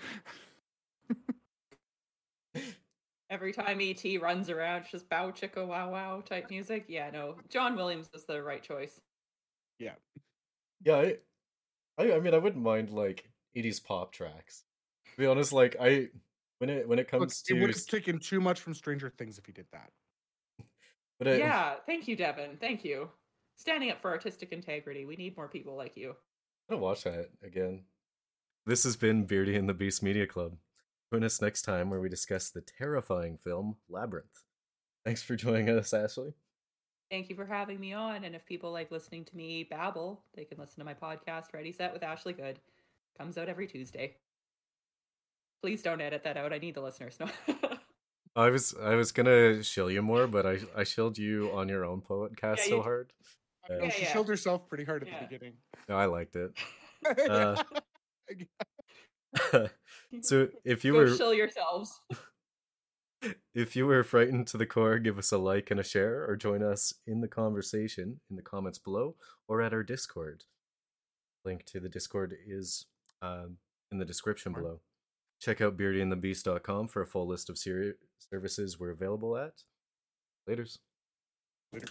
Every 3.28 3.52
time 3.52 3.80
ET 3.80 4.04
runs 4.18 4.48
around, 4.48 4.82
it's 4.82 4.92
just 4.92 5.08
bow 5.08 5.32
chicka 5.32 5.66
wow 5.66 5.90
wow 5.90 6.20
type 6.20 6.48
music. 6.48 6.84
Yeah, 6.88 7.10
no, 7.10 7.34
John 7.48 7.74
Williams 7.74 8.08
was 8.12 8.24
the 8.24 8.40
right 8.42 8.62
choice. 8.62 9.00
yeah, 10.84 10.94
I, 10.94 11.18
I 11.98 12.12
I 12.12 12.20
mean 12.20 12.34
I 12.34 12.38
wouldn't 12.38 12.62
mind 12.62 12.90
like 12.90 13.28
80s 13.56 13.80
pop 13.80 14.12
tracks. 14.12 14.64
To 15.16 15.22
be 15.22 15.26
honest, 15.26 15.52
like 15.52 15.76
I 15.80 16.08
when 16.58 16.70
it 16.70 16.88
when 16.88 16.98
it 16.98 17.10
Look, 17.12 17.30
to 17.30 17.56
it 17.56 17.60
would 17.60 17.70
have 17.70 17.86
taken 17.86 18.18
too 18.18 18.40
much 18.40 18.60
from 18.60 18.74
Stranger 18.74 19.10
Things 19.10 19.38
if 19.38 19.46
he 19.46 19.52
did 19.52 19.66
that. 19.72 19.90
but 21.18 21.28
it, 21.28 21.42
uh, 21.42 21.44
yeah, 21.44 21.74
thank 21.86 22.06
you, 22.06 22.16
Devin. 22.16 22.58
Thank 22.60 22.84
you. 22.84 23.08
Standing 23.56 23.90
up 23.90 24.00
for 24.00 24.10
artistic 24.10 24.52
integrity. 24.52 25.06
We 25.06 25.16
need 25.16 25.36
more 25.36 25.48
people 25.48 25.74
like 25.74 25.96
you. 25.96 26.10
I'm 26.68 26.76
gonna 26.76 26.82
watch 26.82 27.04
that 27.04 27.30
again. 27.42 27.84
This 28.66 28.84
has 28.84 28.96
been 28.96 29.24
Beardy 29.24 29.56
and 29.56 29.68
the 29.68 29.74
Beast 29.74 30.02
Media 30.02 30.26
Club. 30.26 30.56
Join 31.12 31.22
us 31.22 31.40
next 31.40 31.62
time 31.62 31.88
where 31.88 32.00
we 32.00 32.08
discuss 32.08 32.50
the 32.50 32.60
terrifying 32.60 33.38
film 33.38 33.76
Labyrinth. 33.88 34.44
Thanks 35.04 35.22
for 35.22 35.36
joining 35.36 35.70
us, 35.70 35.94
Ashley. 35.94 36.34
Thank 37.10 37.30
you 37.30 37.36
for 37.36 37.46
having 37.46 37.78
me 37.78 37.92
on. 37.92 38.24
And 38.24 38.34
if 38.34 38.44
people 38.44 38.72
like 38.72 38.90
listening 38.90 39.24
to 39.26 39.36
me 39.36 39.62
babble, 39.70 40.24
they 40.34 40.44
can 40.44 40.58
listen 40.58 40.80
to 40.80 40.84
my 40.84 40.94
podcast, 40.94 41.54
Ready 41.54 41.70
Set 41.70 41.92
with 41.92 42.02
Ashley 42.02 42.32
Good. 42.32 42.58
Comes 43.16 43.38
out 43.38 43.48
every 43.48 43.68
Tuesday. 43.68 44.16
Please 45.62 45.82
don't 45.82 46.00
edit 46.00 46.22
that 46.24 46.36
out. 46.36 46.52
I 46.52 46.58
need 46.58 46.74
the 46.74 46.80
listeners. 46.82 47.18
No. 47.20 47.28
I 48.36 48.50
was 48.50 48.74
I 48.80 48.94
was 48.94 49.12
gonna 49.12 49.62
shill 49.62 49.90
you 49.90 50.02
more, 50.02 50.26
but 50.26 50.44
I 50.46 50.58
I 50.76 50.84
shilled 50.84 51.16
you 51.18 51.50
on 51.52 51.68
your 51.68 51.84
own 51.84 52.02
podcast 52.02 52.58
Yeah, 52.58 52.68
so 52.68 52.82
hard. 52.82 53.12
I 53.70 53.74
know 53.74 53.84
Yeah. 53.84 53.88
she 53.90 54.02
Yeah, 54.02 54.12
showed 54.12 54.28
herself 54.28 54.68
pretty 54.68 54.84
hard 54.84 55.02
at 55.02 55.08
Yeah. 55.08 55.20
the 55.20 55.26
beginning. 55.26 55.54
No, 55.88 55.96
I 55.96 56.06
liked 56.06 56.36
it. 56.36 56.52
Uh, 57.30 57.62
so 60.22 60.48
if 60.64 60.84
you 60.84 60.92
Go 60.92 60.98
were 60.98 61.16
shill 61.16 61.34
yourselves. 61.34 62.00
If 63.54 63.74
you 63.76 63.86
were 63.86 64.02
frightened 64.04 64.46
to 64.48 64.56
the 64.58 64.66
core, 64.66 64.98
give 64.98 65.18
us 65.18 65.30
a 65.32 65.38
like 65.38 65.70
and 65.70 65.80
a 65.80 65.84
share, 65.84 66.24
or 66.28 66.36
join 66.36 66.62
us 66.62 66.92
in 67.06 67.20
the 67.20 67.28
conversation 67.28 68.20
in 68.30 68.36
the 68.36 68.42
comments 68.42 68.78
below 68.78 69.14
or 69.48 69.62
at 69.62 69.72
our 69.72 69.82
Discord. 69.82 70.44
Link 71.44 71.64
to 71.66 71.80
the 71.80 71.88
Discord 71.88 72.34
is 72.46 72.86
um, 73.22 73.58
in 73.92 73.98
the 73.98 74.04
description 74.04 74.52
below. 74.52 74.80
Check 75.40 75.60
out 75.60 75.76
beardyandthebeast.com 75.76 76.88
for 76.88 77.02
a 77.02 77.06
full 77.06 77.28
list 77.28 77.50
of 77.50 77.58
services 77.58 78.78
we're 78.78 78.90
available 78.90 79.36
at. 79.36 79.52
Laters. 80.48 80.78
Later. 81.72 81.88